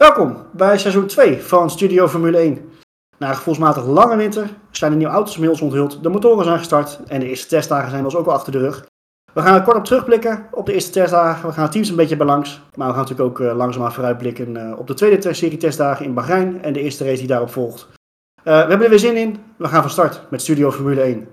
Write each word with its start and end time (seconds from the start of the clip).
Welkom 0.00 0.36
bij 0.52 0.78
seizoen 0.78 1.06
2 1.06 1.42
van 1.42 1.70
Studio 1.70 2.08
Formule 2.08 2.38
1. 2.38 2.70
Na 3.18 3.28
een 3.28 3.36
gevoelsmatig 3.36 3.86
lange 3.86 4.16
winter 4.16 4.50
zijn 4.70 4.90
de 4.90 4.96
nieuwe 4.96 5.12
auto's 5.12 5.34
inmiddels 5.34 5.60
onthuld, 5.60 6.02
de 6.02 6.08
motoren 6.08 6.44
zijn 6.44 6.58
gestart 6.58 7.00
en 7.06 7.20
de 7.20 7.28
eerste 7.28 7.46
testdagen 7.46 7.90
zijn 7.90 8.04
ons 8.04 8.16
ook 8.16 8.26
al 8.26 8.32
achter 8.32 8.52
de 8.52 8.58
rug. 8.58 8.86
We 9.32 9.40
gaan 9.40 9.54
er 9.54 9.62
kort 9.62 9.76
op 9.76 9.84
terugblikken 9.84 10.46
op 10.50 10.66
de 10.66 10.72
eerste 10.72 10.90
testdagen, 10.90 11.48
we 11.48 11.54
gaan 11.54 11.62
het 11.62 11.72
teams 11.72 11.88
een 11.88 11.96
beetje 11.96 12.16
bij 12.16 12.26
langs, 12.26 12.60
maar 12.74 12.86
we 12.86 12.92
gaan 12.92 13.02
natuurlijk 13.02 13.28
ook 13.28 13.46
uh, 13.46 13.56
langzaamaan 13.56 13.92
vooruitblikken 13.92 14.56
uh, 14.56 14.78
op 14.78 14.86
de 14.86 14.94
tweede 14.94 15.34
serie 15.34 15.58
testdagen 15.58 16.04
in 16.04 16.14
Bahrein 16.14 16.62
en 16.62 16.72
de 16.72 16.80
eerste 16.80 17.04
race 17.04 17.18
die 17.18 17.26
daarop 17.26 17.50
volgt. 17.50 17.88
Uh, 17.90 18.44
we 18.44 18.50
hebben 18.50 18.82
er 18.82 18.88
weer 18.88 18.98
zin 18.98 19.16
in, 19.16 19.36
we 19.56 19.68
gaan 19.68 19.82
van 19.82 19.90
start 19.90 20.22
met 20.30 20.42
Studio 20.42 20.70
Formule 20.70 21.00
1. 21.00 21.28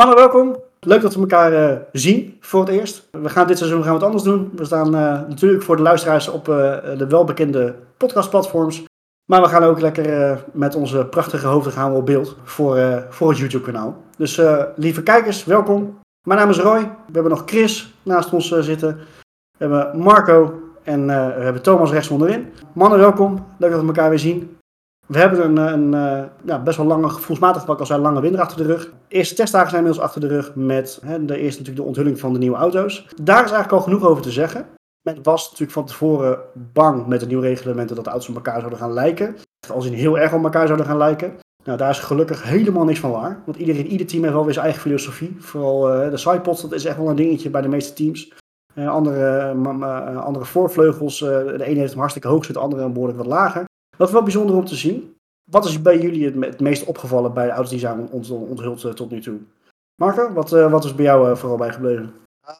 Mannen, 0.00 0.18
welkom. 0.18 0.56
Leuk 0.80 1.00
dat 1.02 1.14
we 1.14 1.20
elkaar 1.20 1.52
uh, 1.52 1.78
zien 1.92 2.36
voor 2.40 2.60
het 2.60 2.68
eerst. 2.68 3.08
We 3.10 3.28
gaan 3.28 3.46
dit 3.46 3.58
seizoen 3.58 3.82
gaan 3.82 3.92
we 3.92 3.98
wat 3.98 4.06
anders 4.06 4.22
doen. 4.22 4.52
We 4.56 4.64
staan 4.64 4.86
uh, 4.86 5.28
natuurlijk 5.28 5.62
voor 5.62 5.76
de 5.76 5.82
luisteraars 5.82 6.28
op 6.28 6.48
uh, 6.48 6.54
de 6.96 7.06
welbekende 7.08 7.74
podcastplatforms. 7.96 8.84
Maar 9.30 9.42
we 9.42 9.48
gaan 9.48 9.62
ook 9.62 9.80
lekker 9.80 10.44
met 10.52 10.74
onze 10.74 11.06
prachtige 11.06 11.46
hoofden 11.46 11.72
gaan 11.72 11.92
we 11.92 11.98
op 11.98 12.06
beeld 12.06 12.36
voor, 12.44 13.04
voor 13.08 13.28
het 13.28 13.38
YouTube 13.38 13.64
kanaal. 13.64 13.96
Dus 14.16 14.40
lieve 14.76 15.02
kijkers, 15.02 15.44
welkom. 15.44 15.98
Mijn 16.26 16.38
naam 16.38 16.50
is 16.50 16.58
Roy. 16.58 16.80
We 16.80 17.12
hebben 17.12 17.32
nog 17.32 17.42
Chris 17.46 17.94
naast 18.02 18.32
ons 18.32 18.48
zitten. 18.48 18.96
We 19.58 19.64
hebben 19.64 19.98
Marco 19.98 20.60
en 20.82 21.06
we 21.06 21.42
hebben 21.42 21.62
Thomas 21.62 21.90
rechts 21.90 22.08
onderin. 22.08 22.52
Mannen, 22.72 22.98
welkom. 22.98 23.46
Leuk 23.58 23.70
dat 23.70 23.80
we 23.80 23.86
elkaar 23.86 24.08
weer 24.08 24.18
zien. 24.18 24.56
We 25.10 25.18
hebben 25.18 25.44
een, 25.44 25.56
een, 25.56 25.92
een 25.92 26.28
ja, 26.44 26.62
best 26.62 26.76
wel 26.76 26.86
lange, 26.86 27.08
gevoelsmatig 27.08 27.64
wat 27.64 27.74
ik 27.74 27.80
al 27.80 27.86
zei, 27.86 28.00
lange 28.00 28.20
winter 28.20 28.40
achter 28.40 28.56
de 28.56 28.64
rug. 28.64 28.84
De 28.84 29.14
eerste 29.14 29.34
testdagen 29.34 29.70
zijn 29.70 29.82
inmiddels 29.82 30.06
achter 30.06 30.20
de 30.20 30.34
rug 30.34 30.54
met 30.54 31.00
hè, 31.04 31.24
de 31.24 31.36
eerste 31.36 31.60
natuurlijk 31.60 31.76
de 31.76 31.82
onthulling 31.82 32.20
van 32.20 32.32
de 32.32 32.38
nieuwe 32.38 32.56
auto's. 32.56 33.06
Daar 33.22 33.44
is 33.44 33.50
eigenlijk 33.50 33.72
al 33.72 33.80
genoeg 33.80 34.04
over 34.04 34.22
te 34.22 34.30
zeggen. 34.30 34.66
Men 35.02 35.22
was 35.22 35.44
natuurlijk 35.44 35.72
van 35.72 35.86
tevoren 35.86 36.38
bang 36.72 37.06
met 37.06 37.20
de 37.20 37.26
nieuwe 37.26 37.46
reglementen 37.46 37.96
dat 37.96 38.04
de 38.04 38.10
auto's 38.10 38.28
op 38.28 38.34
elkaar 38.34 38.58
zouden 38.58 38.78
gaan 38.78 38.92
lijken. 38.92 39.36
Als 39.72 39.86
in 39.86 39.92
heel 39.92 40.18
erg 40.18 40.32
op 40.32 40.42
elkaar 40.42 40.66
zouden 40.66 40.86
gaan 40.86 40.96
lijken. 40.96 41.32
Nou, 41.64 41.78
daar 41.78 41.90
is 41.90 41.98
gelukkig 41.98 42.42
helemaal 42.42 42.84
niks 42.84 43.00
van 43.00 43.10
waar. 43.10 43.42
Want 43.44 43.56
iedereen, 43.56 43.86
ieder 43.86 44.06
team 44.06 44.22
heeft 44.22 44.34
wel 44.34 44.44
weer 44.44 44.52
zijn 44.52 44.64
eigen 44.64 44.82
filosofie. 44.82 45.36
Vooral 45.38 46.04
uh, 46.04 46.10
de 46.10 46.16
sidepods, 46.16 46.62
dat 46.62 46.72
is 46.72 46.84
echt 46.84 46.96
wel 46.96 47.08
een 47.08 47.16
dingetje 47.16 47.50
bij 47.50 47.62
de 47.62 47.68
meeste 47.68 47.92
teams. 47.92 48.32
Andere, 48.74 49.54
andere 50.16 50.44
voorvleugels, 50.44 51.18
de 51.18 51.64
ene 51.64 51.78
heeft 51.78 51.90
hem 51.90 51.98
hartstikke 51.98 52.28
hoog 52.28 52.44
zitten, 52.44 52.62
de 52.62 52.68
andere 52.68 52.90
behoorlijk 52.90 53.18
wat 53.18 53.26
lager. 53.26 53.64
Dat 54.00 54.08
is 54.08 54.14
wel 54.14 54.24
bijzonder 54.24 54.56
om 54.56 54.64
te 54.64 54.76
zien. 54.76 55.16
Wat 55.50 55.64
is 55.64 55.82
bij 55.82 56.00
jullie 56.00 56.24
het, 56.24 56.44
het 56.44 56.60
meest 56.60 56.84
opgevallen 56.84 57.34
bij 57.34 57.44
de 57.44 57.50
auto's 57.50 57.70
die 57.70 57.78
zijn 57.78 58.08
onthuld 58.10 58.84
uh, 58.84 58.92
tot 58.92 59.10
nu 59.10 59.20
toe? 59.20 59.38
Marco, 59.94 60.32
wat, 60.32 60.52
uh, 60.52 60.70
wat 60.70 60.84
is 60.84 60.94
bij 60.94 61.04
jou 61.04 61.30
uh, 61.30 61.36
vooral 61.36 61.58
bijgebleven? 61.58 62.12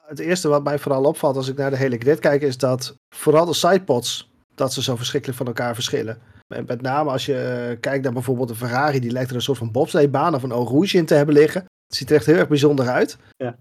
Het 0.07 0.19
eerste 0.19 0.49
wat 0.49 0.65
mij 0.65 0.79
vooral 0.79 1.05
opvalt 1.05 1.37
als 1.37 1.49
ik 1.49 1.57
naar 1.57 1.71
de 1.71 1.77
hele 1.77 1.99
grid 1.99 2.19
kijk, 2.19 2.43
is 2.43 2.59
dat 2.59 2.95
vooral 3.15 3.45
de 3.45 3.55
sidepods, 3.55 4.31
dat 4.55 4.73
ze 4.73 4.83
zo 4.83 4.97
verschrikkelijk 4.97 5.39
van 5.39 5.47
elkaar 5.47 5.75
verschillen. 5.75 6.19
En 6.55 6.65
met 6.67 6.83
name 6.83 7.11
als 7.11 7.27
je 7.27 7.77
kijkt 7.81 8.05
naar 8.05 8.13
bijvoorbeeld 8.13 8.49
de 8.49 8.55
Ferrari, 8.55 9.01
die 9.01 9.13
lijkt 9.13 9.31
er 9.31 9.37
een 9.37 9.43
soort 9.43 9.59
van 9.59 9.71
bobsleebaan 9.71 10.35
of 10.35 10.43
een 10.43 10.51
Eau 10.51 10.69
Rouge 10.69 10.97
in 10.97 11.07
te 11.07 11.15
hebben 11.15 11.35
liggen. 11.35 11.65
Het 11.87 11.97
ziet 11.97 12.11
er 12.11 12.17
echt 12.17 12.27
heel 12.27 12.37
erg 12.37 12.49
bijzonder 12.49 12.89
uit. 12.89 13.19
Ja. 13.37 13.57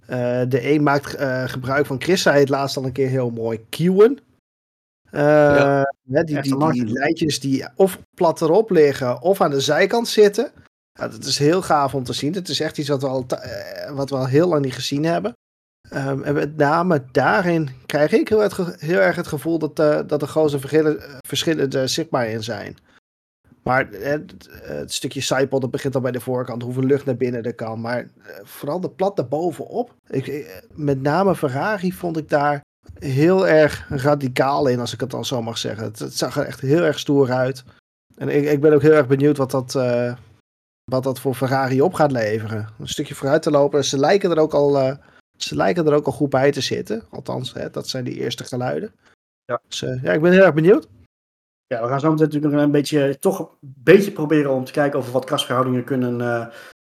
de 0.46 0.72
een 0.72 0.84
maakt 0.84 1.16
gebruik 1.52 1.86
van, 1.86 2.02
Chris 2.02 2.22
zei 2.22 2.40
het 2.40 2.50
laatst 2.50 2.78
al 2.78 2.86
een 2.86 2.92
keer 2.92 3.08
heel 3.10 3.30
mooi, 3.30 3.66
kieuwen. 3.70 4.20
Uh, 5.12 5.22
ja. 5.22 5.86
die, 6.04 6.42
die, 6.42 6.72
die, 6.72 6.86
lijntjes 6.86 7.40
die 7.40 7.68
of 7.76 8.00
plat 8.14 8.42
erop 8.42 8.70
liggen 8.70 9.22
of 9.22 9.42
aan 9.42 9.50
de 9.50 9.62
zijkant 9.62 10.08
zitten. 10.08 10.52
Ja, 10.94 11.08
dat 11.08 11.24
is 11.24 11.38
heel 11.38 11.62
gaaf 11.62 11.96
om 11.96 12.04
te 12.04 12.14
zien. 12.14 12.34
Het 12.34 12.50
is 12.50 12.60
echt 12.60 12.78
iets 12.78 12.90
wat 12.90 13.02
we 13.02 13.08
al, 13.08 13.26
uh, 13.32 13.92
wat 13.92 14.10
we 14.10 14.16
al 14.16 14.28
heel 14.28 14.48
lang 14.48 14.64
niet 14.64 14.74
gezien 14.74 15.04
hebben. 15.04 15.34
Um, 15.94 16.24
en 16.24 16.34
met 16.34 16.58
name 16.58 17.04
daarin 17.12 17.70
krijg 17.86 18.12
ik 18.12 18.30
heel, 18.30 18.40
het, 18.40 18.56
heel 18.80 19.00
erg 19.00 19.16
het 19.16 19.28
gevoel 19.28 19.60
dat, 19.60 19.80
uh, 19.80 20.00
dat 20.08 20.20
de 20.20 20.28
grote 20.28 20.60
verschillen, 20.60 21.02
verschillen 21.28 21.70
er 21.70 21.90
zichtbaar 21.90 22.28
in 22.28 22.44
zijn. 22.44 22.78
Maar 23.64 23.88
het, 23.92 24.50
het 24.52 24.94
stukje 24.94 25.22
sidepod 25.22 25.62
dat 25.62 25.72
begint 25.72 25.96
al 25.96 26.02
bij 26.02 26.12
de 26.12 26.20
voorkant, 26.20 26.62
hoeveel 26.62 26.84
lucht 26.84 27.06
naar 27.06 27.16
binnen 27.16 27.44
er 27.44 27.56
kan. 27.56 27.82
Maar 27.82 28.10
vooral 28.44 28.80
de 28.80 28.90
plat 28.90 29.16
daarbovenop. 29.16 29.96
Ik, 30.08 30.62
met 30.74 31.02
name 31.02 31.36
Ferrari 31.36 31.94
vond 31.94 32.18
ik 32.18 32.30
daar 32.30 32.62
heel 33.00 33.48
erg 33.48 33.86
radicaal 33.90 34.68
in, 34.68 34.80
als 34.80 34.94
ik 34.94 35.00
het 35.00 35.10
dan 35.10 35.26
zo 35.26 35.42
mag 35.42 35.58
zeggen. 35.58 35.84
Het, 35.84 36.00
het 36.00 36.18
zag 36.18 36.38
er 36.38 36.46
echt 36.46 36.60
heel 36.60 36.84
erg 36.84 37.00
stoer 37.00 37.32
uit. 37.32 37.64
En 38.16 38.30
ik, 38.30 38.46
ik 38.46 38.62
ben 38.62 38.74
ook 38.74 38.82
heel 38.82 38.92
erg 38.92 39.08
benieuwd 39.08 39.38
wat 39.38 39.52
dat, 39.52 39.76
uh, 39.76 40.14
wat 40.84 41.04
dat 41.04 41.20
voor 41.20 41.36
Ferrari 41.36 41.82
op 41.82 41.94
gaat 41.94 42.12
leveren. 42.12 42.70
Een 42.80 42.88
stukje 42.88 43.16
vooruit 43.16 43.42
te 43.42 43.52
lopen. 43.52 43.86
Ze 43.86 43.98
lijken 43.98 44.32
er 44.32 44.40
ook 44.40 44.54
al, 44.54 44.78
uh, 44.78 44.96
ze 45.38 45.56
lijken 45.56 45.88
er 45.88 45.94
ook 45.94 46.06
al 46.06 46.12
goed 46.12 46.30
bij 46.30 46.52
te 46.52 46.62
zitten. 46.62 47.04
Althans, 47.10 47.54
hè, 47.54 47.70
dat 47.70 47.88
zijn 47.88 48.04
die 48.04 48.20
eerste 48.20 48.44
geluiden. 48.44 48.92
Ja. 49.46 49.62
Dus 49.68 49.82
uh, 49.82 50.04
ja, 50.04 50.12
ik 50.12 50.22
ben 50.22 50.32
heel 50.32 50.44
erg 50.44 50.54
benieuwd. 50.54 50.88
Ja, 51.68 51.82
we 51.82 51.88
gaan 51.88 52.00
zo 52.00 52.10
meteen 52.10 52.26
natuurlijk 52.26 52.54
nog 52.54 52.64
een 52.64 52.72
beetje, 52.72 53.20
toch 53.20 53.40
een 53.40 53.58
beetje 53.62 54.12
proberen 54.12 54.52
om 54.52 54.66
te 54.66 54.72
kijken 54.72 55.00
of 55.00 55.06
we 55.06 55.12
wat 55.12 55.26
krasverhoudingen 55.26 55.84
kunnen, 55.84 56.16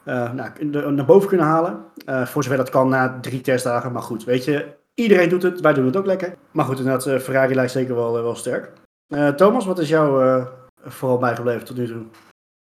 nou, 0.03 0.65
naar 0.91 1.05
boven 1.05 1.27
kunnen 1.27 1.45
halen. 1.45 1.85
voor 2.05 2.43
zover 2.43 2.57
dat 2.57 2.69
kan 2.69 2.89
na 2.89 3.19
drie 3.19 3.41
testdagen. 3.41 3.91
Maar 3.91 4.01
goed, 4.01 4.23
weet 4.23 4.45
je, 4.45 4.75
Iedereen 4.93 5.29
doet 5.29 5.43
het, 5.43 5.61
wij 5.61 5.73
doen 5.73 5.85
het 5.85 5.97
ook 5.97 6.05
lekker. 6.05 6.35
Maar 6.51 6.65
goed, 6.65 6.77
inderdaad, 6.79 7.07
uh, 7.07 7.19
Ferrari 7.19 7.55
lijkt 7.55 7.71
zeker 7.71 7.95
wel, 7.95 8.17
uh, 8.17 8.23
wel 8.23 8.35
sterk. 8.35 8.71
Uh, 9.07 9.29
Thomas, 9.29 9.65
wat 9.65 9.79
is 9.79 9.89
jou 9.89 10.43
vooral 10.83 11.17
bijgebleven 11.17 11.65
tot 11.65 11.77
nu 11.77 11.87
toe? 11.87 12.05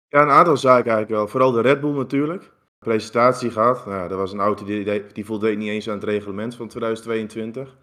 Ja, 0.08 0.22
een 0.22 0.30
aantal 0.30 0.56
zaken 0.56 0.92
eigenlijk 0.92 1.10
wel. 1.10 1.28
Vooral 1.28 1.52
de 1.52 1.60
Red 1.60 1.80
Bull 1.80 1.96
natuurlijk. 1.96 2.50
Presentatie 2.78 3.50
gehad. 3.50 3.86
Nou, 3.86 4.08
dat 4.08 4.18
was 4.18 4.32
een 4.32 4.40
auto 4.40 4.64
die, 4.64 5.06
die 5.12 5.24
voldeed 5.24 5.58
niet 5.58 5.68
eens 5.68 5.88
aan 5.88 5.94
het 5.94 6.04
reglement 6.04 6.54
van 6.54 6.68
2022. 6.68 7.76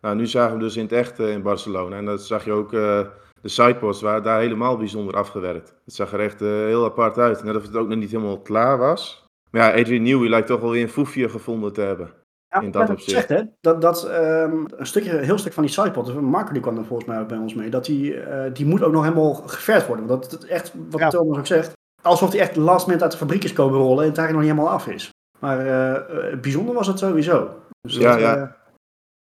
Nou, 0.00 0.16
nu 0.16 0.26
zagen 0.26 0.56
we 0.56 0.62
dus 0.62 0.76
in 0.76 0.82
het 0.82 0.92
echt 0.92 1.18
in 1.18 1.42
Barcelona. 1.42 1.96
En 1.96 2.04
dat 2.04 2.22
zag 2.22 2.44
je 2.44 2.52
ook, 2.52 2.70
de 2.70 3.08
sidepods 3.42 4.00
waren 4.00 4.22
daar 4.22 4.40
helemaal 4.40 4.76
bijzonder 4.76 5.14
afgewerkt. 5.14 5.74
Het 5.84 5.94
zag 5.94 6.12
er 6.12 6.20
echt 6.20 6.40
heel 6.40 6.84
apart 6.84 7.18
uit. 7.18 7.42
Net 7.42 7.56
of 7.56 7.62
het 7.62 7.76
ook 7.76 7.88
nog 7.88 7.98
niet 7.98 8.10
helemaal 8.10 8.40
klaar 8.40 8.78
was. 8.78 9.24
Maar 9.50 9.62
ja, 9.62 9.80
Adrian 9.80 10.02
Newey 10.02 10.28
lijkt 10.28 10.46
toch 10.46 10.60
wel 10.60 10.70
weer 10.70 10.82
een 10.82 10.88
foefje 10.88 11.28
gevonden 11.28 11.72
te 11.72 11.80
hebben. 11.80 12.10
Ja, 12.48 12.60
in 12.60 12.70
dat 12.70 12.90
opzicht. 12.90 13.10
Zegt, 13.10 13.28
hè, 13.28 13.42
dat, 13.60 13.80
dat 13.80 14.10
um, 14.10 14.66
een 14.76 14.86
stukje, 14.86 15.16
heel 15.16 15.38
stuk 15.38 15.52
van 15.52 15.62
die 15.62 15.72
sidepod, 15.72 16.20
Marco 16.20 16.52
die 16.52 16.62
kwam 16.62 16.78
er 16.78 16.84
volgens 16.84 17.08
mij 17.08 17.20
ook 17.20 17.28
bij 17.28 17.38
ons 17.38 17.54
mee, 17.54 17.70
dat 17.70 17.84
die, 17.84 18.14
uh, 18.14 18.42
die 18.52 18.66
moet 18.66 18.82
ook 18.82 18.92
nog 18.92 19.02
helemaal 19.02 19.34
geverfd 19.34 19.86
worden. 19.86 20.06
Want 20.06 20.30
dat, 20.30 20.44
echt, 20.44 20.72
wat 20.90 21.00
ja. 21.00 21.08
Thomas 21.08 21.38
ook 21.38 21.46
zegt, 21.46 21.72
alsof 22.02 22.30
die 22.30 22.40
echt 22.40 22.56
last 22.56 22.86
minute 22.86 23.04
uit 23.04 23.12
de 23.12 23.18
fabriek 23.18 23.44
is 23.44 23.52
komen 23.52 23.78
rollen 23.78 24.02
en 24.02 24.08
het 24.08 24.18
eigenlijk 24.18 24.32
nog 24.32 24.40
niet 24.40 24.50
helemaal 24.50 24.72
af 24.72 24.94
is. 24.94 25.10
Maar 25.38 25.66
uh, 25.66 26.40
bijzonder 26.40 26.74
was 26.74 26.86
het 26.86 26.98
sowieso. 26.98 27.48
Dus 27.80 27.96
ja, 27.96 28.10
dat, 28.10 28.20
ja. 28.20 28.36
Uh, 28.36 28.42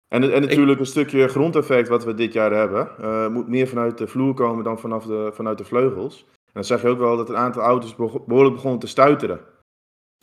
en, 0.08 0.34
en 0.34 0.42
natuurlijk 0.42 0.80
een 0.80 0.86
stukje 0.86 1.28
grondeffect 1.28 1.88
wat 1.88 2.04
we 2.04 2.14
dit 2.14 2.34
jaar 2.34 2.52
hebben. 2.52 2.88
Uh, 3.02 3.28
moet 3.28 3.48
meer 3.48 3.68
vanuit 3.68 3.98
de 3.98 4.08
vloer 4.08 4.34
komen 4.34 4.64
dan 4.64 4.80
vanaf 4.80 5.06
de, 5.06 5.32
vanuit 5.34 5.58
de 5.58 5.64
vleugels. 5.64 6.26
En 6.30 6.52
dan 6.54 6.64
zag 6.64 6.82
je 6.82 6.88
ook 6.88 7.00
wel 7.00 7.18
dat 7.18 7.30
een 7.30 7.38
aantal 7.38 7.62
auto's 7.62 7.96
behoorlijk 7.96 8.56
begonnen 8.56 8.80
te 8.80 8.88
stuiteren. 8.88 9.40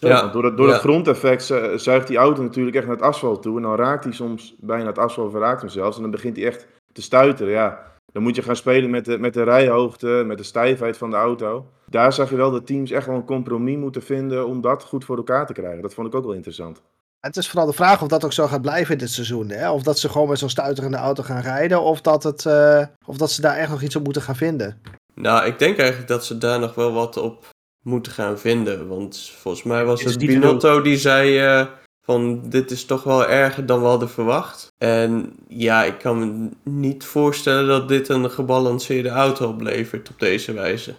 Ja. 0.07 0.27
door 0.27 0.45
het, 0.45 0.57
door 0.57 0.69
het 0.69 0.81
grondeffect 0.81 1.43
zuigt 1.77 2.07
die 2.07 2.17
auto 2.17 2.43
natuurlijk 2.43 2.77
echt 2.77 2.87
naar 2.87 2.97
het 2.97 3.05
asfalt 3.05 3.43
toe. 3.43 3.57
En 3.57 3.63
dan 3.63 3.77
raakt 3.77 4.05
hij 4.05 4.13
soms 4.13 4.55
bijna 4.59 4.87
het 4.87 4.99
asfalt, 4.99 5.35
raakt 5.35 5.61
hem 5.61 5.71
zelfs. 5.71 5.97
En 5.97 6.03
dan 6.03 6.11
begint 6.11 6.37
hij 6.37 6.47
echt 6.47 6.67
te 6.93 7.03
stuiteren. 7.03 7.53
Ja, 7.53 7.89
dan 8.13 8.23
moet 8.23 8.37
je 8.37 8.43
gaan 8.43 8.57
spelen 8.57 8.91
met 8.91 9.05
de, 9.05 9.19
met 9.19 9.35
de 9.35 9.43
rijhoogte, 9.43 10.23
met 10.27 10.39
de 10.39 10.45
stijfheid 10.45 10.97
van 10.97 11.11
de 11.11 11.17
auto. 11.17 11.67
Daar 11.87 12.13
zag 12.13 12.31
je 12.31 12.37
wel 12.37 12.51
dat 12.51 12.67
teams 12.67 12.91
echt 12.91 13.07
wel 13.07 13.17
een 13.17 13.25
compromis 13.25 13.77
moeten 13.77 14.03
vinden 14.03 14.47
om 14.47 14.61
dat 14.61 14.85
goed 14.85 15.05
voor 15.05 15.17
elkaar 15.17 15.47
te 15.47 15.53
krijgen. 15.53 15.83
Dat 15.83 15.95
vond 15.95 16.07
ik 16.07 16.15
ook 16.15 16.25
wel 16.25 16.35
interessant. 16.35 16.83
Het 17.21 17.37
is 17.37 17.49
vooral 17.49 17.67
de 17.67 17.73
vraag 17.73 18.03
of 18.03 18.09
dat 18.09 18.25
ook 18.25 18.33
zo 18.33 18.47
gaat 18.47 18.63
blijven 18.63 18.99
dit 18.99 19.11
seizoen. 19.11 19.49
Hè? 19.49 19.71
Of 19.71 19.83
dat 19.83 19.99
ze 19.99 20.09
gewoon 20.09 20.29
met 20.29 20.39
zo'n 20.39 20.49
stuiterende 20.49 20.97
auto 20.97 21.23
gaan 21.23 21.41
rijden. 21.41 21.83
Of 21.83 22.01
dat, 22.01 22.23
het, 22.23 22.45
uh, 22.45 22.83
of 23.07 23.17
dat 23.17 23.31
ze 23.31 23.41
daar 23.41 23.57
echt 23.57 23.71
nog 23.71 23.83
iets 23.83 23.97
op 23.97 24.05
moeten 24.05 24.23
gaan 24.23 24.37
vinden. 24.37 24.83
Nou, 25.15 25.47
ik 25.47 25.59
denk 25.59 25.79
eigenlijk 25.79 26.09
dat 26.09 26.25
ze 26.25 26.39
daar 26.39 26.61
nog 26.61 26.75
wel 26.75 26.93
wat 26.93 27.17
op 27.17 27.47
moeten 27.89 28.13
gaan 28.13 28.39
vinden. 28.39 28.89
Want 28.89 29.33
volgens 29.39 29.65
mij 29.65 29.85
was 29.85 30.03
het 30.03 30.19
Binotto 30.19 30.83
die 30.83 30.97
zei 30.97 31.45
uh, 31.45 31.67
van 32.03 32.43
dit 32.49 32.71
is 32.71 32.85
toch 32.85 33.03
wel 33.03 33.27
erger 33.27 33.67
dan 33.67 33.81
we 33.81 33.87
hadden 33.87 34.11
verwacht. 34.11 34.73
En 34.79 35.33
ja, 35.49 35.85
ik 35.85 35.99
kan 35.99 36.19
me 36.19 36.49
niet 36.71 37.05
voorstellen 37.05 37.67
dat 37.67 37.89
dit 37.89 38.09
een 38.09 38.31
gebalanceerde 38.31 39.09
auto 39.09 39.49
oplevert 39.49 40.11
op 40.11 40.19
deze 40.19 40.53
wijze. 40.53 40.95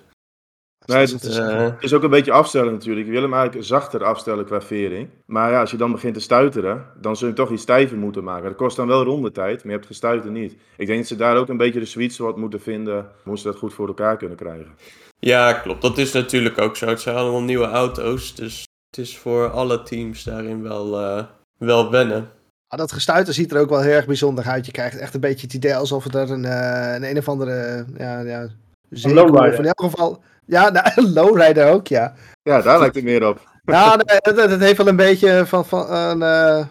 Nee, 0.90 1.06
het 1.06 1.24
is, 1.24 1.38
uh, 1.38 1.68
is, 1.80 1.94
ook 1.94 2.04
een 2.04 2.10
beetje 2.10 2.32
afstellen 2.32 2.74
natuurlijk. 2.74 3.06
Je 3.06 3.12
wil 3.12 3.22
hem 3.22 3.34
eigenlijk 3.34 3.66
zachter 3.66 4.04
afstellen 4.04 4.46
qua 4.46 4.62
vering. 4.62 5.10
Maar 5.26 5.52
ja, 5.52 5.60
als 5.60 5.72
je 5.72 5.78
dan 5.78 5.92
begint 5.92 6.14
te 6.14 6.20
stuiteren, 6.20 6.86
dan 7.02 7.16
zul 7.16 7.28
je 7.28 7.34
toch 7.34 7.52
iets 7.52 7.62
stijver 7.62 7.98
moeten 7.98 8.24
maken. 8.24 8.44
Dat 8.44 8.56
kost 8.56 8.76
dan 8.76 8.88
wel 8.88 9.04
rondetijd, 9.04 9.58
maar 9.58 9.72
je 9.72 9.78
hebt 9.78 9.86
gestuiten 9.86 10.32
niet. 10.32 10.56
Ik 10.78 10.88
denk 10.88 11.00
dat 11.00 11.08
ze 11.08 11.16
daar 11.16 11.38
ook 11.38 11.50
een 11.50 11.58
beetje 11.58 11.80
de 11.80 11.86
sweet 11.86 12.14
spot 12.14 12.38
moeten 12.38 12.62
vinden, 12.62 13.08
hoe 13.24 13.38
ze 13.38 13.44
dat 13.44 13.58
goed 13.58 13.74
voor 13.74 13.88
elkaar 13.88 14.18
kunnen 14.18 14.38
krijgen. 14.38 14.72
Ja, 15.20 15.54
klopt. 15.54 15.82
Dat 15.82 15.98
is 15.98 16.12
natuurlijk 16.12 16.60
ook 16.60 16.76
zo. 16.76 16.88
Het 16.88 17.02
zijn 17.02 17.16
allemaal 17.16 17.42
nieuwe 17.42 17.68
auto's, 17.68 18.36
dus 18.36 18.68
het 18.90 19.06
is 19.06 19.18
voor 19.18 19.50
alle 19.50 19.84
teams 19.84 20.24
daarin 20.24 20.62
wel, 20.62 21.02
uh, 21.02 21.24
wel 21.58 21.92
wennen. 21.92 22.30
Ah, 22.68 22.80
dat 22.80 22.92
gestuiter 22.92 23.34
ziet 23.34 23.52
er 23.52 23.62
ook 23.62 23.70
wel 23.70 23.82
heel 23.82 23.94
erg 23.94 24.06
bijzonder 24.06 24.46
uit. 24.46 24.66
Je 24.66 24.72
krijgt 24.72 24.98
echt 24.98 25.14
een 25.14 25.20
beetje 25.20 25.46
het 25.46 25.56
idee 25.56 25.76
alsof 25.76 26.04
het 26.04 26.16
er 26.16 26.32
een, 26.32 26.44
uh, 26.44 26.94
een, 26.94 27.04
een 27.04 27.18
of 27.18 27.30
andere 27.30 27.86
ja, 27.98 28.20
ja, 28.20 28.48
lowrider. 28.90 29.60
in 29.60 29.66
elk 29.66 29.82
geval, 29.82 30.24
ja, 30.50 30.70
nou, 30.70 31.10
lowrider 31.18 31.72
ook, 31.72 31.88
ja. 31.88 32.14
Ja, 32.42 32.62
daar 32.62 32.80
lijkt 32.80 32.96
het 32.96 33.04
meer 33.04 33.28
op. 33.28 33.48
Ja, 33.64 33.96
nee, 33.96 34.18
het, 34.20 34.50
het 34.52 34.60
heeft 34.60 34.78
wel 34.78 34.88
een 34.88 34.96
beetje 34.96 35.46
van, 35.46 35.66
van 35.66 35.92
een 35.92 36.20
uh, 36.20 36.66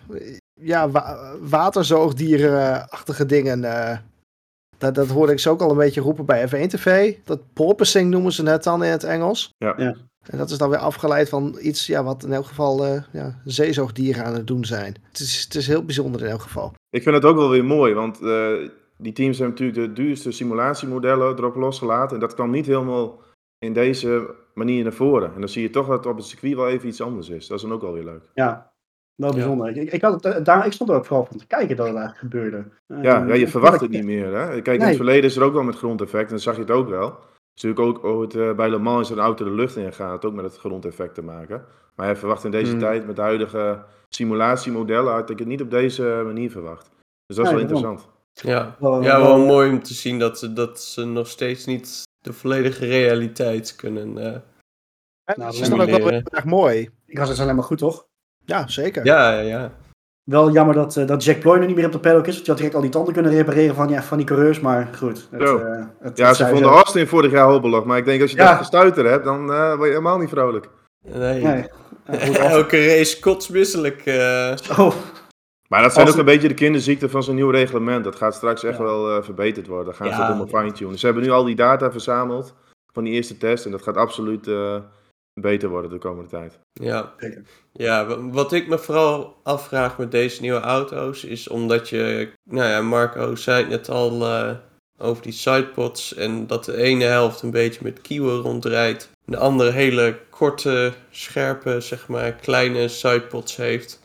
ja, 0.60 0.90
wa 0.90 1.34
waterzoogdierenachtige 1.40 3.26
dingen. 3.26 3.62
Uh, 3.62 3.96
dat, 4.78 4.94
dat 4.94 5.08
hoorde 5.08 5.32
ik 5.32 5.38
ze 5.38 5.50
ook 5.50 5.60
al 5.60 5.70
een 5.70 5.76
beetje 5.76 6.00
roepen 6.00 6.24
bij 6.24 6.48
F1 6.48 6.66
TV. 6.66 7.14
Dat 7.24 7.40
porpoising 7.52 8.10
noemen 8.10 8.32
ze 8.32 8.48
het 8.48 8.64
dan 8.64 8.84
in 8.84 8.90
het 8.90 9.04
Engels. 9.04 9.54
Ja. 9.58 9.74
ja. 9.76 9.96
En 10.30 10.38
dat 10.38 10.50
is 10.50 10.58
dan 10.58 10.70
weer 10.70 10.78
afgeleid 10.78 11.28
van 11.28 11.58
iets 11.60 11.86
ja, 11.86 12.04
wat 12.04 12.24
in 12.24 12.32
elk 12.32 12.46
geval 12.46 12.86
uh, 12.86 13.02
ja, 13.12 13.40
zeezoogdieren 13.44 14.24
aan 14.24 14.34
het 14.34 14.46
doen 14.46 14.64
zijn. 14.64 14.96
Het 15.08 15.18
is, 15.18 15.42
het 15.44 15.54
is 15.54 15.66
heel 15.66 15.84
bijzonder 15.84 16.20
in 16.20 16.30
elk 16.30 16.40
geval. 16.40 16.72
Ik 16.90 17.02
vind 17.02 17.14
het 17.14 17.24
ook 17.24 17.36
wel 17.36 17.50
weer 17.50 17.64
mooi, 17.64 17.94
want 17.94 18.22
uh, 18.22 18.68
die 18.96 19.12
teams 19.12 19.38
hebben 19.38 19.56
natuurlijk 19.58 19.94
de 19.96 20.02
duurste 20.02 20.30
simulatiemodellen 20.30 21.36
erop 21.36 21.54
losgelaten. 21.54 22.14
En 22.14 22.20
dat 22.20 22.34
kwam 22.34 22.50
niet 22.50 22.66
helemaal 22.66 23.20
in 23.58 23.72
deze 23.72 24.34
manier 24.54 24.82
naar 24.82 24.92
voren. 24.92 25.34
En 25.34 25.40
dan 25.40 25.48
zie 25.48 25.62
je 25.62 25.70
toch 25.70 25.86
dat 25.86 25.96
het 25.96 26.06
op 26.06 26.16
het 26.16 26.26
circuit 26.26 26.54
wel 26.54 26.68
even 26.68 26.88
iets 26.88 27.00
anders 27.00 27.28
is. 27.28 27.46
Dat 27.46 27.56
is 27.56 27.62
dan 27.62 27.72
ook 27.72 27.82
wel 27.82 27.92
weer 27.92 28.04
leuk. 28.04 28.30
Ja, 28.34 28.72
wel 29.14 29.32
bijzonder. 29.32 29.74
Ja. 29.74 29.80
Ik, 29.80 29.92
ik, 29.92 30.02
had 30.02 30.24
het, 30.24 30.44
daar, 30.44 30.66
ik 30.66 30.72
stond 30.72 30.90
er 30.90 30.96
ook 30.96 31.06
vooral 31.06 31.24
van 31.24 31.36
te 31.36 31.46
kijken 31.46 31.76
dat 31.76 31.86
het 31.86 31.96
eigenlijk 31.96 32.32
gebeurde. 32.32 32.64
Ja, 32.86 33.26
ja 33.26 33.34
je 33.34 33.48
verwacht 33.48 33.80
het 33.80 33.90
niet 33.90 34.04
meer. 34.04 34.34
Hè? 34.34 34.48
Kijk, 34.48 34.66
nee. 34.66 34.76
in 34.76 34.84
het 34.84 34.96
verleden 34.96 35.24
is 35.24 35.36
er 35.36 35.42
ook 35.42 35.52
wel 35.52 35.62
met 35.62 35.76
grondeffect. 35.76 36.24
En 36.24 36.30
dan 36.30 36.38
zag 36.38 36.54
je 36.54 36.60
het 36.60 36.70
ook 36.70 36.88
wel. 36.88 37.08
Dus 37.54 37.62
natuurlijk 37.62 37.96
ook 38.04 38.04
ooit, 38.04 38.34
uh, 38.34 38.52
bij 38.52 38.70
Le 38.70 38.78
Mans 38.78 39.10
is 39.10 39.16
een 39.16 39.22
auto 39.22 39.44
de 39.44 39.50
lucht 39.50 39.76
in 39.76 39.92
gaat, 39.92 40.24
ook 40.24 40.34
met 40.34 40.44
het 40.44 40.56
grondeffect 40.56 41.14
te 41.14 41.22
maken. 41.22 41.64
Maar 41.94 42.08
je 42.08 42.16
verwacht 42.16 42.44
in 42.44 42.50
deze 42.50 42.70
hmm. 42.70 42.80
tijd 42.80 43.06
met 43.06 43.16
de 43.16 43.22
huidige 43.22 43.84
simulatiemodellen, 44.08 45.12
had 45.12 45.30
ik 45.30 45.38
het 45.38 45.48
niet 45.48 45.62
op 45.62 45.70
deze 45.70 46.22
manier 46.24 46.50
verwacht. 46.50 46.90
Dus 47.26 47.36
dat 47.36 47.46
is 47.46 47.52
wel 47.52 47.60
interessant. 47.60 48.08
Ja, 48.32 48.76
ja 48.80 49.20
wel 49.20 49.38
mooi 49.38 49.70
om 49.70 49.82
te 49.82 49.94
zien 49.94 50.18
dat, 50.18 50.38
ze, 50.38 50.52
dat 50.52 50.80
ze 50.80 51.04
nog 51.04 51.28
steeds 51.28 51.66
niet 51.66 52.02
de 52.20 52.32
volledige 52.32 52.86
realiteit 52.86 53.76
kunnen 53.76 54.08
uh, 54.08 54.36
nou, 55.36 55.50
dat 55.50 55.54
is 55.54 55.68
dan 55.68 55.80
ook 55.80 55.90
wel 55.90 56.10
erg 56.10 56.44
mooi. 56.44 56.90
Ik 57.06 57.18
was 57.18 57.28
het 57.28 57.40
alleen 57.40 57.54
maar 57.54 57.64
goed, 57.64 57.78
toch? 57.78 58.06
Ja, 58.44 58.68
zeker. 58.68 59.04
Ja, 59.04 59.32
ja, 59.32 59.40
ja. 59.40 59.72
Wel 60.24 60.52
jammer 60.52 60.74
dat, 60.74 60.96
uh, 60.96 61.06
dat 61.06 61.24
Jack 61.24 61.40
Ploy 61.40 61.58
nu 61.58 61.66
niet 61.66 61.76
meer 61.76 61.86
op 61.86 61.92
de 61.92 61.98
paddock 61.98 62.26
is. 62.26 62.34
Want 62.34 62.44
je 62.44 62.50
had 62.50 62.56
direct 62.56 62.76
al 62.76 62.82
die 62.82 62.90
tanden 62.90 63.12
kunnen 63.12 63.32
repareren 63.32 63.74
van, 63.74 63.88
ja, 63.88 64.02
van 64.02 64.16
die 64.16 64.26
coureurs. 64.26 64.60
Maar 64.60 64.88
goed. 64.96 65.28
Het, 65.30 65.40
uh, 65.40 65.84
het, 66.00 66.16
ja, 66.16 66.34
ze 66.34 66.46
vonden 66.46 66.70
Austin 66.70 67.06
vorig 67.06 67.30
jaar 67.30 67.50
hobbelig. 67.50 67.84
Maar 67.84 67.98
ik 67.98 68.04
denk 68.04 68.22
als 68.22 68.30
je 68.30 68.36
ja. 68.36 68.48
dat 68.48 68.58
gestuiter 68.58 69.06
hebt, 69.06 69.24
dan 69.24 69.50
uh, 69.50 69.68
word 69.68 69.82
je 69.82 69.88
helemaal 69.88 70.18
niet 70.18 70.28
vrolijk. 70.28 70.68
Nee. 71.04 71.42
nee. 71.42 71.68
Elke 72.38 72.86
race 72.86 73.20
kotsmisselijk. 73.20 74.02
Oh. 74.78 74.94
Maar 75.68 75.82
dat 75.82 75.92
zijn 75.92 76.06
Als 76.06 76.14
ook 76.14 76.20
een 76.20 76.26
beetje 76.26 76.48
de 76.48 76.54
kinderziekten 76.54 77.10
van 77.10 77.22
zo'n 77.22 77.34
nieuw 77.34 77.50
reglement. 77.50 78.04
Dat 78.04 78.16
gaat 78.16 78.34
straks 78.34 78.64
echt 78.64 78.78
ja. 78.78 78.84
wel 78.84 79.22
verbeterd 79.22 79.66
worden. 79.66 79.86
Dan 79.86 79.94
gaan 79.94 80.06
ze 80.06 80.14
het 80.14 80.22
helemaal 80.22 80.62
fine-tunen. 80.62 80.98
Ze 80.98 81.06
hebben 81.06 81.24
nu 81.24 81.30
al 81.30 81.44
die 81.44 81.54
data 81.54 81.92
verzameld 81.92 82.54
van 82.92 83.04
die 83.04 83.12
eerste 83.12 83.36
test. 83.36 83.64
En 83.64 83.70
dat 83.70 83.82
gaat 83.82 83.96
absoluut 83.96 84.46
beter 85.40 85.68
worden 85.68 85.90
de 85.90 85.98
komende 85.98 86.30
tijd. 86.30 86.58
Ja. 86.72 87.14
ja, 87.72 88.20
wat 88.20 88.52
ik 88.52 88.68
me 88.68 88.78
vooral 88.78 89.36
afvraag 89.42 89.98
met 89.98 90.10
deze 90.10 90.40
nieuwe 90.40 90.60
auto's 90.60 91.24
is 91.24 91.48
omdat 91.48 91.88
je, 91.88 92.32
nou 92.50 92.68
ja, 92.68 92.80
Marco 92.80 93.34
zei 93.34 93.60
het 93.60 93.68
net 93.68 93.88
al 93.88 94.22
uh, 94.22 94.50
over 94.98 95.22
die 95.22 95.32
sidepods 95.32 96.14
en 96.14 96.46
dat 96.46 96.64
de 96.64 96.76
ene 96.76 97.04
helft 97.04 97.42
een 97.42 97.50
beetje 97.50 97.80
met 97.82 98.00
kieuwen 98.00 98.40
rondrijdt, 98.40 99.10
de 99.24 99.36
andere 99.36 99.70
hele 99.70 100.18
korte, 100.30 100.92
scherpe, 101.10 101.80
zeg 101.80 102.08
maar, 102.08 102.32
kleine 102.32 102.88
sidepods 102.88 103.56
heeft. 103.56 104.00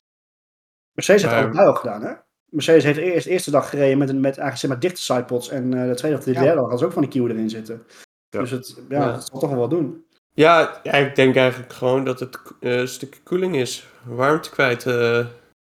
Mercedes 0.94 1.22
heeft 1.22 1.48
het 1.48 1.58
al 1.58 1.76
gedaan, 1.76 2.02
hè? 2.02 2.14
Mercedes 2.46 2.84
heeft 2.84 2.98
eerst 2.98 3.26
de 3.26 3.32
eerste 3.32 3.52
dag 3.52 3.70
gereden 3.70 3.98
met, 3.98 4.10
een, 4.10 4.16
met 4.16 4.38
eigenlijk 4.38 4.58
zeg 4.58 4.70
maar 4.70 4.80
dichte 4.80 5.02
sidepods 5.02 5.50
en 5.50 5.72
uh, 5.72 5.88
de 5.88 5.96
tweede 5.96 6.18
of 6.18 6.24
de 6.24 6.32
derde 6.32 6.56
dag 6.56 6.70
had 6.70 6.80
ze 6.80 6.86
ook 6.86 6.92
van 6.92 7.02
die 7.02 7.12
kieuwen 7.12 7.32
erin 7.32 7.50
zitten. 7.50 7.84
Ja. 8.30 8.40
Dus 8.40 8.52
het, 8.52 8.82
ja, 8.90 9.00
ja. 9.00 9.12
dat 9.12 9.28
zal 9.28 9.40
toch 9.40 9.50
wel 9.50 9.60
wat 9.60 9.70
doen. 9.70 10.06
Ja, 10.34 10.80
ja, 10.84 10.92
ik 10.92 11.16
denk 11.16 11.36
eigenlijk 11.36 11.74
gewoon 11.74 12.06
dat 12.06 12.20
het 12.20 12.40
uh, 12.60 12.78
een 12.78 12.88
stukje 12.88 13.22
koeling 13.24 13.56
is. 13.56 13.88
Warmte 14.04 14.50
kwijt, 14.50 14.86
uh, 14.86 15.26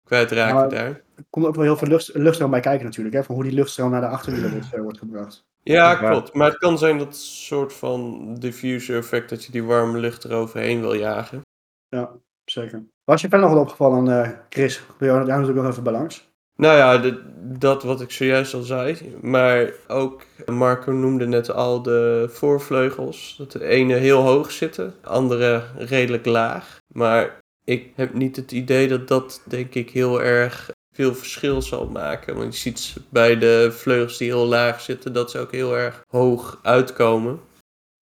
kwijtraken 0.04 0.54
nou, 0.54 0.68
daar. 0.68 1.02
Er 1.16 1.24
komt 1.30 1.46
ook 1.46 1.54
wel 1.54 1.64
heel 1.64 1.76
veel 1.76 1.88
lucht, 1.88 2.14
luchtstroom 2.14 2.50
bij 2.50 2.60
kijken 2.60 2.84
natuurlijk. 2.84 3.14
Hè, 3.14 3.24
van 3.24 3.34
hoe 3.34 3.44
die 3.44 3.52
luchtstroom 3.52 3.90
naar 3.90 4.00
de 4.00 4.06
achterwielen 4.06 4.50
wordt, 4.50 4.74
uh, 4.74 4.80
wordt 4.80 4.98
gebracht. 4.98 5.44
Ja, 5.62 5.94
klopt. 5.94 6.32
Maar 6.32 6.48
het 6.48 6.58
kan 6.58 6.78
zijn 6.78 6.98
dat 6.98 7.16
soort 7.16 7.72
van 7.72 8.34
diffuser 8.34 8.96
effect 8.96 9.28
dat 9.28 9.44
je 9.44 9.52
die 9.52 9.64
warme 9.64 9.98
lucht 9.98 10.24
eroverheen 10.24 10.80
wil 10.80 10.94
jagen. 10.94 11.40
Ja, 11.88 12.10
zeker. 12.44 12.84
Was 13.04 13.20
je 13.20 13.28
verder 13.28 13.48
nog 13.48 13.56
wat 13.56 13.66
opgevallen, 13.66 14.40
Chris? 14.48 14.82
Wil 14.98 15.08
je 15.08 15.24
daar 15.24 15.38
natuurlijk 15.38 15.58
nog 15.58 15.70
even 15.70 15.82
bij 15.82 15.92
langs? 15.92 16.32
Nou 16.56 16.76
ja, 16.76 16.98
de, 16.98 17.22
dat 17.58 17.82
wat 17.82 18.00
ik 18.00 18.10
zojuist 18.10 18.54
al 18.54 18.62
zei. 18.62 19.16
Maar 19.22 19.72
ook, 19.88 20.22
Marco 20.46 20.92
noemde 20.92 21.26
net 21.26 21.50
al 21.50 21.82
de 21.82 22.26
voorvleugels. 22.30 23.34
Dat 23.38 23.52
de 23.52 23.64
ene 23.64 23.94
heel 23.94 24.22
hoog 24.22 24.50
zitten, 24.50 24.94
de 25.02 25.08
andere 25.08 25.62
redelijk 25.76 26.26
laag. 26.26 26.78
Maar 26.92 27.40
ik 27.64 27.92
heb 27.94 28.14
niet 28.14 28.36
het 28.36 28.52
idee 28.52 28.88
dat 28.88 29.08
dat, 29.08 29.42
denk 29.44 29.74
ik, 29.74 29.90
heel 29.90 30.22
erg 30.22 30.70
veel 30.92 31.14
verschil 31.14 31.62
zal 31.62 31.86
maken. 31.86 32.36
Want 32.36 32.54
je 32.54 32.60
ziet 32.60 32.96
bij 33.08 33.38
de 33.38 33.68
vleugels 33.72 34.18
die 34.18 34.28
heel 34.28 34.46
laag 34.46 34.80
zitten, 34.80 35.12
dat 35.12 35.30
ze 35.30 35.38
ook 35.38 35.52
heel 35.52 35.76
erg 35.76 36.04
hoog 36.08 36.58
uitkomen. 36.62 37.40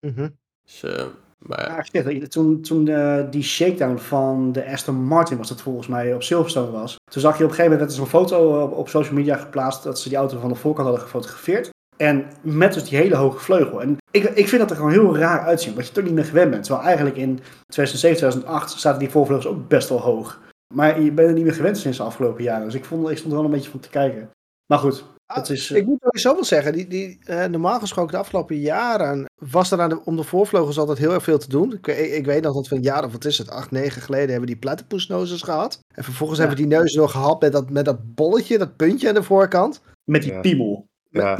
Mm 0.00 0.37
Dus 0.64 0.82
uh, 0.84 1.05
maar... 1.43 1.89
Ja, 1.93 2.27
toen 2.29 2.61
toen 2.61 2.87
uh, 2.87 3.21
die 3.31 3.43
shakedown 3.43 3.97
van 3.97 4.53
de 4.53 4.67
Aston 4.67 5.05
Martin 5.05 5.37
was 5.37 5.49
dat 5.49 5.62
volgens 5.62 5.87
mij 5.87 6.15
op 6.15 6.23
Silverstone 6.23 6.71
was. 6.71 6.97
Toen 7.11 7.23
zag 7.23 7.39
je 7.39 7.44
op 7.44 7.50
een 7.50 7.56
gegeven 7.56 7.71
moment, 7.71 7.81
dat 7.81 7.99
is 7.99 8.05
een 8.05 8.19
foto 8.19 8.62
op, 8.62 8.73
op 8.73 8.89
social 8.89 9.15
media 9.15 9.37
geplaatst, 9.37 9.83
dat 9.83 9.99
ze 9.99 10.09
die 10.09 10.19
auto 10.19 10.39
van 10.39 10.49
de 10.49 10.55
voorkant 10.55 10.87
hadden 10.87 11.05
gefotografeerd. 11.05 11.71
En 11.97 12.27
met 12.41 12.75
dus 12.75 12.89
die 12.89 12.99
hele 12.99 13.17
hoge 13.17 13.39
vleugel. 13.39 13.83
En 13.83 13.97
ik, 14.11 14.25
ik 14.25 14.49
vind 14.49 14.61
dat 14.61 14.71
er 14.71 14.77
gewoon 14.77 14.91
heel 14.91 15.17
raar 15.17 15.41
uitzien, 15.41 15.75
wat 15.75 15.87
je 15.87 15.93
toch 15.93 16.05
niet 16.05 16.15
meer 16.15 16.25
gewend 16.25 16.50
bent. 16.50 16.65
Terwijl 16.65 16.87
eigenlijk 16.87 17.17
in 17.17 17.41
2007, 17.67 18.17
2008 18.17 18.81
zaten 18.81 18.99
die 18.99 19.11
voorvleugels 19.11 19.53
ook 19.55 19.69
best 19.69 19.89
wel 19.89 20.00
hoog. 20.00 20.41
Maar 20.75 21.00
je 21.00 21.12
bent 21.12 21.29
er 21.29 21.35
niet 21.35 21.44
meer 21.44 21.55
gewend 21.55 21.79
sinds 21.79 21.97
de 21.97 22.03
afgelopen 22.03 22.43
jaren. 22.43 22.65
Dus 22.65 22.75
ik, 22.75 22.85
vond, 22.85 23.11
ik 23.11 23.17
stond 23.17 23.33
er 23.33 23.39
wel 23.39 23.47
een 23.47 23.55
beetje 23.55 23.71
van 23.71 23.81
te 23.81 23.89
kijken. 23.89 24.31
Maar 24.67 24.79
goed, 24.79 25.05
Ah, 25.34 25.50
is, 25.50 25.70
Ik 25.70 25.87
moet 25.87 25.99
sowieso 26.00 26.34
wel 26.34 26.44
zeggen, 26.44 26.73
die, 26.73 26.88
die, 26.88 27.19
uh, 27.26 27.44
normaal 27.44 27.79
gesproken 27.79 28.12
de 28.12 28.19
afgelopen 28.19 28.56
jaren 28.58 29.25
was 29.38 29.70
er 29.70 29.81
aan 29.81 29.88
de, 29.88 30.05
om 30.05 30.17
de 30.17 30.23
voorvleugels 30.23 30.79
altijd 30.79 30.99
heel 30.99 31.12
erg 31.12 31.23
veel 31.23 31.38
te 31.38 31.49
doen. 31.49 31.73
Ik, 31.73 31.87
ik, 31.87 32.26
weet 32.26 32.43
nog 32.43 32.55
dat 32.55 32.69
we 32.69 32.76
een 32.76 32.82
jaar 32.82 33.05
of 33.05 33.12
wat 33.12 33.25
is 33.25 33.38
het, 33.38 33.50
acht, 33.50 33.70
negen 33.70 34.02
geleden 34.02 34.29
hebben 34.29 34.46
die 34.46 34.56
platypusnoses 34.56 35.43
gehad. 35.43 35.79
En 35.94 36.05
vervolgens 36.05 36.38
hebben 36.38 36.56
we 36.56 36.62
die 36.62 36.79
neus 36.79 36.94
nog 36.94 37.11
gehad 37.11 37.40
met 37.40 37.52
dat, 37.52 37.70
met 37.70 37.84
dat 37.84 38.14
bolletje, 38.14 38.58
dat 38.58 38.76
puntje 38.76 39.08
aan 39.08 39.14
de 39.14 39.23
voorkant. 39.23 39.81
Met 40.05 40.23
die 40.23 40.32
ja. 40.32 40.40
piemel. 40.40 40.87
Ja. 41.11 41.38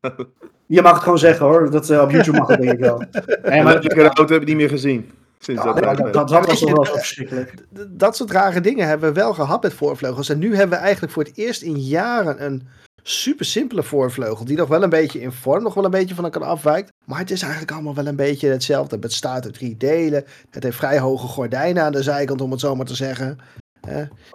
Je 0.66 0.82
mag 0.82 0.92
het 0.92 1.02
gewoon 1.02 1.18
zeggen 1.18 1.46
hoor, 1.46 1.70
dat, 1.70 1.90
uh, 1.90 2.02
op 2.02 2.10
YouTube 2.10 2.38
mag 2.38 2.48
het 2.48 2.60
denk 2.60 2.72
ik 2.72 2.78
wel. 2.78 2.98
Nee, 3.42 3.62
maar 3.62 3.80
de 3.80 4.02
auto 4.02 4.32
heb 4.32 4.42
ik 4.42 4.48
niet 4.48 4.56
meer 4.56 4.68
gezien. 4.68 5.10
Sinds 5.38 5.62
ja, 5.62 5.72
dat, 5.72 5.96
dat, 5.96 6.12
dat, 6.12 6.28
dat 6.28 6.46
was 6.46 6.58
toch 6.58 6.70
wel 6.70 6.84
verschrikkelijk. 6.84 7.54
Dat 7.88 8.16
soort 8.16 8.30
rare 8.30 8.60
dingen 8.60 8.86
hebben 8.86 9.08
we 9.08 9.20
wel 9.20 9.34
gehad 9.34 9.62
met 9.62 9.74
voorvleugels. 9.74 10.28
En 10.28 10.38
nu 10.38 10.56
hebben 10.56 10.78
we 10.78 10.84
eigenlijk 10.84 11.12
voor 11.12 11.22
het 11.22 11.36
eerst 11.36 11.62
in 11.62 11.78
jaren 11.78 12.44
een 12.44 12.68
super 13.08 13.44
simpele 13.44 13.82
voorvleugel. 13.82 14.44
Die 14.44 14.56
nog 14.56 14.68
wel 14.68 14.82
een 14.82 14.90
beetje 14.90 15.20
in 15.20 15.32
vorm, 15.32 15.62
nog 15.62 15.74
wel 15.74 15.84
een 15.84 15.90
beetje 15.90 16.14
van 16.14 16.24
elkaar 16.24 16.42
afwijkt. 16.42 16.92
Maar 17.04 17.18
het 17.18 17.30
is 17.30 17.42
eigenlijk 17.42 17.72
allemaal 17.72 17.94
wel 17.94 18.06
een 18.06 18.16
beetje 18.16 18.48
hetzelfde. 18.48 18.90
Het 18.90 19.00
bestaat 19.00 19.44
uit 19.44 19.54
drie 19.54 19.76
delen. 19.76 20.24
Het 20.50 20.62
heeft 20.62 20.76
vrij 20.76 20.98
hoge 20.98 21.26
gordijnen 21.26 21.82
aan 21.82 21.92
de 21.92 22.02
zijkant, 22.02 22.40
om 22.40 22.50
het 22.50 22.60
zo 22.60 22.74
maar 22.74 22.86
te 22.86 22.94
zeggen. 22.94 23.38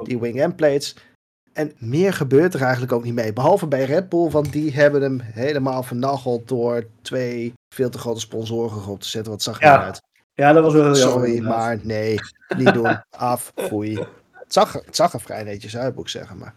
die 0.04 0.20
wing-end 0.20 0.56
plates. 0.56 0.96
En 1.54 1.72
meer 1.78 2.13
gebeurt 2.13 2.54
er 2.54 2.62
eigenlijk 2.62 2.92
ook 2.92 3.04
niet 3.04 3.13
mee. 3.13 3.34
Behalve 3.34 3.68
bij 3.68 3.86
Red 3.86 4.10
Bull, 4.10 4.30
want 4.30 4.51
die 4.51 4.74
hebben 4.74 5.01
hem 5.01 5.20
helemaal 5.22 5.84
vernacheld 5.84 6.48
door 6.48 6.88
twee 7.01 7.54
veel 7.75 7.90
te 7.90 7.98
grote 7.98 8.20
sponsoren 8.20 8.78
erop 8.78 9.01
te 9.01 9.10
zetten. 9.10 9.32
Wat 9.32 9.42
zag 9.42 9.60
je 9.60 9.66
ja. 9.66 9.84
uit? 9.84 10.01
Ja, 10.34 10.54
dat 10.54 10.63
was 10.63 10.74
wel 10.74 10.84
heel 10.84 10.96
Sorry, 10.96 11.44
maar 11.44 11.80
nee, 11.84 12.20
niet 12.58 12.74
doen. 12.74 13.04
Af, 13.10 13.51
foei. 13.56 14.00
Het 14.32 14.54
zag, 14.54 14.74
het 14.74 14.96
zag 14.96 15.13
er 15.13 15.22
vrij 15.22 15.44
netjes 15.44 15.78
uit, 15.78 15.96
moet 15.96 16.04
ik 16.04 16.10
zeggen. 16.10 16.38
Maar 16.38 16.56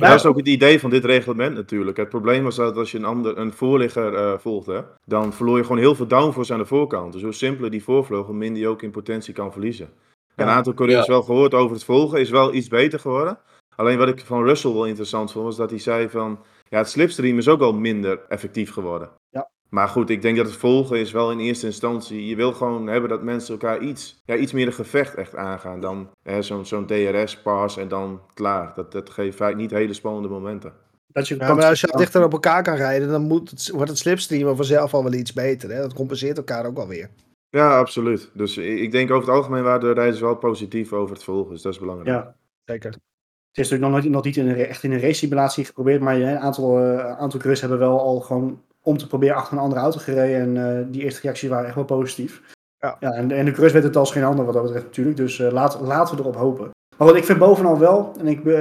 maar 0.00 0.10
dat 0.10 0.18
is 0.18 0.26
ook 0.26 0.36
het 0.36 0.48
idee 0.48 0.80
van 0.80 0.90
dit 0.90 1.04
reglement 1.04 1.54
natuurlijk. 1.54 1.96
Het 1.96 2.08
probleem 2.08 2.42
was 2.42 2.56
dat 2.56 2.76
als 2.76 2.90
je 2.90 2.98
een, 2.98 3.04
ander, 3.04 3.38
een 3.38 3.52
voorligger 3.52 4.12
uh, 4.12 4.38
volgde, 4.38 4.84
dan 5.06 5.32
verloor 5.32 5.56
je 5.56 5.62
gewoon 5.62 5.78
heel 5.78 5.94
veel 5.94 6.06
downforce 6.06 6.52
aan 6.52 6.58
de 6.58 6.66
voorkant. 6.66 7.12
Dus 7.12 7.22
hoe 7.22 7.32
simpeler 7.32 7.70
die 7.70 7.82
voorvleugel, 7.82 8.32
minder 8.32 8.62
je 8.62 8.68
ook 8.68 8.82
in 8.82 8.90
potentie 8.90 9.34
kan 9.34 9.52
verliezen. 9.52 9.88
Een 10.36 10.46
aantal 10.46 10.74
coureurs 10.74 11.06
ja. 11.06 11.12
wel 11.12 11.22
gehoord 11.22 11.54
over 11.54 11.74
het 11.74 11.84
volgen, 11.84 12.20
is 12.20 12.30
wel 12.30 12.54
iets 12.54 12.68
beter 12.68 12.98
geworden. 13.00 13.38
Alleen 13.76 13.98
wat 13.98 14.08
ik 14.08 14.20
van 14.20 14.44
Russell 14.44 14.72
wel 14.72 14.86
interessant 14.86 15.32
vond, 15.32 15.44
was 15.44 15.56
dat 15.56 15.70
hij 15.70 15.78
zei 15.78 16.08
van, 16.08 16.38
ja, 16.68 16.78
het 16.78 16.88
slipstream 16.88 17.38
is 17.38 17.48
ook 17.48 17.58
wel 17.58 17.72
minder 17.72 18.20
effectief 18.28 18.72
geworden. 18.72 19.10
Ja. 19.30 19.48
Maar 19.68 19.88
goed, 19.88 20.10
ik 20.10 20.22
denk 20.22 20.36
dat 20.36 20.46
het 20.46 20.56
volgen 20.56 20.98
is 20.98 21.12
wel 21.12 21.30
in 21.30 21.38
eerste 21.38 21.66
instantie. 21.66 22.26
Je 22.26 22.36
wil 22.36 22.52
gewoon 22.52 22.86
hebben 22.86 23.10
dat 23.10 23.22
mensen 23.22 23.52
elkaar 23.52 23.80
iets, 23.80 24.22
ja, 24.24 24.36
iets 24.36 24.52
meer 24.52 24.66
een 24.66 24.72
gevecht 24.72 25.14
echt 25.14 25.36
aangaan 25.36 25.80
dan 25.80 26.10
zo'n 26.40 26.66
zo'n 26.66 26.86
DRS-pas 26.86 27.76
en 27.76 27.88
dan 27.88 28.20
klaar. 28.34 28.74
Dat, 28.74 28.92
dat 28.92 29.10
geeft 29.10 29.36
vaak 29.36 29.56
niet 29.56 29.70
hele 29.70 29.92
spannende 29.92 30.28
momenten. 30.28 30.72
Dat 31.06 31.28
je 31.28 31.36
ja, 31.38 31.54
maar 31.54 31.64
als 31.64 31.80
je 31.80 31.92
dichter 31.96 32.24
op 32.24 32.32
elkaar 32.32 32.62
kan 32.62 32.74
rijden, 32.74 33.08
dan 33.08 33.22
moet 33.22 33.50
het, 33.50 33.70
wordt 33.70 33.90
het 33.90 33.98
slipstreamen 33.98 34.56
vanzelf 34.56 34.94
al 34.94 35.02
wel 35.02 35.12
iets 35.12 35.32
beter. 35.32 35.70
Hè? 35.70 35.80
Dat 35.80 35.94
compenseert 35.94 36.36
elkaar 36.36 36.66
ook 36.66 36.78
alweer. 36.78 37.10
Ja, 37.48 37.78
absoluut. 37.78 38.30
Dus 38.32 38.56
ik 38.56 38.92
denk 38.92 39.10
over 39.10 39.28
het 39.28 39.36
algemeen 39.36 39.62
waren 39.62 39.80
de 39.80 39.92
rijders 39.92 40.20
wel 40.20 40.36
positief 40.36 40.92
over 40.92 41.14
het 41.14 41.24
volgen. 41.24 41.52
Dus 41.52 41.62
dat 41.62 41.72
is 41.72 41.78
belangrijk. 41.78 42.08
Ja, 42.08 42.36
zeker. 42.64 42.90
Het 42.90 43.64
is 43.64 43.70
natuurlijk 43.70 43.82
nog, 43.82 43.90
nooit, 43.90 44.14
nog 44.14 44.24
niet 44.24 44.36
in 44.36 44.48
een, 44.48 44.56
echt 44.56 44.82
in 44.82 44.92
een 44.92 45.00
race 45.00 45.14
simulatie 45.14 45.64
geprobeerd, 45.64 46.00
maar 46.00 46.20
een 46.20 46.38
aantal, 46.38 46.80
uh, 46.80 46.98
aantal 46.98 47.28
coureurs 47.28 47.60
hebben 47.60 47.78
wel 47.78 48.00
al 48.00 48.20
gewoon 48.20 48.62
om 48.84 48.98
te 48.98 49.06
proberen 49.06 49.36
achter 49.36 49.52
een 49.52 49.62
andere 49.62 49.80
auto 49.80 49.98
gereden. 49.98 50.40
En 50.40 50.76
uh, 50.76 50.84
die 50.90 51.02
eerste 51.02 51.20
reacties 51.20 51.48
waren 51.48 51.66
echt 51.66 51.74
wel 51.74 51.84
positief. 51.84 52.42
Ja, 52.78 52.96
ja 53.00 53.10
en, 53.10 53.30
en 53.30 53.44
de 53.44 53.50
Cruz 53.50 53.72
weet 53.72 53.82
het 53.82 53.96
als 53.96 54.12
geen 54.12 54.24
ander 54.24 54.44
wat 54.44 54.54
dat 54.54 54.62
betreft 54.62 54.84
natuurlijk. 54.84 55.16
Dus 55.16 55.38
uh, 55.38 55.50
laat, 55.50 55.80
laten 55.80 56.16
we 56.16 56.20
erop 56.20 56.36
hopen. 56.36 56.70
Maar 56.96 57.08
wat 57.08 57.16
ik 57.16 57.24
vind 57.24 57.38
bovenal 57.38 57.78
wel, 57.78 58.12
en 58.18 58.26
ik, 58.26 58.44
uh, 58.44 58.54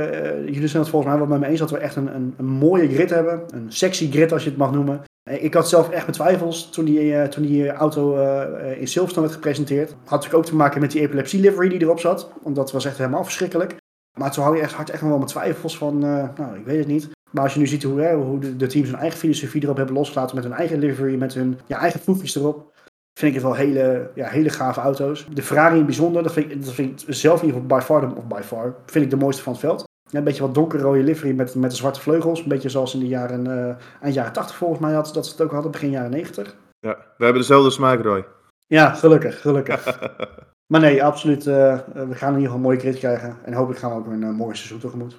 jullie 0.45 0.67
zijn 0.67 0.81
het 0.81 0.91
volgens 0.91 1.11
mij 1.11 1.17
wel 1.19 1.27
met 1.27 1.39
me 1.39 1.47
eens, 1.47 1.59
dat 1.59 1.71
we 1.71 1.77
echt 1.77 1.95
een, 1.95 2.15
een, 2.15 2.33
een, 2.37 2.45
mooie 2.45 2.89
grid 2.89 3.09
hebben. 3.09 3.43
Een 3.47 3.71
sexy 3.71 4.11
grid 4.11 4.31
als 4.31 4.43
je 4.43 4.49
het 4.49 4.57
mag 4.57 4.71
noemen. 4.71 5.01
Ik 5.29 5.53
had 5.53 5.69
zelf 5.69 5.89
echt 5.89 6.01
mijn 6.01 6.17
twijfels 6.17 6.69
toen 6.69 6.85
die, 6.85 7.03
uh, 7.03 7.23
toen 7.23 7.43
die 7.43 7.71
auto 7.71 8.15
in 8.55 8.87
Silverstone 8.87 9.25
werd 9.25 9.37
gepresenteerd. 9.37 9.89
Had 9.89 10.09
natuurlijk 10.09 10.35
ook 10.35 10.45
te 10.45 10.55
maken 10.55 10.81
met 10.81 10.91
die 10.91 11.01
epilepsie 11.01 11.41
livery 11.41 11.69
die 11.69 11.81
erop 11.81 11.99
zat. 11.99 12.29
Want 12.43 12.55
dat 12.55 12.71
was 12.71 12.85
echt 12.85 12.97
helemaal 12.97 13.23
verschrikkelijk. 13.23 13.75
Maar 14.17 14.31
toen 14.31 14.43
had 14.43 14.53
je 14.53 14.61
echt, 14.61 14.73
hard 14.73 14.89
echt 14.89 15.01
nog 15.01 15.09
wel 15.09 15.19
mijn 15.19 15.29
twijfels 15.29 15.77
van, 15.77 15.99
nou 15.99 16.55
ik 16.55 16.65
weet 16.65 16.77
het 16.77 16.87
niet. 16.87 17.09
Maar 17.33 17.43
als 17.43 17.53
je 17.53 17.59
nu 17.59 17.67
ziet 17.67 17.83
hoe, 17.83 18.01
hè, 18.01 18.15
hoe 18.15 18.39
de, 18.39 18.55
de, 18.55 18.67
teams 18.67 18.89
hun 18.89 18.99
eigen 18.99 19.19
filosofie 19.19 19.63
erop 19.63 19.77
hebben 19.77 19.95
losgelaten 19.95 20.35
met 20.35 20.43
hun 20.43 20.53
eigen 20.53 20.79
livery, 20.79 21.15
met 21.15 21.33
hun 21.33 21.59
ja, 21.65 21.79
eigen 21.79 21.99
proefjes 21.99 22.35
erop, 22.35 22.73
vind 23.13 23.35
ik 23.35 23.41
het 23.41 23.43
wel 23.43 23.53
hele, 23.53 24.11
ja, 24.15 24.27
hele 24.27 24.49
gave 24.49 24.79
auto's. 24.79 25.27
De 25.33 25.41
Ferrari 25.41 25.79
in 25.79 25.85
bijzonder, 25.85 26.23
dat 26.23 26.33
vind 26.33 26.51
ik, 26.51 26.65
dat 26.65 26.73
vind 26.73 27.03
ik 27.07 27.13
zelf 27.13 27.41
in 27.41 27.45
ieder 27.45 27.61
geval 27.61 27.77
by 27.77 27.83
far, 27.83 28.15
of 28.15 28.27
by 28.27 28.41
far, 28.41 28.75
vind 28.85 29.05
ik 29.05 29.11
de 29.11 29.17
mooiste 29.17 29.43
van 29.43 29.51
het 29.51 29.61
veld. 29.61 29.83
Een 30.11 30.23
beetje 30.23 30.41
wat 30.41 30.53
donkerrode 30.53 31.03
livery 31.03 31.35
met, 31.35 31.55
met 31.55 31.69
de 31.69 31.75
zwarte 31.75 31.99
vleugels. 31.99 32.39
Een 32.39 32.47
beetje 32.47 32.69
zoals 32.69 32.93
in 32.93 32.99
de 32.99 33.07
jaren, 33.07 33.45
uh, 33.45 33.75
eind 34.01 34.13
jaren 34.13 34.33
80 34.33 34.55
volgens 34.55 34.79
mij 34.79 34.93
had, 34.93 35.13
dat 35.13 35.25
ze 35.25 35.31
het 35.31 35.41
ook 35.41 35.51
hadden, 35.51 35.71
begin 35.71 35.89
jaren 35.89 36.11
90. 36.11 36.55
Ja, 36.79 36.97
we 37.17 37.23
hebben 37.23 37.41
dezelfde 37.41 37.69
smaak, 37.69 38.01
Roy. 38.01 38.25
Ja, 38.67 38.93
gelukkig, 38.93 39.41
gelukkig. 39.41 39.83
maar 40.73 40.81
nee, 40.81 41.03
absoluut. 41.03 41.45
Uh, 41.45 41.79
we 41.93 42.15
gaan 42.15 42.33
in 42.33 42.39
ieder 42.39 42.51
geval 42.51 42.55
een 42.55 42.61
mooie 42.61 42.77
crit 42.77 42.97
krijgen. 42.97 43.37
En 43.45 43.53
hopelijk 43.53 43.79
gaan 43.79 43.91
we 43.91 43.97
ook 43.97 44.05
een 44.05 44.21
uh, 44.21 44.29
mooi 44.29 44.55
seizoen 44.55 44.79
tegemoet. 44.79 45.17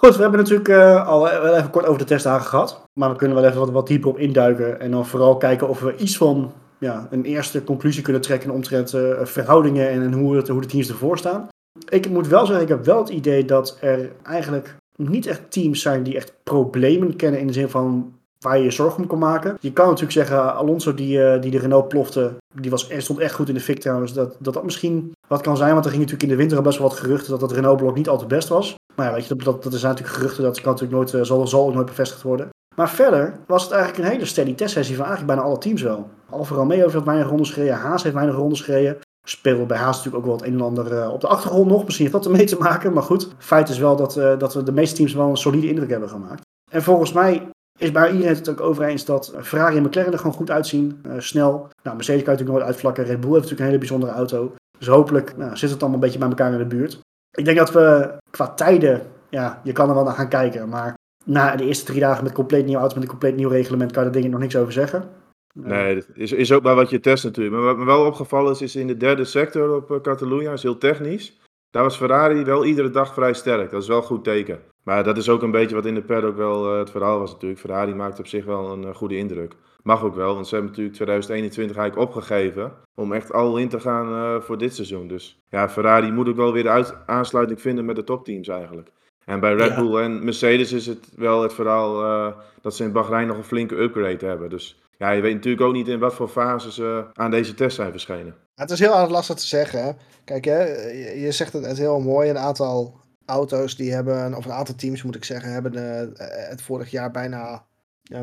Goed, 0.00 0.16
we 0.16 0.22
hebben 0.22 0.38
natuurlijk 0.40 0.70
al 1.06 1.28
even 1.28 1.70
kort 1.70 1.86
over 1.86 1.98
de 1.98 2.04
testdagen 2.04 2.46
gehad. 2.46 2.84
Maar 2.92 3.10
we 3.10 3.16
kunnen 3.16 3.36
wel 3.36 3.50
even 3.50 3.72
wat, 3.72 3.86
dieper 3.86 4.08
op 4.08 4.18
induiken. 4.18 4.80
En 4.80 4.90
dan 4.90 5.06
vooral 5.06 5.36
kijken 5.36 5.68
of 5.68 5.80
we 5.80 5.96
iets 5.96 6.16
van 6.16 6.52
ja, 6.78 7.06
een 7.10 7.24
eerste 7.24 7.64
conclusie 7.64 8.02
kunnen 8.02 8.22
trekken 8.22 8.50
omtrent 8.50 8.90
verhoudingen 9.22 9.88
en, 9.88 10.12
hoe, 10.12 10.50
hoe 10.50 10.60
de 10.60 10.66
teams 10.66 10.88
ervoor 10.88 11.18
staan. 11.18 11.48
Ik 11.88 12.08
moet 12.10 12.28
wel 12.28 12.46
zeggen, 12.46 12.64
ik 12.64 12.70
heb 12.70 12.84
wel 12.84 12.98
het 12.98 13.08
idee 13.08 13.44
dat 13.44 13.78
er 13.80 14.12
eigenlijk 14.22 14.76
niet 14.96 15.26
echt 15.26 15.50
teams 15.50 15.82
zijn 15.82 16.02
die 16.02 16.16
echt 16.16 16.34
problemen 16.42 17.16
kennen 17.16 17.40
in 17.40 17.46
de 17.46 17.52
zin 17.52 17.68
van 17.68 18.14
waar 18.46 18.58
je 18.58 18.64
je 18.64 18.70
zorgen 18.70 19.02
om 19.02 19.08
kan 19.08 19.18
maken. 19.18 19.56
Je 19.60 19.72
kan 19.72 19.84
natuurlijk 19.86 20.12
zeggen, 20.12 20.54
Alonso 20.54 20.94
die, 20.94 21.18
uh, 21.18 21.40
die 21.40 21.50
de 21.50 21.58
Renault 21.58 21.88
plofte, 21.88 22.36
die 22.54 22.70
was, 22.70 22.88
stond 22.98 23.18
echt 23.18 23.34
goed 23.34 23.48
in 23.48 23.54
de 23.54 23.60
fik 23.60 23.80
trouwens, 23.80 24.12
dat, 24.12 24.36
dat 24.38 24.54
dat 24.54 24.64
misschien 24.64 25.12
wat 25.28 25.40
kan 25.40 25.56
zijn. 25.56 25.72
Want 25.72 25.84
er 25.84 25.90
ging 25.90 26.02
natuurlijk 26.02 26.30
in 26.30 26.36
de 26.36 26.42
winter 26.42 26.62
best 26.62 26.78
wel 26.78 26.88
wat 26.88 26.98
geruchten 26.98 27.30
dat 27.30 27.40
dat 27.40 27.52
Renault-blok 27.52 27.96
niet 27.96 28.08
al 28.08 28.18
te 28.18 28.26
best 28.26 28.48
was. 28.48 28.74
Maar 28.94 29.06
ja, 29.06 29.12
weet 29.12 29.26
je, 29.26 29.34
dat, 29.34 29.62
dat, 29.62 29.74
zijn 29.74 29.92
natuurlijk 29.92 30.18
geruchten, 30.18 30.42
dat 30.42 30.60
kan 30.60 30.72
natuurlijk 30.72 30.98
nooit, 30.98 31.14
eh, 31.14 31.22
zal, 31.22 31.46
zal 31.46 31.72
nooit 31.72 31.86
bevestigd 31.86 32.22
worden. 32.22 32.48
Maar 32.76 32.90
verder 32.90 33.38
was 33.46 33.62
het 33.62 33.72
eigenlijk 33.72 34.04
een 34.04 34.12
hele 34.12 34.24
steady 34.24 34.54
testsessie 34.54 34.96
van 34.96 35.04
eigenlijk 35.04 35.34
bijna 35.34 35.48
alle 35.50 35.60
teams 35.60 35.82
wel. 35.82 36.08
Alfa 36.30 36.54
Romeo 36.54 36.88
heeft 36.88 37.04
weinig 37.04 37.28
rondes 37.28 37.50
gereden, 37.50 37.74
Haas 37.74 38.02
heeft 38.02 38.14
weinig 38.14 38.36
rondes 38.36 38.60
gereden. 38.60 38.98
Speelde 39.28 39.66
bij 39.66 39.78
Haas 39.78 39.96
natuurlijk 39.96 40.16
ook 40.16 40.30
wel 40.30 40.36
het 40.36 40.46
een 40.46 40.54
en 40.54 40.60
ander 40.60 40.92
uh, 40.92 41.12
op 41.12 41.20
de 41.20 41.26
achtergrond 41.26 41.68
nog. 41.68 41.84
Misschien 41.84 42.06
heeft 42.06 42.22
dat 42.22 42.32
ermee 42.32 42.46
te 42.46 42.58
maken, 42.58 42.92
maar 42.92 43.02
goed. 43.02 43.28
Feit 43.38 43.68
is 43.68 43.78
wel 43.78 43.96
dat, 43.96 44.14
dat 44.38 44.54
we 44.54 44.62
de 44.62 44.72
meeste 44.72 44.96
teams 44.96 45.14
wel 45.14 45.28
een 45.28 45.36
solide 45.36 45.68
indruk 45.68 45.90
hebben 45.90 46.08
gemaakt. 46.08 46.40
En 46.70 46.82
volgens 46.82 47.12
mij 47.12 47.48
is 47.76 47.92
bij 47.92 48.10
iedereen 48.10 48.34
het 48.34 48.48
ook 48.48 48.60
over 48.60 48.84
eens 48.84 49.04
dat 49.04 49.34
Ferrari 49.42 49.76
en 49.76 49.82
McLaren 49.82 50.12
er 50.12 50.18
gewoon 50.18 50.32
goed 50.32 50.50
uitzien. 50.50 51.00
Uh, 51.06 51.12
snel. 51.18 51.68
Nou, 51.82 51.96
Mercedes 51.96 52.22
kan 52.22 52.32
je 52.32 52.38
natuurlijk 52.38 52.58
nooit 52.58 52.64
uitvlakken. 52.64 53.04
Red 53.04 53.20
Bull 53.20 53.30
heeft 53.30 53.42
natuurlijk 53.42 53.60
een 53.60 53.66
hele 53.66 53.78
bijzondere 53.78 54.12
auto. 54.12 54.54
Dus 54.78 54.86
hopelijk 54.88 55.36
nou, 55.36 55.56
zit 55.56 55.70
het 55.70 55.80
allemaal 55.80 55.98
een 55.98 56.04
beetje 56.04 56.18
bij 56.18 56.28
elkaar 56.28 56.52
in 56.52 56.58
de 56.58 56.76
buurt. 56.76 56.98
Ik 57.30 57.44
denk 57.44 57.56
dat 57.56 57.72
we 57.72 58.16
qua 58.30 58.48
tijden, 58.48 59.02
ja, 59.28 59.60
je 59.64 59.72
kan 59.72 59.88
er 59.88 59.94
wel 59.94 60.04
naar 60.04 60.14
gaan 60.14 60.28
kijken. 60.28 60.68
Maar 60.68 60.94
na 61.24 61.56
de 61.56 61.64
eerste 61.64 61.84
drie 61.84 62.00
dagen 62.00 62.24
met 62.24 62.32
compleet 62.32 62.64
nieuwe 62.64 62.80
auto's, 62.80 62.94
met 62.94 63.04
een 63.04 63.10
compleet 63.10 63.36
nieuw 63.36 63.48
reglement, 63.48 63.92
kan 63.92 64.04
je 64.04 64.10
daar 64.10 64.20
denk 64.20 64.32
nog 64.32 64.40
niks 64.40 64.56
over 64.56 64.72
zeggen. 64.72 65.08
Nee, 65.52 65.94
dat 65.94 66.06
is, 66.14 66.32
is 66.32 66.52
ook 66.52 66.62
maar 66.62 66.74
wat 66.74 66.90
je 66.90 67.00
test 67.00 67.24
natuurlijk. 67.24 67.56
Maar 67.56 67.64
wat 67.64 67.76
me 67.76 67.84
wel 67.84 68.06
opgevallen 68.06 68.52
is, 68.52 68.62
is 68.62 68.76
in 68.76 68.86
de 68.86 68.96
derde 68.96 69.24
sector 69.24 69.76
op 69.76 69.90
uh, 69.90 70.00
Catalunya, 70.00 70.52
is 70.52 70.62
heel 70.62 70.78
technisch. 70.78 71.40
Daar 71.76 71.84
was 71.84 71.96
Ferrari 71.96 72.44
wel 72.44 72.64
iedere 72.64 72.90
dag 72.90 73.14
vrij 73.14 73.32
sterk. 73.32 73.70
Dat 73.70 73.82
is 73.82 73.88
wel 73.88 73.96
een 73.96 74.02
goed 74.02 74.24
teken. 74.24 74.58
Maar 74.82 75.04
dat 75.04 75.16
is 75.16 75.28
ook 75.28 75.42
een 75.42 75.50
beetje 75.50 75.74
wat 75.74 75.86
in 75.86 75.94
de 75.94 76.02
paddock 76.02 76.36
wel 76.36 76.72
uh, 76.72 76.78
het 76.78 76.90
verhaal 76.90 77.18
was 77.18 77.32
natuurlijk. 77.32 77.60
Ferrari 77.60 77.94
maakt 77.94 78.18
op 78.18 78.26
zich 78.26 78.44
wel 78.44 78.72
een 78.72 78.82
uh, 78.82 78.94
goede 78.94 79.16
indruk. 79.16 79.54
Mag 79.82 80.04
ook 80.04 80.14
wel, 80.14 80.34
want 80.34 80.46
ze 80.46 80.54
hebben 80.54 80.70
natuurlijk 80.70 80.96
2021 80.96 81.76
eigenlijk 81.76 82.08
opgegeven 82.08 82.72
om 82.94 83.12
echt 83.12 83.32
al 83.32 83.56
in 83.56 83.68
te 83.68 83.80
gaan 83.80 84.12
uh, 84.12 84.40
voor 84.40 84.58
dit 84.58 84.74
seizoen. 84.74 85.08
Dus 85.08 85.42
ja, 85.50 85.68
Ferrari 85.68 86.12
moet 86.12 86.28
ook 86.28 86.36
wel 86.36 86.52
weer 86.52 86.62
de 86.62 86.68
uit 86.68 86.96
aansluiting 87.06 87.60
vinden 87.60 87.84
met 87.84 87.96
de 87.96 88.04
topteams 88.04 88.48
eigenlijk. 88.48 88.90
En 89.24 89.40
bij 89.40 89.54
Red 89.54 89.70
ja. 89.70 89.80
Bull 89.80 89.96
en 90.02 90.24
Mercedes 90.24 90.72
is 90.72 90.86
het 90.86 91.12
wel 91.16 91.42
het 91.42 91.54
verhaal 91.54 92.34
dat 92.60 92.74
ze 92.74 92.84
in 92.84 92.92
Bahrein 92.92 93.26
nog 93.26 93.36
een 93.36 93.44
flinke 93.44 93.80
upgrade 93.80 94.26
hebben. 94.26 94.50
Dus 94.50 94.82
ja, 94.98 95.10
je 95.10 95.20
weet 95.20 95.34
natuurlijk 95.34 95.64
ook 95.64 95.72
niet 95.72 95.88
in 95.88 95.98
wat 95.98 96.14
voor 96.14 96.28
fase 96.28 96.72
ze 96.72 97.04
aan 97.12 97.30
deze 97.30 97.54
test 97.54 97.76
zijn 97.76 97.90
verschenen. 97.90 98.34
Het 98.56 98.70
is 98.70 98.78
heel 98.78 98.98
erg 98.98 99.10
lastig 99.10 99.36
te 99.36 99.46
zeggen. 99.46 99.84
Hè? 99.84 99.92
Kijk, 100.24 100.44
hè, 100.44 100.64
je, 100.90 101.20
je 101.20 101.32
zegt 101.32 101.52
het, 101.52 101.66
het 101.66 101.78
heel 101.78 102.00
mooi. 102.00 102.30
Een 102.30 102.38
aantal 102.38 103.00
auto's 103.24 103.76
die 103.76 103.92
hebben, 103.92 104.36
of 104.36 104.44
een 104.44 104.52
aantal 104.52 104.74
teams 104.74 105.02
moet 105.02 105.16
ik 105.16 105.24
zeggen, 105.24 105.52
hebben 105.52 105.74
uh, 105.74 106.18
het 106.48 106.62
vorig 106.62 106.90
jaar 106.90 107.10
bijna, 107.10 107.66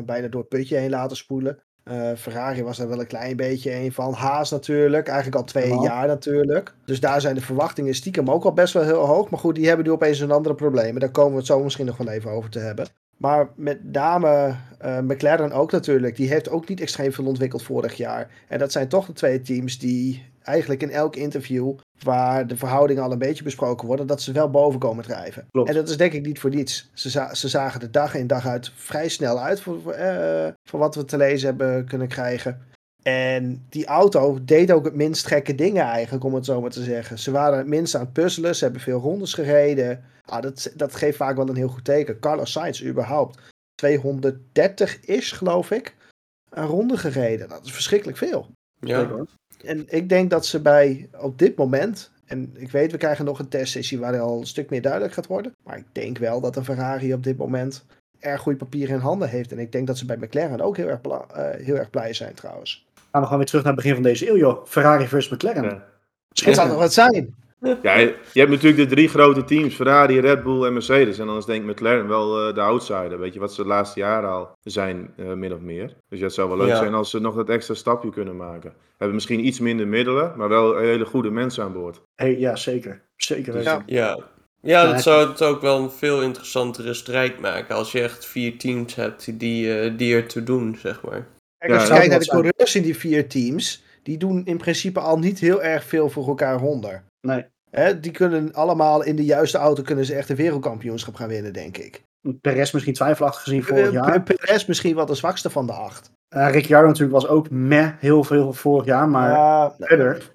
bijna 0.04 0.28
door 0.28 0.40
het 0.40 0.48
putje 0.48 0.76
heen 0.76 0.90
laten 0.90 1.16
spoelen. 1.16 1.62
Uh, 1.84 2.12
Ferrari 2.16 2.62
was 2.62 2.78
er 2.78 2.88
wel 2.88 3.00
een 3.00 3.06
klein 3.06 3.36
beetje 3.36 3.74
een 3.74 3.92
van. 3.92 4.12
Haas 4.12 4.50
natuurlijk, 4.50 5.06
eigenlijk 5.06 5.36
al 5.36 5.44
twee 5.44 5.68
ja. 5.68 5.82
jaar 5.82 6.06
natuurlijk. 6.06 6.74
Dus 6.84 7.00
daar 7.00 7.20
zijn 7.20 7.34
de 7.34 7.40
verwachtingen 7.40 7.94
stiekem 7.94 8.30
ook 8.30 8.44
al 8.44 8.52
best 8.52 8.74
wel 8.74 8.82
heel 8.82 9.06
hoog. 9.06 9.30
Maar 9.30 9.40
goed, 9.40 9.54
die 9.54 9.66
hebben 9.66 9.86
nu 9.86 9.92
opeens 9.92 10.20
een 10.20 10.30
andere 10.30 10.54
problemen. 10.54 11.00
Daar 11.00 11.10
komen 11.10 11.32
we 11.32 11.38
het 11.38 11.46
zo 11.46 11.62
misschien 11.62 11.86
nog 11.86 11.96
wel 11.96 12.08
even 12.08 12.30
over 12.30 12.50
te 12.50 12.58
hebben. 12.58 12.86
Maar 13.16 13.48
met 13.56 13.92
name 13.92 14.54
uh, 14.84 14.98
McLaren 14.98 15.52
ook 15.52 15.72
natuurlijk. 15.72 16.16
Die 16.16 16.28
heeft 16.28 16.50
ook 16.50 16.68
niet 16.68 16.80
extreem 16.80 17.12
veel 17.12 17.26
ontwikkeld 17.26 17.62
vorig 17.62 17.94
jaar. 17.94 18.30
En 18.48 18.58
dat 18.58 18.72
zijn 18.72 18.88
toch 18.88 19.06
de 19.06 19.12
twee 19.12 19.40
teams 19.40 19.78
die 19.78 20.32
eigenlijk 20.42 20.82
in 20.82 20.90
elk 20.90 21.16
interview 21.16 21.74
waar 22.02 22.46
de 22.46 22.56
verhoudingen 22.56 23.02
al 23.02 23.12
een 23.12 23.18
beetje 23.18 23.44
besproken 23.44 23.86
worden, 23.86 24.06
dat 24.06 24.22
ze 24.22 24.32
wel 24.32 24.50
boven 24.50 24.80
komen 24.80 25.04
drijven. 25.04 25.46
Klopt. 25.50 25.68
En 25.68 25.74
dat 25.74 25.88
is 25.88 25.96
denk 25.96 26.12
ik 26.12 26.26
niet 26.26 26.38
voor 26.38 26.50
niets. 26.50 26.90
Ze, 26.92 27.10
za 27.10 27.34
ze 27.34 27.48
zagen 27.48 27.80
er 27.80 27.90
dag 27.90 28.14
in 28.14 28.26
dag 28.26 28.46
uit 28.46 28.72
vrij 28.74 29.08
snel 29.08 29.38
uit 29.40 29.60
voor, 29.60 29.80
voor, 29.80 29.98
uh, 29.98 30.48
voor 30.64 30.78
wat 30.78 30.94
we 30.94 31.04
te 31.04 31.16
lezen 31.16 31.48
hebben 31.48 31.84
kunnen 31.86 32.08
krijgen. 32.08 32.60
En 33.04 33.66
die 33.68 33.86
auto 33.86 34.38
deed 34.42 34.72
ook 34.72 34.84
het 34.84 34.94
minst 34.94 35.26
gekke 35.26 35.54
dingen 35.54 35.84
eigenlijk, 35.84 36.24
om 36.24 36.34
het 36.34 36.44
zo 36.44 36.60
maar 36.60 36.70
te 36.70 36.82
zeggen. 36.82 37.18
Ze 37.18 37.30
waren 37.30 37.58
het 37.58 37.66
minst 37.66 37.94
aan 37.94 38.00
het 38.00 38.12
puzzelen, 38.12 38.56
ze 38.56 38.64
hebben 38.64 38.82
veel 38.82 39.00
rondes 39.00 39.34
gereden. 39.34 40.04
Ah, 40.24 40.42
dat, 40.42 40.72
dat 40.74 40.94
geeft 40.94 41.16
vaak 41.16 41.36
wel 41.36 41.48
een 41.48 41.56
heel 41.56 41.68
goed 41.68 41.84
teken. 41.84 42.18
Carlos 42.18 42.52
Sainz 42.52 42.82
überhaupt 42.82 43.38
230 43.74 45.00
is, 45.00 45.32
geloof 45.32 45.70
ik, 45.70 45.94
een 46.50 46.66
ronde 46.66 46.96
gereden. 46.96 47.48
Dat 47.48 47.64
is 47.64 47.72
verschrikkelijk 47.72 48.18
veel. 48.18 48.50
Ja. 48.80 49.24
En 49.64 49.84
ik 49.88 50.08
denk 50.08 50.30
dat 50.30 50.46
ze 50.46 50.60
bij, 50.60 51.08
op 51.20 51.38
dit 51.38 51.56
moment, 51.56 52.10
en 52.26 52.50
ik 52.56 52.70
weet, 52.70 52.92
we 52.92 52.98
krijgen 52.98 53.24
nog 53.24 53.38
een 53.38 53.48
testsessie 53.48 53.98
waar 53.98 54.20
al 54.20 54.40
een 54.40 54.46
stuk 54.46 54.70
meer 54.70 54.82
duidelijk 54.82 55.12
gaat 55.12 55.26
worden. 55.26 55.52
Maar 55.64 55.78
ik 55.78 55.86
denk 55.92 56.18
wel 56.18 56.40
dat 56.40 56.56
een 56.56 56.64
Ferrari 56.64 57.12
op 57.12 57.22
dit 57.22 57.36
moment 57.36 57.84
erg 58.18 58.40
goed 58.40 58.58
papier 58.58 58.88
in 58.88 58.98
handen 58.98 59.28
heeft. 59.28 59.52
En 59.52 59.58
ik 59.58 59.72
denk 59.72 59.86
dat 59.86 59.98
ze 59.98 60.06
bij 60.06 60.16
McLaren 60.16 60.60
ook 60.60 60.76
heel 60.76 60.88
erg, 60.88 61.00
uh, 61.06 61.20
heel 61.50 61.76
erg 61.76 61.90
blij 61.90 62.12
zijn 62.12 62.34
trouwens. 62.34 62.86
Gaan 63.14 63.22
we 63.22 63.28
gewoon 63.28 63.42
weer 63.44 63.52
terug 63.52 63.64
naar 63.64 63.74
het 63.74 63.82
begin 63.82 64.02
van 64.02 64.10
deze 64.10 64.28
eeuw, 64.28 64.36
joh. 64.36 64.64
Ferrari 64.66 65.06
versus 65.06 65.32
McLaren. 65.32 65.64
Ja. 65.64 65.84
Het 66.44 66.54
zal 66.54 66.66
nog 66.66 66.78
wat 66.78 66.92
zijn. 66.92 67.34
Ja, 67.82 67.96
je 67.96 68.16
hebt 68.32 68.50
natuurlijk 68.50 68.88
de 68.88 68.94
drie 68.94 69.08
grote 69.08 69.44
teams, 69.44 69.74
Ferrari, 69.74 70.20
Red 70.20 70.42
Bull 70.42 70.64
en 70.64 70.72
Mercedes. 70.72 71.18
En 71.18 71.26
dan 71.26 71.36
is 71.36 71.44
denk 71.44 71.64
ik 71.64 71.70
McLaren 71.70 72.08
wel 72.08 72.48
uh, 72.48 72.54
de 72.54 72.60
outsider. 72.60 73.18
Weet 73.18 73.34
je 73.34 73.40
wat 73.40 73.54
ze 73.54 73.62
de 73.62 73.68
laatste 73.68 74.00
jaren 74.00 74.30
al 74.30 74.56
zijn, 74.62 75.10
uh, 75.16 75.32
min 75.32 75.52
of 75.52 75.60
meer. 75.60 75.96
Dus 76.08 76.20
het 76.20 76.32
zou 76.32 76.48
wel 76.48 76.56
leuk 76.56 76.68
ja. 76.68 76.76
zijn 76.76 76.94
als 76.94 77.10
ze 77.10 77.20
nog 77.20 77.34
dat 77.34 77.48
extra 77.48 77.74
stapje 77.74 78.10
kunnen 78.10 78.36
maken. 78.36 78.72
Hebben 78.96 79.14
misschien 79.14 79.46
iets 79.46 79.60
minder 79.60 79.88
middelen, 79.88 80.32
maar 80.36 80.48
wel 80.48 80.76
hele 80.76 81.04
goede 81.04 81.30
mensen 81.30 81.64
aan 81.64 81.72
boord. 81.72 82.00
Hey, 82.14 82.38
ja, 82.38 82.56
zeker. 82.56 83.02
Zeker. 83.16 83.52
Dus, 83.52 83.64
ja. 83.64 83.82
ja. 83.86 84.18
Ja, 84.60 84.92
dat 84.92 85.02
zou 85.02 85.28
het 85.28 85.42
ook 85.42 85.60
wel 85.60 85.78
een 85.78 85.90
veel 85.90 86.22
interessantere 86.22 86.94
strijd 86.94 87.40
maken. 87.40 87.76
Als 87.76 87.92
je 87.92 88.00
echt 88.00 88.26
vier 88.26 88.58
teams 88.58 88.94
hebt 88.94 89.38
die, 89.38 89.84
uh, 89.84 89.98
die 89.98 90.14
er 90.14 90.26
te 90.26 90.42
doen, 90.42 90.76
zeg 90.80 91.02
maar. 91.02 91.26
Kijk, 91.66 91.78
als 91.78 91.88
je 91.88 91.94
kijkt 91.94 92.10
naar 92.10 92.18
de 92.18 92.26
coureurs 92.26 92.74
in 92.74 92.82
die 92.82 92.96
vier 92.96 93.28
teams, 93.28 93.84
die 94.02 94.18
doen 94.18 94.44
in 94.44 94.56
principe 94.56 95.00
al 95.00 95.18
niet 95.18 95.38
heel 95.38 95.62
erg 95.62 95.84
veel 95.84 96.10
voor 96.10 96.28
elkaar 96.28 96.58
honder. 96.58 97.02
Nee. 97.20 97.44
Hè, 97.70 98.00
die 98.00 98.12
kunnen 98.12 98.52
allemaal 98.52 99.02
in 99.02 99.16
de 99.16 99.24
juiste 99.24 99.58
auto 99.58 99.82
kunnen 99.82 100.04
ze 100.04 100.14
echt 100.14 100.28
een 100.28 100.36
wereldkampioenschap 100.36 101.14
gaan 101.14 101.28
winnen, 101.28 101.52
denk 101.52 101.76
ik. 101.76 102.02
Perez 102.40 102.72
misschien 102.72 102.94
twijfelachtig 102.94 103.42
gezien 103.42 103.64
vorig 103.64 103.92
jaar. 103.92 104.22
Perez 104.22 104.64
misschien 104.64 104.94
wel 104.94 105.06
de 105.06 105.14
zwakste 105.14 105.50
van 105.50 105.66
de 105.66 105.72
acht. 105.72 106.10
Uh, 106.36 106.50
Ricciardo 106.50 106.86
natuurlijk 106.86 107.20
was 107.20 107.26
ook 107.26 107.50
meh 107.50 107.90
heel 107.98 108.24
veel 108.24 108.52
vorig 108.52 108.84
jaar, 108.84 109.08
maar 109.08 109.30
ja, 109.30 109.74
verder. 109.78 110.30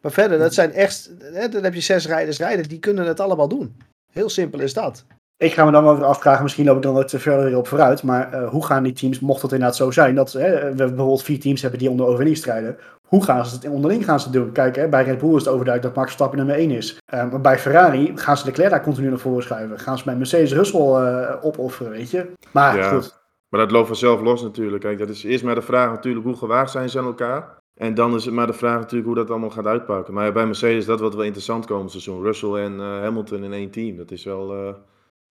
Maar 0.00 0.12
verder, 0.12 0.38
dat 0.38 0.54
zijn 0.54 0.72
echt, 0.72 1.10
hè, 1.18 1.48
dan 1.48 1.62
heb 1.62 1.74
je 1.74 1.80
zes 1.80 2.06
rijders 2.06 2.38
rijden, 2.38 2.68
die 2.68 2.78
kunnen 2.78 3.06
het 3.06 3.20
allemaal 3.20 3.48
doen. 3.48 3.76
Heel 4.12 4.28
simpel 4.28 4.60
is 4.60 4.72
dat. 4.72 5.04
Ik 5.42 5.52
ga 5.52 5.64
me 5.64 5.70
dan 5.70 5.84
wel 5.84 5.96
weer 5.96 6.04
afvragen, 6.04 6.42
misschien 6.42 6.64
loop 6.64 6.76
ik 6.76 6.82
dan 6.82 6.94
wat 6.94 7.08
te 7.08 7.18
verder 7.18 7.56
op 7.56 7.68
vooruit, 7.68 8.02
maar 8.02 8.34
uh, 8.34 8.48
hoe 8.48 8.66
gaan 8.66 8.82
die 8.82 8.92
teams, 8.92 9.20
mocht 9.20 9.42
het 9.42 9.52
inderdaad 9.52 9.76
zo 9.76 9.90
zijn, 9.90 10.14
dat 10.14 10.32
hè, 10.32 10.68
we 10.68 10.74
bijvoorbeeld 10.74 11.22
vier 11.22 11.40
teams 11.40 11.62
hebben 11.62 11.78
die 11.78 11.90
om 11.90 11.96
de 11.96 12.02
overwinning 12.02 12.36
strijden, 12.36 12.76
hoe 13.02 13.24
gaan 13.24 13.46
ze 13.46 13.54
het 13.54 13.68
onderling 13.68 14.04
gaan 14.04 14.20
ze 14.20 14.30
doen? 14.30 14.52
Kijk, 14.52 14.76
hè, 14.76 14.88
bij 14.88 15.04
Red 15.04 15.18
Bull 15.18 15.34
is 15.34 15.44
het 15.44 15.48
overduidelijk 15.48 15.82
dat 15.82 15.94
Max 15.94 16.06
Verstappen 16.06 16.38
nummer 16.38 16.56
1 16.56 16.70
is. 16.70 16.98
Uh, 17.14 17.30
maar 17.30 17.40
bij 17.40 17.58
Ferrari 17.58 18.12
gaan 18.14 18.36
ze 18.36 18.44
Leclerc 18.44 18.70
daar 18.70 18.82
continu 18.82 19.08
naar 19.08 19.18
voren 19.18 19.42
schuiven. 19.42 19.78
Gaan 19.78 19.98
ze 19.98 20.04
bij 20.04 20.16
Mercedes 20.16 20.52
Russell 20.52 20.80
uh, 20.80 21.34
opofferen, 21.40 21.92
weet 21.92 22.10
je. 22.10 22.32
Maar 22.50 22.76
ja. 22.76 22.88
goed. 22.88 23.20
Maar 23.48 23.60
dat 23.60 23.70
loopt 23.70 23.86
vanzelf 23.86 24.20
los 24.20 24.42
natuurlijk. 24.42 24.82
Kijk, 24.82 24.98
dat 24.98 25.08
is 25.08 25.24
eerst 25.24 25.44
maar 25.44 25.54
de 25.54 25.62
vraag 25.62 25.90
natuurlijk 25.90 26.24
hoe 26.24 26.36
gewaagd 26.36 26.70
zijn 26.70 26.88
ze 26.88 26.98
aan 26.98 27.04
elkaar. 27.04 27.58
En 27.74 27.94
dan 27.94 28.14
is 28.14 28.24
het 28.24 28.34
maar 28.34 28.46
de 28.46 28.52
vraag 28.52 28.78
natuurlijk 28.78 29.06
hoe 29.06 29.16
dat 29.16 29.30
allemaal 29.30 29.50
gaat 29.50 29.66
uitpakken. 29.66 30.14
Maar 30.14 30.32
bij 30.32 30.46
Mercedes 30.46 30.84
dat 30.84 31.00
wat 31.00 31.14
wel 31.14 31.24
interessant 31.24 31.66
komend 31.66 31.90
seizoen. 31.90 32.22
Russell 32.22 32.54
en 32.54 32.78
Hamilton 32.78 33.44
in 33.44 33.52
één 33.52 33.70
team. 33.70 33.96
Dat 33.96 34.10
is 34.10 34.24
wel, 34.24 34.74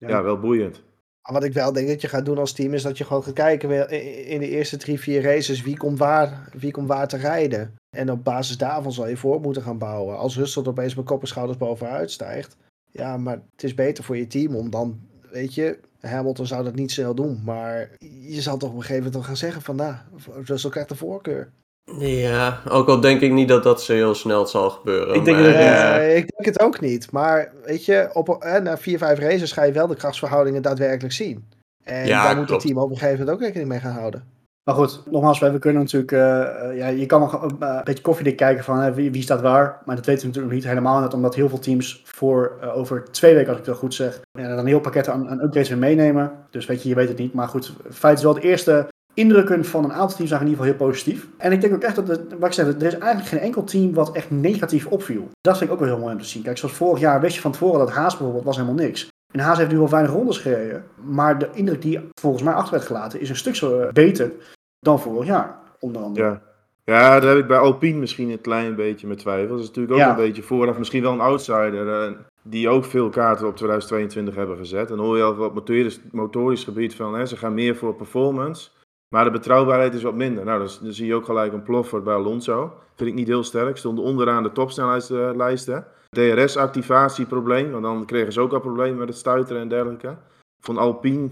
ja. 0.01 0.09
ja. 0.09 0.23
wel 0.23 0.39
boeiend. 0.39 0.81
Wat 1.21 1.43
ik 1.43 1.53
wel 1.53 1.73
denk 1.73 1.87
dat 1.87 2.01
je 2.01 2.07
gaat 2.07 2.25
doen 2.25 2.37
als 2.37 2.53
team 2.53 2.73
is 2.73 2.81
dat 2.81 2.97
je 2.97 3.03
gewoon 3.03 3.23
gaat 3.23 3.33
kijken 3.33 3.89
in 4.25 4.39
de 4.39 4.49
eerste 4.49 4.77
drie, 4.77 4.99
vier 4.99 5.21
races 5.21 5.61
wie 5.61 5.77
komt 5.77 5.97
waar, 5.97 6.49
wie 6.57 6.71
komt 6.71 6.87
waar 6.87 7.07
te 7.07 7.17
rijden. 7.17 7.75
En 7.89 8.11
op 8.11 8.23
basis 8.23 8.57
daarvan 8.57 8.91
zal 8.91 9.07
je 9.07 9.17
voor 9.17 9.41
moeten 9.41 9.61
gaan 9.61 9.77
bouwen. 9.77 10.17
Als 10.17 10.37
Russell 10.37 10.65
opeens 10.65 10.95
met 10.95 11.05
kop 11.05 11.21
en 11.21 11.27
schouders 11.27 11.57
bovenuit 11.57 12.11
stijgt. 12.11 12.57
Ja, 12.91 13.17
maar 13.17 13.41
het 13.51 13.63
is 13.63 13.73
beter 13.73 14.03
voor 14.03 14.17
je 14.17 14.27
team 14.27 14.55
om 14.55 14.69
dan, 14.69 14.99
weet 15.31 15.53
je, 15.55 15.79
Hamilton 15.99 16.45
zou 16.45 16.63
dat 16.63 16.75
niet 16.75 16.91
snel 16.91 17.15
doen. 17.15 17.41
Maar 17.43 17.89
je 17.99 18.41
zal 18.41 18.57
toch 18.57 18.69
op 18.69 18.75
een 18.75 18.81
gegeven 18.81 19.03
moment 19.03 19.25
gaan 19.25 19.37
zeggen 19.37 19.61
van, 19.61 19.75
nou, 19.75 19.95
Russell 20.43 20.69
krijgt 20.69 20.89
de 20.89 20.95
voorkeur. 20.95 21.51
Ja, 21.99 22.59
ook 22.69 22.87
al 22.87 22.99
denk 22.99 23.21
ik 23.21 23.31
niet 23.31 23.47
dat 23.47 23.63
dat 23.63 23.81
zo 23.81 23.93
heel 23.93 24.15
snel 24.15 24.45
zal 24.45 24.69
gebeuren. 24.69 25.15
Ik 25.15 25.25
denk, 25.25 25.37
maar, 25.37 25.45
het, 25.45 26.01
uh, 26.01 26.17
ik 26.17 26.27
denk 26.27 26.45
het 26.45 26.59
ook 26.59 26.79
niet. 26.79 27.11
Maar 27.11 27.51
weet 27.65 27.85
je, 27.85 28.09
op, 28.13 28.43
uh, 28.45 28.57
na 28.57 28.77
vier, 28.77 28.97
vijf 28.97 29.19
races 29.19 29.51
ga 29.51 29.63
je 29.63 29.71
wel 29.71 29.87
de 29.87 29.95
krachtsverhoudingen 29.95 30.61
daadwerkelijk 30.61 31.13
zien. 31.13 31.49
En 31.83 32.07
ja, 32.07 32.23
daar 32.23 32.35
moet 32.35 32.49
het 32.49 32.59
team 32.59 32.77
op 32.77 32.89
een 32.89 32.97
gegeven 32.97 33.19
moment 33.19 33.35
ook 33.35 33.43
rekening 33.43 33.69
mee 33.69 33.79
gaan 33.79 33.95
houden. 33.97 34.23
Maar 34.63 34.75
goed, 34.75 35.03
nogmaals, 35.11 35.39
we 35.39 35.59
kunnen 35.59 35.81
natuurlijk, 35.81 36.11
uh, 36.11 36.77
ja, 36.77 36.87
je 36.87 37.05
kan 37.05 37.19
nog 37.19 37.41
een 37.41 37.57
beetje 37.83 38.03
koffiedik 38.03 38.35
kijken 38.35 38.63
van 38.63 38.93
wie, 38.93 39.11
wie, 39.11 39.21
staat 39.21 39.41
waar. 39.41 39.81
Maar 39.85 39.95
dat 39.95 40.05
weten 40.05 40.21
we 40.21 40.27
natuurlijk 40.27 40.53
nog 40.53 40.63
niet 40.63 40.63
helemaal 40.63 40.99
net, 40.99 41.13
omdat 41.13 41.35
heel 41.35 41.49
veel 41.49 41.59
teams 41.59 42.01
voor 42.05 42.57
over 42.73 43.03
twee 43.11 43.35
weken, 43.35 43.49
als 43.49 43.59
ik 43.59 43.65
het 43.65 43.75
goed 43.75 43.93
zeg, 43.93 44.21
ja, 44.31 44.47
dan 44.47 44.57
een 44.57 44.65
heel 44.65 44.79
pakket 44.79 45.09
aan, 45.09 45.29
aan 45.29 45.41
upgrades 45.41 45.69
weer 45.69 45.77
meenemen. 45.77 46.31
Dus 46.49 46.65
weet 46.65 46.83
je, 46.83 46.89
je 46.89 46.95
weet 46.95 47.07
het 47.07 47.17
niet. 47.17 47.33
Maar 47.33 47.47
goed, 47.47 47.73
het 47.83 47.95
feit 47.95 48.17
is 48.17 48.23
wel 48.23 48.33
het 48.33 48.43
eerste 48.43 48.87
indrukken 49.13 49.65
van 49.65 49.83
een 49.83 49.93
aantal 49.93 50.15
teams 50.15 50.29
zijn 50.29 50.41
in 50.41 50.47
ieder 50.47 50.63
geval 50.63 50.77
heel 50.79 50.87
positief. 50.87 51.27
En 51.37 51.51
ik 51.51 51.61
denk 51.61 51.73
ook 51.73 51.81
echt 51.81 51.95
dat, 51.95 52.07
het, 52.07 52.21
wat 52.39 52.47
ik 52.47 52.53
zeg, 52.53 52.67
er 52.67 52.83
is 52.83 52.97
eigenlijk 52.97 53.27
geen 53.27 53.39
enkel 53.39 53.63
team 53.63 53.93
wat 53.93 54.11
echt 54.11 54.31
negatief 54.31 54.87
opviel. 54.87 55.29
Dat 55.41 55.57
vind 55.57 55.69
ik 55.69 55.75
ook 55.75 55.81
wel 55.81 55.93
heel 55.93 55.99
mooi 55.99 56.13
om 56.13 56.21
te 56.21 56.27
zien. 56.27 56.43
Kijk, 56.43 56.57
zoals 56.57 56.75
vorig 56.75 56.99
jaar 56.99 57.21
wist 57.21 57.35
je 57.35 57.41
van 57.41 57.51
tevoren 57.51 57.79
dat 57.79 57.91
Haas 57.91 58.13
bijvoorbeeld 58.13 58.45
was 58.45 58.55
helemaal 58.55 58.85
niks. 58.85 59.07
En 59.33 59.39
Haas 59.39 59.57
heeft 59.57 59.71
nu 59.71 59.77
wel 59.77 59.89
weinig 59.89 60.11
rondes 60.11 60.37
gereden. 60.37 60.83
Maar 61.03 61.39
de 61.39 61.49
indruk 61.53 61.81
die 61.81 61.99
volgens 62.19 62.43
mij 62.43 62.53
achter 62.53 62.73
werd 62.73 62.85
gelaten 62.85 63.19
is 63.21 63.29
een 63.29 63.35
stuk 63.35 63.55
zo 63.55 63.87
beter 63.93 64.31
dan 64.79 64.99
vorig 64.99 65.27
jaar, 65.27 65.59
onder 65.79 66.01
andere. 66.01 66.25
Ja. 66.25 66.41
Ja, 66.83 67.19
daar 67.19 67.29
heb 67.29 67.39
ik 67.39 67.47
bij 67.47 67.57
Alpine 67.57 67.99
misschien 67.99 68.29
een 68.29 68.41
klein 68.41 68.75
beetje 68.75 69.07
met 69.07 69.17
twijfel. 69.17 69.49
Dat 69.55 69.59
is 69.59 69.67
natuurlijk 69.67 69.99
ook 69.99 70.09
een 70.09 70.15
beetje 70.15 70.41
vooraf 70.41 70.77
misschien 70.77 71.01
wel 71.01 71.11
een 71.11 71.19
outsider. 71.19 72.09
Uh, 72.09 72.17
die 72.43 72.69
ook 72.69 72.85
veel 72.85 73.09
kaarten 73.09 73.47
op 73.47 73.55
2022 73.55 74.35
hebben 74.35 74.57
gezet. 74.57 74.91
En 74.91 74.97
hoor 74.97 75.17
je 75.17 75.23
al 75.23 75.45
op 75.45 75.53
motorisch, 75.53 75.99
motorisch 76.11 76.63
gebied 76.63 76.95
van, 76.95 77.15
hè, 77.15 77.25
ze 77.25 77.37
gaan 77.37 77.53
meer 77.53 77.75
voor 77.75 77.95
performance. 77.95 78.69
Maar 79.13 79.23
de 79.23 79.31
betrouwbaarheid 79.31 79.93
is 79.93 80.03
wat 80.03 80.15
minder. 80.15 80.45
Nou, 80.45 80.59
dan, 80.59 80.93
zie 80.93 81.05
je 81.05 81.15
ook 81.15 81.25
gelijk 81.25 81.53
een 81.53 81.63
ploffert 81.63 82.03
bij 82.03 82.13
Alonso. 82.13 82.73
Vind 82.95 83.09
ik 83.09 83.15
niet 83.15 83.27
heel 83.27 83.43
sterk. 83.43 83.77
Stond 83.77 83.99
onderaan 83.99 84.43
de 84.43 84.51
topsnelheidslijsten. 84.51 85.85
DRS-activatieprobleem, 86.09 87.71
want 87.71 87.83
dan 87.83 88.05
kregen 88.05 88.33
ze 88.33 88.39
ook 88.39 88.53
al 88.53 88.59
problemen 88.59 88.97
met 88.97 89.07
het 89.07 89.17
stuiteren 89.17 89.61
en 89.61 89.67
dergelijke. 89.67 90.17
Van 90.63 90.77
Alpine 90.77 91.29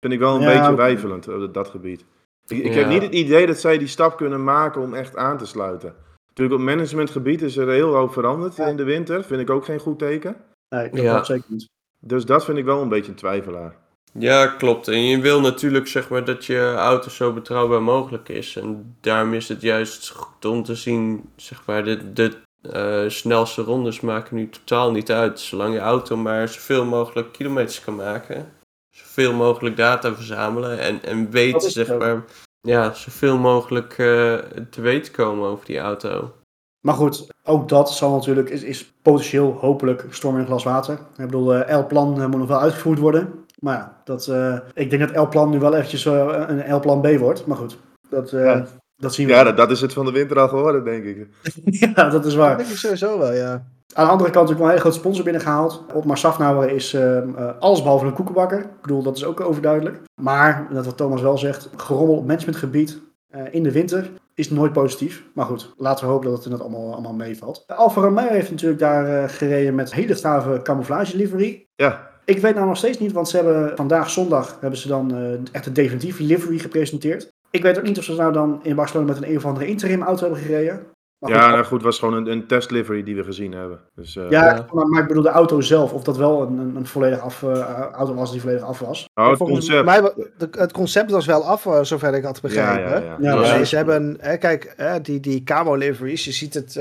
vind 0.00 0.12
ik 0.12 0.18
wel 0.18 0.34
een 0.34 0.44
beetje 0.44 0.74
wijfelend 0.74 1.28
op 1.28 1.54
dat 1.54 1.68
gebied. 1.68 2.04
Ik, 2.46 2.64
ik 2.64 2.74
heb 2.74 2.88
niet 2.88 3.02
het 3.02 3.14
idee 3.14 3.46
dat 3.46 3.58
zij 3.58 3.78
die 3.78 3.86
stap 3.86 4.16
kunnen 4.16 4.44
maken 4.44 4.82
om 4.82 4.94
echt 4.94 5.16
aan 5.16 5.38
te 5.38 5.46
sluiten. 5.46 5.94
Natuurlijk 6.28 6.60
op 6.60 6.66
managementgebied 6.66 7.42
is 7.42 7.56
er 7.56 7.68
heel 7.68 7.94
hoop 7.94 8.12
veranderd 8.12 8.58
in 8.58 8.76
de 8.76 8.84
winter. 8.84 9.24
Vind 9.24 9.40
ik 9.40 9.50
ook 9.50 9.64
geen 9.64 9.78
goed 9.78 9.98
teken. 9.98 10.36
Nee, 10.68 10.90
dat 10.90 11.00
ja. 11.00 11.24
zeker 11.24 11.46
niet. 11.48 11.68
Dus 12.00 12.24
dat 12.24 12.44
vind 12.44 12.58
ik 12.58 12.64
wel 12.64 12.82
een 12.82 12.88
beetje 12.88 13.10
een 13.10 13.16
twijfelaar. 13.16 13.76
Ja, 14.12 14.46
klopt. 14.46 14.88
En 14.88 15.04
je 15.04 15.20
wil 15.20 15.40
natuurlijk 15.40 15.86
zeg 15.86 16.08
maar 16.08 16.24
dat 16.24 16.44
je 16.44 16.74
auto 16.76 17.10
zo 17.10 17.32
betrouwbaar 17.32 17.82
mogelijk 17.82 18.28
is. 18.28 18.56
En 18.56 18.96
daarom 19.00 19.34
is 19.34 19.48
het 19.48 19.60
juist 19.60 20.08
goed 20.08 20.44
om 20.44 20.62
te 20.62 20.74
zien, 20.74 21.30
zeg 21.36 21.62
maar, 21.66 21.84
de, 21.84 22.12
de 22.12 22.32
uh, 22.62 23.10
snelste 23.10 23.62
rondes 23.62 24.00
maken 24.00 24.36
nu 24.36 24.48
totaal 24.48 24.90
niet 24.90 25.10
uit. 25.10 25.40
Zolang 25.40 25.74
je 25.74 25.80
auto 25.80 26.16
maar 26.16 26.48
zoveel 26.48 26.84
mogelijk 26.84 27.32
kilometers 27.32 27.80
kan 27.80 27.96
maken. 27.96 28.52
Zoveel 28.90 29.32
mogelijk 29.32 29.76
data 29.76 30.14
verzamelen 30.14 30.78
en, 30.78 31.02
en 31.02 31.30
weet, 31.30 31.62
zeg 31.62 31.98
maar, 31.98 32.24
ja, 32.60 32.92
zoveel 32.94 33.38
mogelijk 33.38 33.98
uh, 33.98 34.34
te 34.70 34.80
weten 34.80 35.12
komen 35.12 35.48
over 35.48 35.66
die 35.66 35.78
auto. 35.78 36.32
Maar 36.80 36.94
goed, 36.94 37.26
ook 37.44 37.68
dat 37.68 37.92
zal 37.92 38.14
natuurlijk, 38.14 38.50
is, 38.50 38.62
is 38.62 38.92
potentieel 39.02 39.52
hopelijk 39.52 40.06
storm 40.10 40.38
in 40.38 40.46
glas 40.46 40.64
water. 40.64 40.94
Ik 40.94 41.24
bedoel, 41.24 41.54
uh, 41.54 41.78
L-plan 41.78 42.28
moet 42.30 42.38
nog 42.38 42.48
wel 42.48 42.60
uitgevoerd 42.60 42.98
worden. 42.98 43.46
Maar 43.58 43.76
ja, 43.76 44.00
dat, 44.04 44.26
uh, 44.26 44.58
ik 44.74 44.90
denk 44.90 45.12
dat 45.12 45.24
L-plan 45.26 45.50
nu 45.50 45.58
wel 45.58 45.74
eventjes 45.74 46.04
uh, 46.04 46.44
een 46.46 46.74
L-plan 46.74 47.00
B 47.00 47.06
wordt. 47.18 47.46
Maar 47.46 47.56
goed, 47.56 47.78
dat, 48.10 48.32
uh, 48.32 48.44
ja. 48.44 48.66
dat 48.96 49.14
zien 49.14 49.26
we. 49.26 49.32
Ja, 49.32 49.44
dat, 49.44 49.56
dat, 49.56 49.70
is 49.70 49.80
het 49.80 49.92
van 49.92 50.04
de 50.04 50.12
winter 50.12 50.40
al 50.40 50.48
geworden, 50.48 50.84
denk 50.84 51.04
ik. 51.04 51.28
ja, 51.94 52.08
dat 52.08 52.26
is 52.26 52.34
waar. 52.34 52.48
Dat 52.48 52.58
denk 52.58 52.70
ik 52.70 52.76
sowieso 52.76 53.18
wel, 53.18 53.32
ja. 53.32 53.66
Aan 53.94 54.04
de 54.04 54.10
andere 54.10 54.30
kant 54.30 54.50
ook 54.50 54.54
wel 54.56 54.64
een 54.64 54.70
hele 54.70 54.82
grote 54.82 54.98
sponsor 54.98 55.24
binnengehaald. 55.24 55.84
Otmar 55.92 56.18
Safnauer 56.18 56.70
is 56.70 56.94
uh, 56.94 57.18
alles 57.58 57.82
behalve 57.82 58.06
een 58.06 58.12
koekenbakker. 58.12 58.58
Ik 58.58 58.80
bedoel, 58.80 59.02
dat 59.02 59.16
is 59.16 59.24
ook 59.24 59.40
overduidelijk. 59.40 60.00
Maar, 60.20 60.68
dat 60.72 60.84
wat 60.84 60.96
Thomas 60.96 61.20
wel 61.20 61.38
zegt, 61.38 61.70
gerommel 61.76 62.16
op 62.16 62.26
managementgebied 62.26 63.00
uh, 63.30 63.40
in 63.50 63.62
de 63.62 63.72
winter 63.72 64.10
is 64.34 64.50
nooit 64.50 64.72
positief. 64.72 65.24
Maar 65.34 65.46
goed, 65.46 65.74
laten 65.76 66.04
we 66.04 66.10
hopen 66.10 66.28
dat 66.28 66.36
het 66.36 66.44
inderdaad 66.44 66.68
allemaal, 66.68 66.92
allemaal 66.92 67.14
meevalt. 67.14 67.64
Alfa 67.66 68.00
Romeo 68.00 68.28
heeft 68.28 68.50
natuurlijk 68.50 68.80
daar 68.80 69.28
gereden 69.28 69.74
met 69.74 69.94
hele 69.94 70.14
gave 70.14 70.62
camouflage 70.62 71.16
livery. 71.16 71.66
Ja, 71.74 72.08
ik 72.28 72.38
weet 72.38 72.54
nou 72.54 72.66
nog 72.66 72.76
steeds 72.76 72.98
niet, 72.98 73.12
want 73.12 73.28
ze 73.28 73.36
hebben 73.36 73.76
vandaag 73.76 74.10
zondag 74.10 74.58
hebben 74.60 74.78
ze 74.78 74.88
dan 74.88 75.14
uh, 75.14 75.32
echt 75.52 75.66
een 75.66 75.72
definitieve 75.72 76.22
livery 76.22 76.58
gepresenteerd. 76.58 77.28
Ik 77.50 77.62
weet 77.62 77.78
ook 77.78 77.84
niet 77.84 77.98
of 77.98 78.04
ze 78.04 78.14
nou 78.14 78.32
dan 78.32 78.60
in 78.62 78.76
Barcelona 78.76 79.06
met 79.06 79.16
een 79.16 79.30
een 79.30 79.36
of 79.36 79.44
andere 79.44 79.66
interim 79.66 80.02
auto 80.02 80.22
hebben 80.22 80.40
gereden. 80.40 80.86
Maar 81.18 81.30
ja, 81.30 81.40
goed, 81.40 81.50
nou 81.50 81.64
goed, 81.64 81.76
het 81.76 81.82
was 81.82 81.98
gewoon 81.98 82.14
een, 82.14 82.26
een 82.26 82.46
testlivery 82.46 83.02
die 83.02 83.16
we 83.16 83.24
gezien 83.24 83.52
hebben. 83.52 83.80
Dus, 83.94 84.16
uh, 84.16 84.30
ja, 84.30 84.66
maar, 84.72 84.86
maar, 84.86 85.02
ik 85.02 85.08
bedoel 85.08 85.22
de 85.22 85.28
auto 85.28 85.60
zelf, 85.60 85.92
of 85.92 86.02
dat 86.02 86.16
wel 86.16 86.42
een, 86.42 86.58
een, 86.58 86.76
een 86.76 86.86
volledig 86.86 87.20
af, 87.20 87.42
uh, 87.42 87.58
auto 87.92 88.14
was 88.14 88.32
die 88.32 88.40
volledig 88.40 88.62
af 88.62 88.78
was. 88.78 89.08
Oh, 89.14 89.28
het 89.28 89.38
concept. 89.38 89.84
Mij, 89.84 90.12
het 90.50 90.72
concept 90.72 91.10
was 91.10 91.26
wel 91.26 91.44
af, 91.44 91.66
zover 91.82 92.14
ik 92.14 92.24
had 92.24 92.40
begrepen. 92.40 92.90
Ja, 92.90 92.98
ja, 92.98 93.16
ja. 93.20 93.44
ja 93.44 93.64
ze 93.64 93.76
hebben, 93.76 94.16
hè, 94.20 94.36
kijk, 94.36 94.74
hè, 94.76 95.00
die, 95.00 95.20
die 95.20 95.42
camo 95.42 95.74
liveries, 95.74 96.24
je 96.24 96.32
ziet, 96.32 96.54
het, 96.54 96.72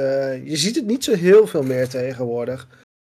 je 0.43 0.57
ziet 0.57 0.75
het 0.75 0.85
niet 0.85 1.03
zo 1.03 1.13
heel 1.13 1.47
veel 1.47 1.63
meer 1.63 1.89
tegenwoordig. 1.89 2.67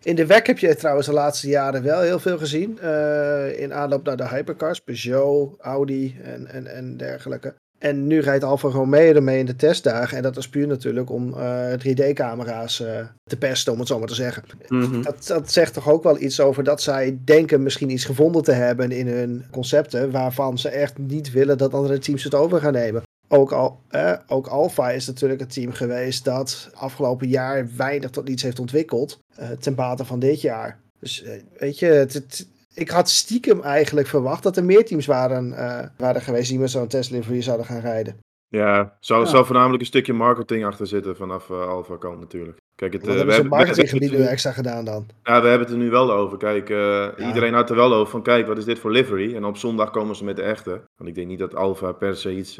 In 0.03 0.15
de 0.15 0.25
WEC 0.25 0.47
heb 0.47 0.57
je 0.57 0.75
trouwens 0.75 1.07
de 1.07 1.13
laatste 1.13 1.47
jaren 1.47 1.83
wel 1.83 2.01
heel 2.01 2.19
veel 2.19 2.37
gezien. 2.37 2.77
Uh, 2.83 3.59
in 3.59 3.73
aanloop 3.73 4.05
naar 4.05 4.17
de 4.17 4.27
hypercars, 4.27 4.79
Peugeot, 4.79 5.55
Audi 5.59 6.17
en, 6.23 6.47
en, 6.47 6.67
en 6.67 6.97
dergelijke. 6.97 7.53
En 7.77 8.07
nu 8.07 8.19
rijdt 8.19 8.43
Alfa 8.43 8.67
Romeo 8.67 9.13
ermee 9.13 9.39
in 9.39 9.45
de 9.45 9.55
testdagen. 9.55 10.17
En 10.17 10.23
dat 10.23 10.37
is 10.37 10.49
puur 10.49 10.67
natuurlijk 10.67 11.09
om 11.09 11.33
uh, 11.33 11.73
eh, 11.73 11.79
3D-camera's 11.79 12.79
uh, 12.79 12.87
te 13.23 13.37
pesten, 13.37 13.73
om 13.73 13.79
het 13.79 13.87
zo 13.87 13.99
maar 13.99 14.07
te 14.07 14.15
zeggen. 14.15 14.43
Mm-hmm. 14.67 15.03
dat, 15.03 15.27
dat 15.27 15.51
zegt 15.51 15.73
toch 15.73 15.89
ook 15.89 16.03
wel 16.03 16.21
iets 16.21 16.39
over 16.39 16.63
dat 16.63 16.81
zij 16.81 17.19
denken 17.23 17.63
misschien 17.63 17.89
iets 17.89 18.05
gevonden 18.05 18.43
te 18.43 18.51
hebben 18.51 18.91
in 18.91 19.07
hun 19.07 19.45
concepten. 19.51 20.11
Waarvan 20.11 20.57
ze 20.57 20.69
echt 20.69 20.97
niet 20.97 21.31
willen 21.31 21.57
dat 21.57 21.73
andere 21.73 21.99
teams 21.99 22.23
het 22.23 22.35
over 22.35 22.59
gaan 22.59 22.73
nemen 22.73 23.03
ook, 23.31 23.51
al, 23.51 23.79
eh, 23.87 24.13
ook 24.27 24.47
Alfa 24.47 24.89
is 24.89 25.07
natuurlijk 25.07 25.39
het 25.39 25.53
team 25.53 25.71
geweest 25.71 26.25
dat 26.25 26.69
afgelopen 26.73 27.27
jaar 27.27 27.69
weinig 27.77 28.09
tot 28.09 28.27
niets 28.27 28.43
heeft 28.43 28.59
ontwikkeld 28.59 29.19
uh, 29.39 29.49
ten 29.49 29.75
bate 29.75 30.05
van 30.05 30.19
dit 30.19 30.41
jaar. 30.41 30.79
Dus 30.99 31.23
uh, 31.23 31.31
weet 31.57 31.79
je, 31.79 31.85
het, 31.85 32.47
ik 32.73 32.89
had 32.89 33.09
stiekem 33.09 33.61
eigenlijk 33.61 34.07
verwacht 34.07 34.43
dat 34.43 34.57
er 34.57 34.65
meer 34.65 34.85
teams 34.85 35.05
waren, 35.05 35.49
waren 35.97 36.21
geweest 36.21 36.49
die 36.49 36.59
met 36.59 36.69
zo'n 36.69 36.87
Tesla 36.87 37.21
voor 37.21 37.35
je 37.35 37.41
zouden 37.41 37.65
gaan 37.65 37.79
rijden. 37.79 38.17
Ja, 38.47 38.97
zou, 38.99 39.23
ja. 39.23 39.29
zou 39.29 39.45
voornamelijk 39.45 39.81
een 39.81 39.87
stukje 39.87 40.13
marketing 40.13 40.65
achter 40.65 40.87
zitten 40.87 41.15
vanaf 41.15 41.51
Alfa 41.51 41.97
kant 41.97 42.19
natuurlijk. 42.19 42.57
Kijk, 42.75 42.93
het, 42.93 43.05
Wat 43.05 43.15
hebben 43.15 43.35
ze 43.35 43.43
marketinggebied 43.43 44.11
nu 44.11 44.23
extra 44.23 44.51
gedaan 44.51 44.85
dan? 44.85 45.05
Ja, 45.23 45.41
we 45.41 45.47
hebben 45.47 45.67
het 45.67 45.75
er 45.75 45.83
nu 45.83 45.89
wel 45.89 46.11
over. 46.11 46.37
Kijk, 46.37 46.67
ja. 46.67 47.17
iedereen 47.17 47.53
had 47.53 47.69
er 47.69 47.75
wel 47.75 47.93
over 47.93 48.11
van 48.11 48.23
kijk, 48.23 48.47
wat 48.47 48.57
is 48.57 48.65
dit 48.65 48.79
voor 48.79 48.91
livery? 48.91 49.35
En 49.35 49.45
op 49.45 49.57
zondag 49.57 49.91
komen 49.91 50.15
ze 50.15 50.23
met 50.23 50.35
de 50.35 50.41
echte. 50.41 50.81
Want 50.97 51.09
ik 51.09 51.15
denk 51.15 51.27
niet 51.27 51.39
dat 51.39 51.55
Alfa 51.55 51.91
per 51.91 52.15
se 52.15 52.35
iets 52.35 52.59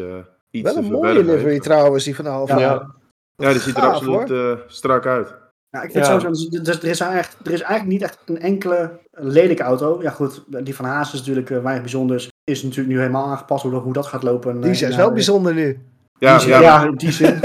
Wel 0.52 0.78
een 0.78 0.92
mooie 0.92 1.24
livery 1.24 1.60
trouwens, 1.60 2.04
die 2.04 2.16
van 2.16 2.26
Alfa. 2.26 2.60
Ja, 2.60 2.96
ja. 3.36 3.52
die 3.52 3.62
ziet 3.62 3.78
er 3.78 3.84
absoluut 3.84 4.30
uh, 4.30 4.54
strak 4.68 5.06
uit. 5.06 5.36
Ja, 5.70 5.82
ik 5.82 5.92
vind 5.92 6.06
ja. 6.06 6.20
sowieso, 6.20 6.62
dus 6.62 6.82
er, 6.82 6.90
is 6.90 7.00
eigenlijk, 7.00 7.48
er 7.48 7.54
is 7.54 7.62
eigenlijk 7.62 7.92
niet 7.92 8.02
echt 8.02 8.20
een 8.26 8.40
enkele 8.40 9.00
lelijke 9.12 9.64
auto. 9.64 10.02
Ja 10.02 10.12
goed, 10.12 10.44
die 10.48 10.76
van 10.76 10.86
Haas 10.86 11.14
is 11.14 11.20
natuurlijk 11.20 11.50
uh, 11.50 11.62
weinig 11.62 11.82
bijzonders. 11.82 12.30
Is 12.44 12.64
natuurlijk 12.64 12.90
nu 12.90 13.00
helemaal 13.00 13.26
aangepast 13.26 13.64
hoe, 13.64 13.74
hoe 13.74 13.94
dat 13.94 14.06
gaat 14.06 14.24
lopen. 14.24 14.62
Die 14.62 14.72
is 14.72 14.82
uh, 14.82 14.96
wel 14.96 15.12
bijzonder 15.12 15.54
nu. 15.54 15.80
Ja, 16.20 16.38
die, 16.38 16.48
ja. 16.48 16.60
ja, 16.60 16.84
in 16.84 16.96
die 16.96 17.12
zin. 17.12 17.40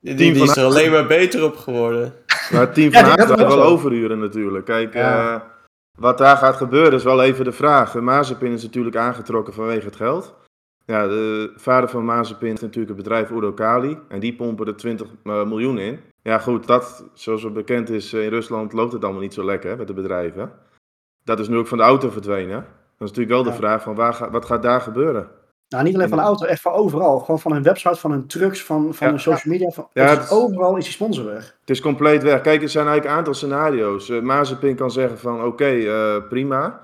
die, 0.00 0.14
die 0.14 0.42
is 0.42 0.56
er 0.56 0.64
alleen 0.64 0.90
maar 0.90 1.06
beter 1.06 1.44
op 1.44 1.56
geworden. 1.56 2.12
Maar 2.50 2.60
het 2.60 2.74
team 2.74 2.92
van 2.92 3.04
ja, 3.04 3.08
Haas 3.08 3.26
gaat 3.26 3.38
wel 3.38 3.62
overuren 3.62 4.18
natuurlijk. 4.18 4.64
Kijk, 4.64 4.94
ja. 4.94 5.34
uh, 5.34 5.40
wat 5.98 6.18
daar 6.18 6.36
gaat 6.36 6.56
gebeuren 6.56 6.92
is 6.92 7.04
wel 7.04 7.22
even 7.22 7.44
de 7.44 7.52
vraag. 7.52 7.94
Mazepin 7.94 8.52
is 8.52 8.62
natuurlijk 8.62 8.96
aangetrokken 8.96 9.54
vanwege 9.54 9.86
het 9.86 9.96
geld. 9.96 10.34
Ja, 10.86 11.06
de 11.06 11.52
vader 11.56 11.88
van 11.88 12.04
Mazepin 12.04 12.52
is 12.52 12.60
natuurlijk 12.60 12.88
het 12.94 13.02
bedrijf 13.02 13.30
Urokali. 13.30 13.98
En 14.08 14.20
die 14.20 14.34
pompen 14.34 14.66
er 14.66 14.76
20 14.76 15.06
uh, 15.24 15.44
miljoen 15.44 15.78
in. 15.78 16.00
Ja 16.22 16.38
goed, 16.38 16.66
dat, 16.66 17.04
zoals 17.12 17.42
het 17.42 17.52
bekend 17.52 17.90
is, 17.90 18.12
in 18.12 18.28
Rusland 18.28 18.72
loopt 18.72 18.92
het 18.92 19.04
allemaal 19.04 19.22
niet 19.22 19.34
zo 19.34 19.44
lekker 19.44 19.76
met 19.76 19.86
de 19.86 19.92
bedrijven. 19.94 20.52
Dat 21.24 21.38
is 21.38 21.48
nu 21.48 21.56
ook 21.56 21.66
van 21.66 21.78
de 21.78 21.84
auto 21.84 22.10
verdwenen. 22.10 22.66
Dan 22.98 23.08
is 23.08 23.14
natuurlijk 23.14 23.28
wel 23.28 23.42
de 23.42 23.52
vraag 23.52 23.82
van 23.82 23.94
waar 23.94 24.28
wat 24.30 24.44
gaat 24.44 24.62
daar 24.62 24.80
gebeuren? 24.80 25.28
Nou, 25.68 25.84
niet 25.84 25.94
alleen 25.94 26.08
van 26.08 26.18
de 26.18 26.24
auto, 26.24 26.46
echt 26.46 26.60
van 26.60 26.72
overal. 26.72 27.18
Gewoon 27.18 27.40
van 27.40 27.52
hun 27.52 27.62
website, 27.62 27.96
van 27.96 28.10
hun 28.10 28.26
trucks, 28.26 28.64
van, 28.64 28.94
van 28.94 29.06
Ja. 29.06 29.12
hun 29.12 29.22
social 29.22 29.52
media. 29.52 29.70
Van, 29.70 29.88
Ja, 29.92 30.06
het 30.06 30.30
overal 30.30 30.76
is 30.76 30.84
die 30.84 30.92
sponsor 30.92 31.24
weg. 31.24 31.56
Het 31.60 31.70
is 31.70 31.80
compleet 31.80 32.22
weg. 32.22 32.40
Kijk, 32.40 32.62
er 32.62 32.68
zijn 32.68 32.86
eigenlijk 32.86 33.14
een 33.14 33.18
aantal 33.18 33.34
scenario's. 33.34 34.08
Eh 34.10 34.20
Mazepin 34.20 34.76
kan 34.76 34.90
zeggen 34.90 35.18
van 35.18 35.44
oké, 35.44 35.64
eh, 35.64 36.16
prima. 36.28 36.80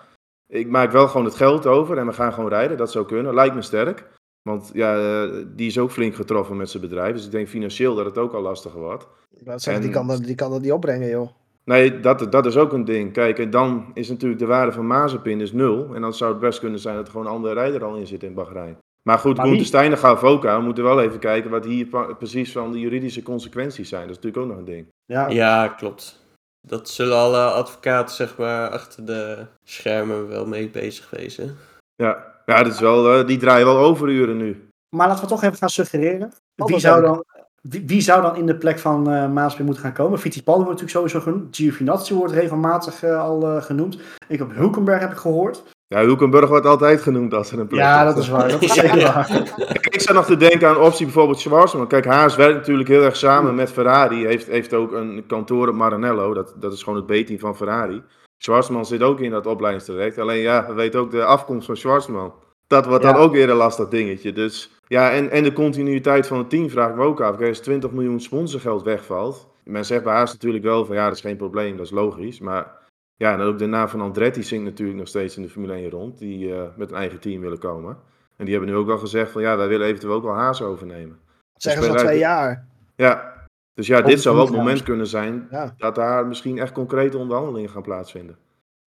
Ik 0.51 0.69
maak 0.69 0.93
wel 0.93 1.09
gewoon 1.09 1.27
het 1.27 1.35
geld 1.35 1.67
over 1.67 1.99
en 1.99 2.07
we 2.07 2.13
gaan 2.13 2.33
gewoon 2.33 2.49
rijden. 2.49 2.77
Dat 2.77 2.91
zou 2.91 3.07
kunnen. 3.07 3.35
Lijkt 3.35 3.55
me 3.55 3.63
sterk. 3.63 4.09
Want 4.43 4.71
ja, 4.73 4.97
eh, 4.97 5.31
die 5.47 5.67
is 5.67 5.79
ook 5.79 5.91
flink 5.91 6.15
getroffen 6.15 6.57
met 6.57 6.71
zijn 6.71 6.83
bedrijf. 6.83 7.15
Dus 7.15 7.25
ik 7.25 7.31
denk 7.31 7.49
financieel 7.49 7.95
dat 7.95 8.05
het 8.05 8.19
ook 8.19 8.33
al 8.33 8.43
lastiger 8.43 8.81
wordt. 8.81 9.07
Zeggen, 9.45 9.83
die, 9.83 9.91
kan 9.91 10.07
dat, 10.07 10.25
die 10.25 10.35
kan 10.35 10.51
dat 10.51 10.61
niet 10.61 10.73
opbrengen, 10.73 11.09
joh. 11.09 11.31
Nee, 11.65 12.01
dat, 12.01 12.33
dat 12.33 12.47
is 12.47 12.57
ook 12.57 12.73
een 12.73 12.85
ding. 12.85 13.13
Kijk, 13.13 13.39
en 13.39 13.51
dan 13.51 13.91
is 13.95 14.09
natuurlijk 14.09 14.41
de 14.41 14.47
waarde 14.47 14.73
van 14.73 14.87
Mazepin 14.87 15.41
is 15.41 15.53
nul. 15.53 15.95
En 15.95 16.01
dan 16.01 16.15
zou 16.15 16.31
het 16.31 16.41
best 16.41 16.59
kunnen 16.59 16.81
zijn 16.81 16.97
dat 16.97 17.05
er 17.05 17.11
gewoon 17.11 17.27
een 17.27 17.33
andere 17.33 17.55
rijder 17.55 17.85
al 17.85 17.95
in 17.95 18.07
zit 18.07 18.23
in 18.23 18.35
Bahrein. 18.35 18.79
Maar 19.03 19.19
goed, 19.19 19.41
Gunther? 19.41 19.67
Steiner 19.67 19.99
gaf 19.99 20.23
ook 20.23 20.47
aan. 20.47 20.59
We 20.59 20.65
moeten 20.65 20.85
wel 20.85 21.01
even 21.01 21.19
kijken 21.19 21.51
wat 21.51 21.65
hier 21.65 21.87
precies 22.19 22.53
van 22.53 22.73
de 22.73 22.79
juridische 22.79 23.23
consequenties 23.23 23.89
zijn. 23.89 24.07
Dat 24.07 24.11
is 24.11 24.17
natuurlijk 24.17 24.43
ook 24.43 24.49
nog 24.49 24.59
een 24.59 24.75
ding. 24.75 24.87
Ja, 25.05 25.29
Ja, 25.29 25.69
klopt. 25.69 26.21
Dat 26.69 26.89
zullen 26.89 27.17
alle 27.17 27.39
advocaten, 27.45 28.15
zeg 28.15 28.37
maar, 28.37 28.69
achter 28.69 29.05
de 29.05 29.39
schermen 29.65 30.29
wel 30.29 30.47
mee 30.47 30.69
bezig 30.71 31.11
wezen. 31.11 31.57
Ja, 31.95 32.25
ja 32.47 32.63
dat 32.63 32.73
is 32.73 32.81
wel, 32.81 33.13
eh, 33.19 33.27
die 33.27 33.39
draaien 33.39 33.67
wel 33.67 33.79
overuren 33.79 34.37
nu. 34.37 34.69
Maar 34.97 35.09
laten 35.09 35.23
we 35.23 35.29
toch 35.31 35.43
even 35.43 35.57
gaan 35.57 35.71
suggereren. 35.71 36.33
Wie 36.55 36.79
zou, 36.79 37.03
dan- 37.03 37.25
wie, 37.63 37.87
wie 37.87 38.01
zou 38.01 38.23
dan 38.23 38.37
in 38.37 38.47
de 38.47 38.57
plek 38.57 38.79
van 38.79 39.11
eh 39.11 39.29
Maaspin 39.29 39.65
moeten 39.65 39.83
gaan 39.83 39.93
komen? 39.93 40.19
Fittipaldi 40.19 40.65
wordt 40.65 40.81
natuurlijk 40.81 41.11
sowieso 41.11 41.31
genoemd. 41.31 41.57
Giovinazzi 41.57 42.15
wordt 42.15 42.33
regelmatig 42.33 43.03
eh, 43.03 43.21
al 43.21 43.43
eh, 43.47 43.63
genoemd. 43.63 43.99
Ik 44.29 44.39
heb 44.39 44.55
Hulkenberg 44.55 45.01
heb 45.01 45.11
ik 45.11 45.17
gehoord. 45.17 45.63
Ja, 45.95 46.01
Hulkenburg 46.05 46.49
wordt 46.49 46.67
altijd 46.67 47.01
genoemd 47.03 47.35
als 47.35 47.53
er 47.53 47.59
een 47.59 47.67
plek 47.67 47.81
Ja, 47.81 47.99
is. 48.07 48.15
dat 48.15 48.23
is 48.23 48.29
waar. 48.29 48.49
Dat 48.49 48.63
is 48.63 48.75
zeker 48.81 49.03
waar. 49.03 49.27
Kijk, 49.57 49.87
ik 49.95 50.01
zat 50.01 50.15
nog 50.15 50.25
te 50.27 50.37
denken 50.37 50.69
aan 50.69 50.77
optie 50.79 51.05
bijvoorbeeld 51.05 51.41
Schwarzman. 51.41 51.87
Kijk, 51.87 52.05
Haas 52.05 52.37
werkt 52.37 52.57
natuurlijk 52.57 52.89
heel 52.89 53.03
erg 53.03 53.17
samen 53.17 53.55
met 53.55 53.71
Ferrari. 53.73 54.27
Heeft, 54.27 54.47
heeft 54.47 54.75
ook 54.75 54.93
een 54.93 55.25
kantoor 55.27 55.69
op 55.69 55.75
Maranello. 55.75 56.35
Dat, 56.35 56.55
dat 56.57 56.73
is 56.73 56.83
gewoon 56.83 56.99
het 56.99 57.23
B-team 57.25 57.39
van 57.39 57.57
Ferrari. 57.57 58.03
Schwarzman 58.39 58.87
zit 58.87 59.03
ook 59.03 59.21
in 59.21 59.31
dat 59.31 59.47
opleidingstraject. 59.47 60.19
Alleen 60.19 60.41
ja, 60.41 60.67
we 60.69 60.75
weten 60.75 61.01
ook 61.01 61.11
de 61.11 61.25
afkomst 61.25 61.67
van 61.67 61.77
Schwarzman. 61.77 62.33
Dat 62.67 62.87
wordt 62.87 63.05
Ja. 63.05 63.13
dan 63.13 63.21
ook 63.21 63.33
weer 63.33 63.51
een 63.51 63.57
lastig 63.57 63.89
dingetje. 63.89 64.33
Dus 64.33 64.71
ja, 64.87 65.11
en, 65.11 65.31
en 65.31 65.43
de 65.43 65.53
continuïteit 65.53 66.27
van 66.27 66.39
het 66.39 66.51
team 66.51 66.71
vraag 66.71 66.89
ik 66.91 66.97
me 66.97 67.05
ook 67.05 67.21
af. 67.21 67.37
Kijk, 67.37 67.49
als 67.49 67.59
20 67.61 67.91
miljoen 67.91 68.21
sponsorgeld 68.21 68.83
wegvalt. 68.83 69.49
Men 69.65 69.85
zegt 69.85 70.05
bij 70.05 70.13
Haas 70.15 70.33
natuurlijk 70.33 70.65
wel 70.65 70.85
van 70.85 70.95
ja, 70.97 71.05
dat 71.05 71.15
is 71.15 71.21
geen 71.21 71.37
probleem, 71.37 71.77
dat 71.77 71.87
is 71.87 71.93
logisch. 71.93 72.41
Maar 72.41 72.79
ja, 73.21 73.33
en 73.33 73.41
ook 73.41 73.59
de 73.59 73.67
naam 73.67 73.89
van 73.89 74.01
Andretti 74.01 74.43
zingt 74.43 74.65
natuurlijk 74.65 74.99
nog 74.99 75.09
steeds 75.09 75.37
in 75.37 75.43
de 75.43 75.49
Formule 75.49 75.73
1 75.73 75.91
rond. 75.91 76.19
Die 76.19 76.55
eh, 76.55 76.63
met 76.77 76.91
een 76.91 76.97
eigen 76.97 77.21
team 77.21 77.41
willen 77.41 77.59
komen. 77.59 77.97
En 78.37 78.45
die 78.45 78.55
hebben 78.55 78.73
nu 78.75 78.79
ook 78.81 78.87
wel 78.87 78.99
gezegd 78.99 79.31
van 79.31 79.43
ja, 79.43 79.57
wij 79.57 79.69
willen 79.69 79.87
eventueel 79.87 80.13
ook 80.15 80.23
wel 80.23 80.35
Haas 80.35 80.63
overnemen. 80.63 81.19
Zeggen 81.57 81.83
ze 81.83 81.91
al 81.91 81.97
twee 81.97 82.19
jaar. 82.19 82.67
Ja, 82.97 83.35
dus 83.75 83.87
ja, 83.87 84.01
dit 84.01 84.21
zou 84.21 84.37
wel 84.37 84.45
het 84.47 84.55
moment 84.55 84.83
kunnen 84.83 85.07
zijn 85.07 85.47
Ja. 85.51 85.75
dat 85.79 85.95
daar 85.95 86.27
misschien 86.27 86.59
echt 86.59 86.73
concrete 86.73 87.19
onderhandelingen 87.19 87.71
gaan 87.71 87.83
plaatsvinden. 87.83 88.37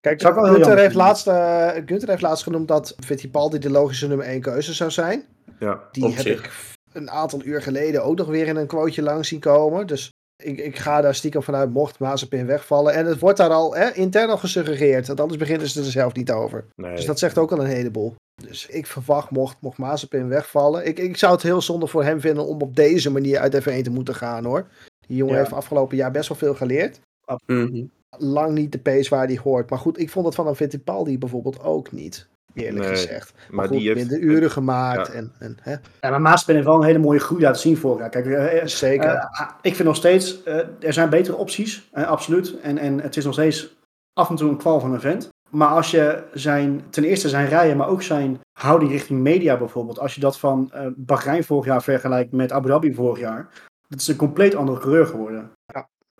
Kijk, 0.01 0.21
Gunther 0.21 0.77
heeft, 0.77 0.95
laatst, 0.95 1.27
eh, 1.27 1.69
Gunther 1.85 2.09
heeft 2.09 2.21
laatst 2.21 2.43
genoemd 2.43 2.67
dat 2.67 2.95
Fittipaldi 3.05 3.59
de 3.59 3.69
logische 3.69 4.07
nummer 4.07 4.25
1 4.27 4.41
keuze 4.41 4.73
zou 4.73 4.91
zijn. 4.91 5.25
Ja, 5.59 5.87
Die 5.91 6.03
Op 6.05 6.15
heb 6.15 6.19
zich. 6.25 6.45
ik 6.45 6.73
een 6.93 7.09
aantal 7.09 7.41
uur 7.43 7.61
geleden 7.61 8.03
ook 8.03 8.17
nog 8.17 8.27
weer 8.27 8.47
in 8.47 8.55
een 8.55 8.67
quoteje 8.67 9.01
langs 9.01 9.27
zien 9.27 9.39
komen. 9.39 9.87
Dus 9.87 10.09
ik, 10.43 10.57
ik 10.59 10.77
ga 10.77 11.01
daar 11.01 11.15
stiekem 11.15 11.43
vanuit, 11.43 11.73
mocht 11.73 11.99
Mazepin 11.99 12.45
wegvallen. 12.45 12.93
En 12.93 13.05
het 13.05 13.19
wordt 13.19 13.37
daar 13.37 13.49
al 13.49 13.75
hè, 13.75 13.91
intern 13.93 14.29
al 14.29 14.37
gesuggereerd, 14.37 15.07
want 15.07 15.19
anders 15.19 15.39
beginnen 15.39 15.67
ze 15.69 15.79
er 15.79 15.85
zelf 15.85 16.13
niet 16.13 16.31
over. 16.31 16.65
nee. 16.75 16.95
Dus 16.95 17.05
dat 17.05 17.19
zegt 17.19 17.37
ook 17.37 17.51
al 17.51 17.59
een 17.59 17.65
heleboel. 17.65 18.15
Dus 18.41 18.65
ik 18.67 18.87
verwacht, 18.87 19.29
mocht, 19.29 19.57
mocht 19.61 19.77
Mazepin 19.77 20.27
wegvallen. 20.27 20.85
Ik, 20.87 20.99
ik 20.99 21.17
zou 21.17 21.33
het 21.33 21.41
heel 21.43 21.61
zonde 21.61 21.87
voor 21.87 22.03
hem 22.03 22.19
vinden 22.21 22.45
om 22.45 22.61
op 22.61 22.75
deze 22.75 23.11
manier 23.11 23.39
uit 23.39 23.61
F1 23.61 23.81
te 23.81 23.89
moeten 23.91 24.15
gaan 24.15 24.45
hoor. 24.45 24.67
Die 25.07 25.17
jongen 25.17 25.33
Ja. 25.33 25.39
heeft 25.39 25.53
afgelopen 25.53 25.97
jaar 25.97 26.11
best 26.11 26.27
wel 26.29 26.37
veel 26.37 26.55
geleerd. 26.55 26.99
Mhm. 27.45 27.83
Lang 28.17 28.51
niet 28.53 28.71
de 28.71 28.79
pace 28.79 29.09
waar 29.09 29.25
hij 29.27 29.39
hoort. 29.43 29.69
Maar 29.69 29.79
goed, 29.79 29.99
ik 29.99 30.09
vond 30.09 30.25
het 30.25 30.35
van 30.35 30.47
een 30.47 30.55
Fittipaldi 30.55 31.17
bijvoorbeeld 31.17 31.63
ook 31.63 31.91
niet. 31.91 32.27
Eerlijk 32.53 32.85
Nee, 32.85 32.95
gezegd. 32.95 33.33
Maar, 33.35 33.55
maar 33.55 33.67
goed, 33.67 33.77
die 33.77 33.87
heeft... 33.87 33.99
minder 33.99 34.19
uren 34.19 34.51
gemaakt. 34.51 35.07
Ja. 35.07 35.13
En, 35.13 35.31
en, 35.39 35.57
hè? 35.61 35.71
Ja, 35.71 36.09
maar 36.09 36.21
Maaspin 36.21 36.55
heeft 36.55 36.67
wel 36.67 36.75
een 36.75 36.83
hele 36.83 36.97
mooie 36.99 37.19
groei 37.19 37.41
laten 37.41 37.61
zien 37.61 37.77
vorig 37.77 37.99
jaar. 37.99 38.09
Kijk, 38.09 38.25
eh, 38.25 38.57
eh, 38.61 38.67
Zeker. 38.67 39.09
eh, 39.09 39.49
ik 39.61 39.75
vind 39.75 39.87
nog 39.87 39.97
steeds, 39.97 40.43
eh, 40.43 40.57
er 40.79 40.93
zijn 40.93 41.09
betere 41.09 41.35
opties, 41.37 41.89
absoluut. 41.93 42.59
En, 42.61 42.77
en 42.77 42.99
het 42.99 43.17
is 43.17 43.25
nog 43.25 43.33
steeds 43.33 43.75
af 44.13 44.29
en 44.29 44.35
toe 44.35 44.49
een 44.49 44.57
kwal 44.57 44.79
van 44.79 44.93
een 44.93 44.99
vent. 45.01 45.29
Maar 45.49 45.67
als 45.67 45.91
je 45.91 46.23
zijn, 46.33 46.81
ten 46.89 47.03
eerste 47.03 47.29
zijn 47.29 47.47
rijden, 47.47 47.77
maar 47.77 47.87
ook 47.87 48.01
zijn 48.01 48.39
houding 48.59 48.91
richting 48.91 49.19
media 49.21 49.57
bijvoorbeeld. 49.57 49.99
Als 49.99 50.15
je 50.15 50.21
dat 50.21 50.39
van 50.39 50.71
eh 50.73 50.87
Bahrein 50.95 51.43
vorig 51.43 51.65
jaar 51.65 51.83
vergelijkt 51.83 52.31
met 52.31 52.51
Abu 52.51 52.67
Dhabi 52.67 52.93
vorig 52.93 53.19
jaar. 53.19 53.47
Dat 53.87 53.99
is 53.99 54.07
een 54.07 54.15
compleet 54.15 54.55
andere 54.55 54.79
coureur 54.79 55.05
geworden. 55.05 55.51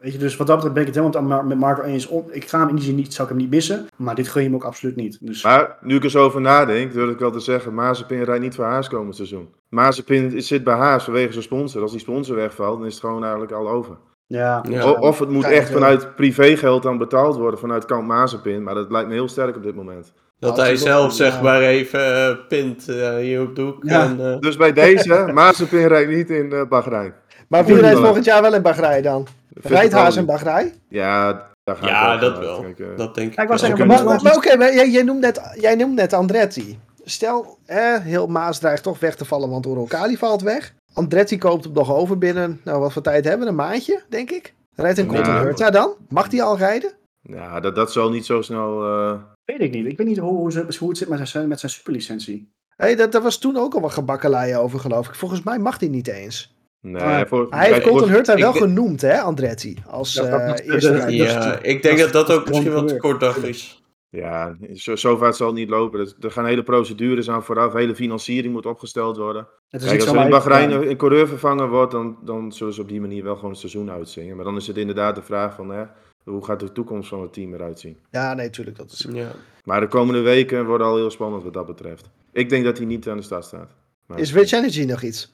Weet 0.04 0.12
je, 0.14 0.18
dus 0.18 0.38
wat 0.38 0.48
dat 0.48 0.56
betreft 0.56 0.76
ben 0.76 0.88
ik 0.88 0.94
het 0.94 1.04
helemaal 1.04 1.44
met 1.44 1.58
Marco 1.58 1.82
eens. 1.82 2.08
Om, 2.08 2.26
ik 2.32 2.50
ga 2.50 2.60
hem 2.60 2.70
in 2.70 2.76
die 2.76 2.84
zin 2.84 2.96
niet, 2.96 3.14
zou 3.14 3.28
ik 3.28 3.34
hem 3.34 3.44
niet 3.44 3.54
missen. 3.54 3.88
Maar 3.96 4.16
dit 4.16 4.28
gun 4.28 4.42
je 4.42 4.48
hem 4.48 4.58
ook 4.58 4.64
absoluut 4.64 4.96
niet. 4.96 5.18
Dus, 5.22 5.44
Maar 5.44 5.78
nu 5.82 5.96
ik 5.96 6.04
er 6.04 6.10
zo 6.10 6.24
over 6.24 6.42
nadenk, 6.42 6.94
durf 6.94 7.12
ik 7.12 7.20
wel 7.20 7.32
te 7.32 7.40
zeggen, 7.40 7.74
Mazepin 7.74 8.24
rijdt 8.24 8.42
niet 8.42 8.56
voor 8.56 8.66
Haas 8.66 8.90
komend 8.90 9.16
seizoen. 9.16 9.54
Mazepin 9.70 10.42
zit 10.42 10.64
bij 10.64 10.76
Haas 10.76 11.04
vanwege 11.04 11.32
zijn 11.32 11.44
sponsor. 11.44 11.82
Als 11.82 11.92
die 11.92 12.00
sponsor 12.00 12.36
wegvalt, 12.36 12.78
dan 12.78 12.88
is 12.88 12.94
het 12.94 13.04
gewoon 13.04 13.22
eigenlijk 13.22 13.52
al 13.52 13.70
over. 13.70 13.98
ja, 14.28 14.62
Of 15.00 15.20
het 15.20 15.30
moet 15.30 15.46
echt 15.46 15.68
ja. 15.68 15.74
vanuit 15.74 16.16
privégeld 16.16 16.84
dan 16.84 16.98
betaald 16.98 17.36
worden 17.36 17.60
vanuit 17.60 17.86
kamp 17.86 18.08
Mazepin. 18.08 18.64
Maar 18.64 18.76
dat 18.76 18.92
lijkt 18.92 19.08
me 19.08 19.14
heel 19.14 19.30
sterk 19.30 19.56
op 19.56 19.64
dit 19.64 19.76
moment. 19.76 20.14
Dat 20.40 20.58
hij 20.58 20.76
zelf, 20.76 21.14
zeg 21.14 21.42
maar, 21.42 21.62
even 21.62 22.28
eh, 22.30 22.36
pint 22.48 22.90
eh, 22.90 23.16
hier 23.16 23.42
op 23.42 23.56
de 23.56 23.62
hoek. 23.62 23.84
Ja. 23.84 24.04
En, 24.04 24.34
eh, 24.34 24.40
Dus 24.40 24.58
bij 24.58 24.74
deze, 24.74 25.28
Mazepin 25.34 25.88
rijdt 25.88 26.12
niet 26.12 26.30
in 26.30 26.52
eh 26.52 26.68
Bahrein. 26.70 27.14
Maar 27.48 27.66
wie 27.66 27.80
rijdt 27.80 28.00
volgend 28.00 28.26
jaar 28.26 28.42
wel 28.42 28.54
in 28.54 28.62
Bahrein 28.62 29.04
dan? 29.04 29.28
Rijdt 29.62 29.94
Haas 29.94 30.16
in 30.16 30.26
Bahrein? 30.26 30.74
Ja, 30.90 31.50
daar 31.64 31.76
ga 31.76 31.88
ja, 31.88 32.18
dat 32.18 32.40
wel. 32.40 32.62
Kijk, 32.62 32.98
dat 32.98 33.16
denk 33.16 33.32
ik. 33.32 33.36
Ja, 33.38 33.44
ik 33.44 33.58
zeggen, 33.58 33.88
Maar, 33.88 34.04
maar- 34.04 34.36
oké, 34.36 34.54
jij, 34.66 34.90
jij, 34.90 35.04
noemt 35.04 35.20
net, 35.20 35.42
jij 35.60 35.76
noemt 35.76 35.96
net 35.96 36.14
Andretti. 36.14 36.80
Stel, 37.04 37.58
hè, 37.66 38.00
heel 38.00 38.28
Maas 38.28 38.60
dreigt 38.60 38.84
toch 38.84 39.00
weg 39.00 39.16
te 39.16 39.26
vallen, 39.26 39.50
want 39.50 39.66
Orokali 39.66 40.18
valt 40.18 40.42
weg. 40.42 40.74
Andretti 40.94 41.38
koopt 41.38 41.64
hem 41.64 41.74
nog 41.74 41.94
over 41.96 42.18
binnen, 42.18 42.62
nou 42.64 42.80
wat 42.80 42.94
voor 42.94 43.02
tijd 43.02 43.24
hebben 43.26 43.44
we? 43.44 43.50
Een 43.50 43.56
maandje, 43.56 44.02
denk 44.10 44.32
ik. 44.32 44.54
Rijdt 44.76 44.98
een 44.98 45.06
Ja. 45.06 45.12
Colton 45.12 45.34
Herta 45.36 45.70
dan? 45.70 45.94
Mag 46.10 46.28
die 46.28 46.44
al 46.44 46.58
rijden? 46.58 46.92
ja, 47.22 47.60
dat, 47.60 47.76
dat 47.76 47.92
zal 47.92 48.10
niet 48.10 48.26
zo 48.26 48.42
snel... 48.42 48.84
eh, 48.86 49.14
Weet 49.46 49.60
ik 49.62 49.72
niet. 49.72 49.86
Ik 49.86 49.98
weet 49.98 50.08
niet 50.08 50.18
hoe, 50.18 50.38
hoe, 50.38 50.52
ze- 50.52 50.76
hoe 50.80 50.90
het 50.90 50.98
zit 50.98 51.08
met 51.10 51.28
zijn, 51.28 51.48
met 51.48 51.60
zijn 51.60 51.72
superlicentie. 51.72 52.52
Hey, 52.76 52.96
dat, 52.96 53.12
daar 53.12 53.22
was 53.22 53.38
toen 53.38 53.58
ook 53.58 53.74
al 53.74 53.82
wat 53.82 53.92
gebakkeleien 53.92 54.60
over, 54.60 54.80
geloof 54.80 55.08
ik. 55.08 55.16
Volgens 55.16 55.44
mij 55.44 55.60
mag 55.60 55.78
die 55.78 55.90
niet 55.90 56.08
eens. 56.08 56.53
Nee, 56.92 57.04
Maar 57.04 57.28
voor, 57.28 57.48
Hij 57.50 57.72
heeft 57.74 57.88
Colton 57.88 58.10
Herta 58.10 58.34
ik 58.34 58.40
wel 58.40 58.52
denk- 58.54 58.64
genoemd, 58.66 59.02
hè, 59.02 59.20
Andretti. 59.22 59.78
Als 59.90 60.14
Ja, 60.14 60.48
dat 60.48 60.60
eh, 60.60 60.68
eerste. 60.74 61.12
Ja, 61.12 61.60
ik 61.62 61.82
denk 61.82 62.00
dat 62.00 62.12
dat 62.14 62.32
ook 62.32 62.48
misschien 62.48 62.72
wat 62.72 62.88
te 62.88 62.98
Controleur. 62.98 63.18
kort 63.20 63.20
dag 63.20 63.50
is. 63.50 63.78
Ja, 64.10 64.56
zo, 64.74 64.96
zo 64.96 65.18
vaart 65.18 65.36
zal 65.36 65.48
het 65.48 65.56
niet 65.56 65.70
lopen. 65.70 66.14
Er 66.20 66.32
gaan 66.32 66.46
hele 66.46 66.64
procedures 66.64 67.30
aan 67.30 67.44
vooraf. 67.44 67.74
Hele 67.74 67.96
financiering 67.96 68.54
moet 68.54 68.66
opgesteld 68.66 69.18
worden. 69.18 69.48
Het 69.70 69.82
is 69.82 69.88
Kijk, 69.88 70.02
als 70.02 70.10
er 70.12 70.24
in 70.24 70.30
Bahrein 70.30 70.72
een, 70.72 70.90
een 70.90 70.98
coureur 70.98 71.28
vervangen 71.28 71.70
wordt, 71.70 71.92
dan, 71.92 72.18
dan 72.24 72.52
zullen 72.52 72.74
ze 72.74 72.82
op 72.82 72.88
die 72.88 73.02
manier 73.02 73.24
wel 73.24 73.36
gewoon 73.36 73.50
het 73.52 73.60
seizoen 73.60 73.92
uitzingen. 73.92 74.36
Maar 74.36 74.46
dan 74.46 74.56
is 74.56 74.68
het 74.68 74.78
inderdaad 74.78 75.16
de 75.16 75.22
vraag 75.22 75.56
van, 75.56 75.70
hè, 75.70 75.84
hoe 76.24 76.46
gaat 76.46 76.60
de 76.60 76.72
toekomst 76.72 77.10
van 77.10 77.22
het 77.22 77.34
team 77.34 77.54
eruit 77.54 77.80
zien? 77.80 77.98
Ja, 78.12 78.34
nee, 78.34 78.50
tuurlijk. 78.50 78.78
Dat 78.78 78.92
is... 78.92 79.08
Ja. 79.12 79.32
Maar 79.64 79.80
de 79.80 79.88
komende 79.88 80.22
weken 80.22 80.66
worden 80.66 80.88
al 80.88 80.96
heel 80.96 81.12
spannend 81.12 81.44
wat 81.44 81.54
dat 81.54 81.66
betreft. 81.66 82.10
Ik 82.32 82.50
denk 82.50 82.64
dat 82.66 82.78
hij 82.78 82.86
niet 82.86 83.10
aan 83.10 83.18
de 83.18 83.24
start 83.24 83.46
staat. 83.46 83.72
Maar- 84.06 84.20
Is 84.20 84.34
Rich 84.34 84.52
Energy 84.52 84.84
nog 84.84 85.02
iets? 85.02 85.33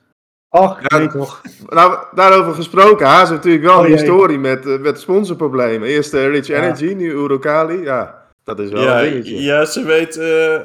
Och, 0.49 0.79
Ja, 0.87 0.97
nee 0.97 1.07
toch. 1.07 1.41
Nou, 1.69 1.97
daarover 2.15 2.53
gesproken. 2.53 3.05
Haas 3.07 3.19
heeft 3.19 3.31
natuurlijk 3.31 3.63
wel 3.63 3.77
Oh, 3.79 3.85
een 3.85 3.91
historie 3.91 4.39
met, 4.39 4.65
eh, 4.65 4.79
met 4.79 4.99
sponsorproblemen. 4.99 5.87
Eerst 5.87 6.13
eh, 6.13 6.27
Rich 6.27 6.47
Ja. 6.47 6.61
Energy, 6.61 6.93
nu 6.93 7.11
Urokali. 7.11 7.81
Ja, 7.81 8.25
dat 8.43 8.59
is 8.59 8.69
wel 8.71 8.83
Ja, 8.83 9.03
een 9.03 9.09
dingetje. 9.11 9.41
ja, 9.41 9.65
ze 9.65 9.83
weet. 9.83 10.17
eh, 10.17 10.59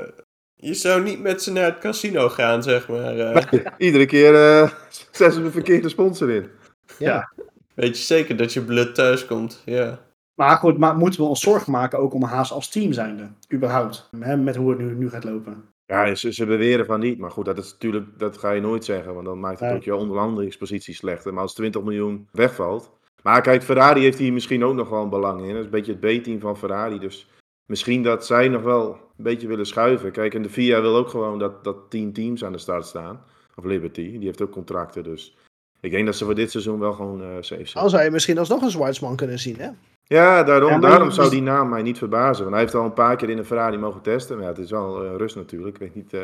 je 0.55 0.75
zou 0.75 1.03
niet 1.03 1.21
met 1.23 1.43
ze 1.43 1.53
naar 1.53 1.65
het 1.65 1.79
casino 1.79 2.29
gaan, 2.29 2.63
zeg 2.63 2.89
maar. 2.89 3.19
eh. 3.19 3.43
Iedere 3.79 4.07
keer 4.07 4.35
eh 4.35 4.71
zetten 5.11 5.33
ze 5.33 5.45
een 5.45 5.53
verkeerde 5.53 5.89
sponsor 5.89 6.31
in. 6.31 6.51
Ja. 6.99 7.33
Weet 7.75 7.99
je 7.99 8.05
zeker 8.05 8.37
dat 8.37 8.53
je 8.53 8.61
blut 8.61 8.95
thuis 8.95 9.27
komt? 9.27 9.63
Ja. 9.65 9.99
Maar 10.35 10.57
goed, 10.57 10.79
maar 10.79 10.97
moeten 10.97 11.21
we 11.21 11.27
ons 11.27 11.41
zorgen 11.41 11.73
maken 11.73 11.99
ook 11.99 12.15
om 12.15 12.23
Haas 12.23 12.53
als 12.53 12.69
team 12.69 12.93
zijnde? 12.93 13.29
Überhaupt. 13.53 14.09
Hè, 14.21 14.37
met 14.37 14.57
hoe 14.57 14.71
het 14.71 14.79
nu, 14.79 14.95
nu 14.95 15.11
gaat 15.11 15.25
lopen. 15.25 15.65
Ja, 15.87 16.15
ze, 16.15 16.33
ze 16.33 16.47
beweren 16.47 16.87
van 16.87 17.01
niet. 17.01 17.19
Maar 17.19 17.31
goed, 17.31 17.45
dat 17.45 17.59
is 17.59 17.73
natuurlijk, 17.73 18.19
dat 18.19 18.39
ga 18.39 18.51
je 18.51 18.61
nooit 18.61 18.85
zeggen. 18.85 19.15
Want 19.15 19.27
dan 19.27 19.41
maakt 19.41 19.61
het 19.61 19.69
Nee. 19.69 19.77
ook 19.79 19.85
je 19.85 19.95
onderhandelingspositie 19.95 20.95
slechter. 20.95 21.33
Maar 21.33 21.43
als 21.43 21.55
20 21.55 21.83
miljoen 21.83 22.29
wegvalt. 22.33 22.91
Maar 23.23 23.41
kijk, 23.43 23.63
Ferrari 23.63 24.01
heeft 24.01 24.19
hier 24.19 24.33
misschien 24.33 24.65
ook 24.65 24.75
nog 24.75 24.89
wel 24.89 25.03
een 25.03 25.11
belang 25.11 25.41
in. 25.41 25.49
Dat 25.49 25.57
is 25.59 25.65
een 25.65 25.71
beetje 25.71 25.97
het 26.01 26.21
B-team 26.23 26.41
van 26.41 26.57
Ferrari. 26.57 26.99
Dus 26.99 27.29
misschien 27.67 28.03
dat 28.03 28.27
zij 28.27 28.49
nog 28.49 28.63
wel 28.63 28.91
een 28.93 29.25
beetje 29.25 29.47
willen 29.49 29.67
schuiven. 29.67 30.13
Kijk, 30.13 30.35
en 30.35 30.43
de 30.43 30.51
FIA 30.51 30.81
wil 30.81 30.97
ook 30.97 31.09
gewoon 31.09 31.39
dat, 31.39 31.65
dat 31.65 31.91
10 31.91 32.13
teams 32.13 32.45
aan 32.45 32.53
de 32.53 32.59
start 32.59 32.87
staan. 32.87 33.25
Of 33.57 33.65
Liberty, 33.65 34.11
die 34.11 34.25
heeft 34.27 34.43
ook 34.43 34.51
contracten. 34.51 35.03
Dus 35.03 35.37
ik 35.81 35.91
denk 35.91 36.07
dat 36.07 36.17
ze 36.17 36.25
voor 36.25 36.35
dit 36.35 36.51
seizoen 36.51 36.79
wel 36.79 36.93
gewoon 36.93 37.23
eh 37.23 37.29
safe 37.41 37.65
zijn. 37.67 37.85
Dan 37.85 37.91
zou 37.91 38.03
je 38.05 38.11
misschien 38.11 38.39
alsnog 38.39 38.63
een 38.63 38.71
Zwartsman 38.71 39.17
kunnen 39.17 39.39
zien, 39.39 39.57
hè? 39.59 39.69
Ja, 40.05 40.43
daarom, 40.43 40.71
Ja, 40.71 40.79
daarom 40.79 41.09
je- 41.09 41.15
zou 41.15 41.31
die 41.31 41.43
naam 41.43 41.69
mij 41.69 41.83
niet 41.83 41.99
verbazen. 41.99 42.43
Want 42.43 42.51
hij 42.55 42.61
heeft 42.65 42.75
al 42.75 42.85
een 42.85 42.93
paar 42.93 43.17
keer 43.17 43.31
in 43.31 43.39
een 43.39 43.45
Ferrari 43.45 43.77
mogen 43.79 44.01
testen. 44.01 44.35
Maar 44.37 44.45
ja, 44.45 44.51
het 44.51 44.61
is 44.61 44.71
wel 44.71 45.05
eh, 45.05 45.17
rust 45.17 45.37
natuurlijk. 45.37 45.75
Ik 45.75 45.81
weet 45.81 45.95
niet 45.95 46.13
eh, 46.13 46.21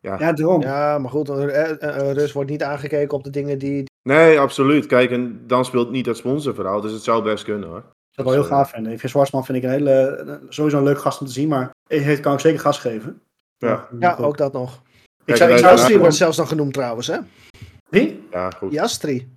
Ja, 0.00 0.16
Ja, 0.18 0.32
daarom. 0.32 0.62
Ja, 0.62 0.98
maar 0.98 1.10
goed, 1.10 1.28
een, 1.28 1.70
een- 1.70 1.98
een 2.08 2.12
Rus 2.14 2.32
wordt 2.32 2.50
niet 2.50 2.62
aangekeken 2.62 3.16
op 3.16 3.24
de 3.24 3.30
dingen 3.30 3.58
die... 3.58 3.84
Nee, 4.02 4.40
absoluut. 4.40 4.86
Kijk, 4.86 5.10
en 5.10 5.42
dan 5.46 5.64
speelt 5.64 5.90
niet 5.90 6.04
dat 6.04 6.16
sponsorverhaal, 6.16 6.80
dus 6.80 6.92
het 6.92 7.02
zou 7.02 7.22
best 7.22 7.44
kunnen 7.44 7.68
hoor. 7.68 7.82
Dat 8.10 8.24
wel 8.24 8.34
heel 8.34 8.44
gaaf 8.44 8.70
vinden. 8.70 8.92
Ik 8.92 8.98
vind 9.00 9.12
Zwartsman 9.12 9.44
vind 9.44 9.58
ik 9.58 9.64
een 9.64 9.70
hele, 9.70 9.92
eh, 9.92 10.34
sowieso 10.48 10.78
een 10.78 10.84
leuk 10.84 10.98
gast 10.98 11.20
om 11.20 11.26
te 11.26 11.32
zien, 11.32 11.48
maar 11.48 11.70
hij 11.86 12.20
kan 12.20 12.32
ook 12.32 12.40
zeker 12.40 12.60
gas 12.60 12.78
geven. 12.78 13.20
Ja. 13.56 13.88
Ja, 13.98 14.16
ook 14.20 14.36
dat 14.36 14.52
nog. 14.52 14.74
Ik 14.74 14.80
Kijk, 15.24 15.38
zou, 15.38 15.50
ik 15.52 15.58
Jastri 15.58 15.92
Ja. 15.94 15.98
wordt 15.98 16.14
zelfs 16.14 16.36
nog 16.36 16.48
genoemd 16.48 16.72
trouwens, 16.72 17.06
hè? 17.06 17.18
Wie? 17.90 18.26
Ja, 18.30 18.50
goed. 18.50 18.72
Jastri. 18.72 19.32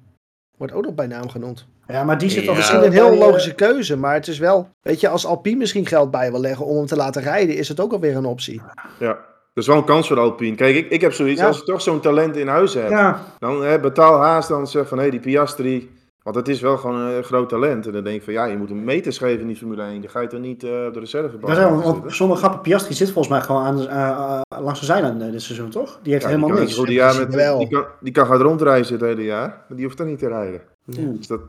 Wordt 0.57 0.73
ook 0.73 0.83
nog 0.85 0.95
bij 0.95 1.07
naam 1.07 1.29
genoemd. 1.29 1.67
Ja, 1.91 2.03
maar 2.03 2.17
die 2.17 2.29
zit 2.29 2.39
Ja. 2.41 2.47
toch 2.47 2.55
Misschien 2.55 2.83
een 2.83 2.91
heel 2.91 3.11
eh, 3.11 3.17
logische 3.19 3.53
keuze, 3.55 3.97
maar 3.97 4.13
het 4.13 4.27
is 4.27 4.39
wel... 4.39 4.69
Weet 4.81 4.99
je, 4.99 5.07
als 5.09 5.25
Alpine 5.25 5.57
misschien 5.57 5.85
geld 5.85 6.11
bij 6.11 6.31
wil 6.31 6.39
leggen 6.41 6.65
om 6.65 6.77
hem 6.77 6.85
te 6.85 6.95
laten 6.95 7.21
rijden, 7.21 7.55
is 7.55 7.67
het 7.67 7.79
ook 7.79 7.91
alweer 7.91 8.15
een 8.15 8.25
optie. 8.25 8.61
Ja. 8.99 9.07
Dat 9.53 9.63
is 9.63 9.67
wel 9.67 9.77
een 9.77 9.83
kans 9.83 10.07
voor 10.07 10.19
Alpine. 10.19 10.55
Kijk, 10.55 10.75
ik, 10.75 10.89
ik 10.89 11.01
heb 11.01 11.13
zoiets, 11.13 11.41
Ja. 11.41 11.47
als 11.47 11.57
je 11.57 11.63
toch 11.63 11.81
zo'n 11.81 11.99
talent 11.99 12.35
in 12.37 12.47
huis 12.47 12.73
hebt, 12.73 12.89
Ja, 12.89 13.21
dan 13.39 13.63
hè, 13.63 13.79
betaal 13.79 14.19
haast 14.19 14.49
dan 14.49 14.67
zeg 14.67 14.87
van, 14.87 14.99
hé, 14.99 15.09
die 15.09 15.19
Piastri, 15.19 15.89
want 16.23 16.35
het 16.35 16.47
is 16.47 16.61
wel 16.61 16.77
gewoon 16.77 16.99
een 16.99 17.23
groot 17.23 17.49
talent. 17.49 17.85
En 17.85 17.91
dan 17.91 18.03
denk 18.03 18.15
ik 18.15 18.23
van, 18.23 18.33
ja, 18.33 18.45
je 18.45 18.57
moet 18.57 18.69
hem 18.69 18.83
meters 18.83 19.17
geven 19.17 19.39
in 19.41 19.47
die 19.47 19.55
Formule 19.55 19.83
1. 19.83 20.01
Dan 20.01 20.09
ga 20.09 20.19
je 20.19 20.27
toch 20.27 20.39
niet 20.39 20.63
eh, 20.63 20.69
op 20.87 20.93
de 20.93 20.99
reservebank 20.99 21.41
dat 21.41 21.51
is 21.51 21.57
wel- 21.57 21.75
zitten? 21.75 22.01
want 22.01 22.13
zonder 22.15 22.37
grappen, 22.37 22.61
Piastri 22.61 22.93
zit 22.93 23.11
volgens 23.11 23.33
mij 23.33 23.41
gewoon 23.43 23.63
aan, 23.63 23.87
eh, 23.87 24.09
eh, 24.09 24.41
langs 24.63 24.79
de 24.79 24.85
zijlijn 24.85 25.21
eh, 25.21 25.31
dit 25.31 25.41
seizoen, 25.41 25.69
toch? 25.69 25.99
Die 26.03 26.11
heeft 26.11 26.23
Ja, 26.23 26.29
helemaal 26.29 26.49
die 26.49 26.57
kan 26.57 26.65
niks. 26.67 26.79
met, 27.19 27.57
die, 27.59 27.67
kan, 27.69 27.85
die 27.99 28.13
kan 28.13 28.25
gaan 28.25 28.41
rondreizen 28.41 28.93
het 28.93 29.03
hele 29.03 29.23
jaar, 29.23 29.47
maar 29.67 29.77
die 29.77 29.85
hoeft 29.85 29.99
er 29.99 30.05
niet 30.05 30.19
te 30.19 30.27
rijden. 30.27 30.61
Ja. 30.85 31.01
Dus 31.17 31.27
dat, 31.27 31.39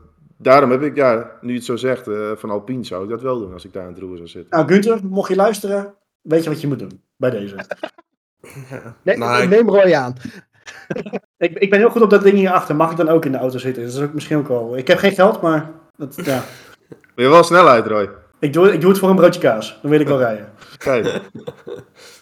daarom 0.43 0.71
heb 0.71 0.81
ik, 0.81 0.95
ja, 0.95 1.31
nu 1.41 1.49
je 1.51 1.55
het 1.57 1.65
zo 1.65 1.75
zegt, 1.75 2.07
eh, 2.07 2.31
van 2.35 2.49
Alpine 2.49 2.83
zou 2.83 3.03
ik 3.03 3.09
dat 3.09 3.21
wel 3.21 3.39
doen 3.39 3.53
als 3.53 3.65
ik 3.65 3.73
daar 3.73 3.83
in 3.87 3.89
het 3.93 3.99
roer 3.99 4.15
zou 4.15 4.27
zitten. 4.27 4.57
Nou, 4.57 4.71
Gunther, 4.71 4.99
mocht 5.03 5.29
je 5.29 5.35
luisteren, 5.35 5.93
weet 6.21 6.43
je 6.43 6.49
wat 6.49 6.61
je 6.61 6.67
moet 6.67 6.79
doen 6.79 7.01
bij 7.17 7.29
deze. 7.29 7.55
Ja. 7.55 7.65
Nee, 9.03 9.15
ik- 9.43 9.49
neem 9.49 9.69
Roy 9.69 9.93
aan. 9.93 10.13
ik, 11.37 11.57
ik 11.57 11.69
ben 11.69 11.79
heel 11.79 11.89
goed 11.89 12.01
op 12.01 12.09
dat 12.09 12.21
ding 12.23 12.35
hierachter. 12.35 12.75
Mag 12.75 12.91
ik 12.91 12.97
dan 12.97 13.09
ook 13.09 13.25
in 13.25 13.31
de 13.31 13.37
auto 13.37 13.57
zitten? 13.57 13.83
Dat 13.83 13.93
is 13.93 14.01
ook 14.01 14.13
misschien 14.13 14.37
ook 14.37 14.47
wel... 14.47 14.77
Ik 14.77 14.87
heb 14.87 14.97
geen 14.97 15.11
geld, 15.11 15.41
maar... 15.41 15.71
Dat, 15.97 16.15
ja. 16.25 16.43
Wil 17.15 17.25
je 17.25 17.31
wel 17.31 17.43
snelheid, 17.43 17.87
Roy? 17.87 18.09
ik, 18.39 18.53
doe, 18.53 18.73
ik 18.73 18.81
doe 18.81 18.89
het 18.89 18.99
voor 18.99 19.09
een 19.09 19.15
broodje 19.15 19.39
kaas. 19.41 19.79
Dan 19.81 19.91
wil 19.91 19.99
ik 19.99 20.07
wel 20.07 20.17
rijden. 20.17 20.49
Kijk, 20.77 21.21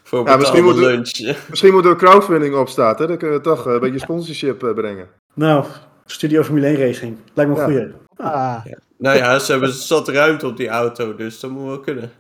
Voor 0.04 0.28
Ja, 0.28 0.36
misschien 0.38 0.64
moeten- 0.64 0.84
lunch. 0.84 1.36
misschien 1.50 1.74
moet 1.74 1.86
er 1.86 1.96
crowdfunding 1.96 2.56
op 2.56 2.70
staan, 2.70 2.96
hè? 2.98 3.08
Dan 3.08 3.18
kunnen 3.18 3.38
we 3.38 3.44
toch 3.44 3.68
eh, 3.68 3.74
een 3.74 3.80
beetje 3.80 4.00
sponsorship 4.00 4.64
eh, 4.64 4.74
brengen. 4.74 5.08
Nou, 5.34 5.66
Studio 6.06 6.44
Formule 6.44 6.66
1 6.68 6.76
Racing. 6.76 7.18
Lijkt 7.34 7.52
me 7.52 7.58
een 7.62 7.72
Ja. 7.72 7.78
goeie. 7.78 7.94
Ah, 8.22 8.66
Nou 8.98 9.18
ja, 9.18 9.40
ze 9.40 9.52
hebben 9.52 9.74
zat 9.74 10.08
ruimte 10.08 10.48
op 10.48 10.58
die 10.58 10.68
auto, 10.70 11.16
dus 11.16 11.40
dat 11.40 11.52
moet 11.52 11.66
wel 11.66 11.80
kunnen. 11.80 12.12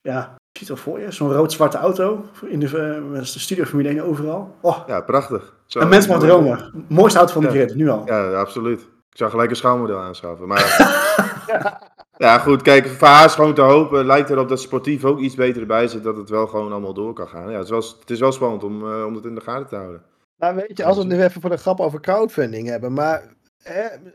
Ja, 0.00 0.34
je 0.52 0.58
ziet 0.58 0.68
wel 0.68 0.76
voor 0.76 1.00
je. 1.00 1.10
Zo'n 1.12 1.32
rood-zwarte 1.32 1.78
auto. 1.78 2.24
In 2.46 2.60
de, 2.60 2.78
eh, 2.78 3.10
met 3.10 3.32
de 3.32 3.38
Studio 3.38 3.64
Formule 3.64 3.88
1 3.88 4.00
overal. 4.04 4.54
Oh, 4.60 4.78
Ja, 4.86 5.00
prachtig. 5.00 5.54
Zo, 5.66 5.80
een 5.80 5.88
mens 5.88 6.06
mag 6.06 6.20
dromen. 6.20 6.84
Mooiste 6.88 7.18
auto 7.18 7.32
van 7.32 7.42
de 7.42 7.48
Ja. 7.48 7.54
grid, 7.54 7.74
nu 7.74 7.88
al. 7.88 8.02
Ja, 8.06 8.32
absoluut. 8.32 8.80
Ik 9.10 9.16
zou 9.24 9.30
gelijk 9.30 9.50
een 9.50 9.56
schaalmodel 9.56 9.98
aanschaffen. 9.98 10.46
Maar 10.48 10.76
ja, 12.16 12.38
goed. 12.38 12.62
Kijk, 12.62 12.86
voor 12.86 13.08
haar 13.08 13.24
is 13.24 13.34
gewoon 13.34 13.54
te 13.54 13.60
hopen. 13.60 14.06
Lijkt 14.06 14.30
erop 14.30 14.48
dat 14.48 14.60
sportief 14.60 15.04
ook 15.04 15.18
iets 15.18 15.34
beter 15.34 15.60
erbij 15.60 15.88
zit. 15.88 16.02
Dat 16.02 16.16
het 16.16 16.28
wel 16.30 16.46
gewoon 16.46 16.72
allemaal 16.72 16.94
door 16.94 17.12
kan 17.12 17.28
gaan. 17.28 17.50
Ja, 17.50 17.56
het 17.56 17.64
is 17.64 17.70
wel, 17.70 17.82
het 18.00 18.10
is 18.10 18.20
wel 18.20 18.32
spannend 18.32 18.64
om, 18.64 18.92
eh, 18.92 19.04
om 19.06 19.14
het 19.14 19.24
in 19.24 19.34
de 19.34 19.40
gaten 19.40 19.66
te 19.68 19.76
houden. 19.76 20.02
nou 20.38 20.54
weet 20.54 20.76
je, 20.76 20.84
als 20.84 20.96
we 20.96 21.02
het 21.02 21.10
nu 21.12 21.22
even 21.22 21.40
voor 21.40 21.50
de 21.50 21.56
grap 21.56 21.80
over 21.80 22.00
crowdfunding 22.00 22.68
hebben, 22.68 22.92
maar 22.92 23.22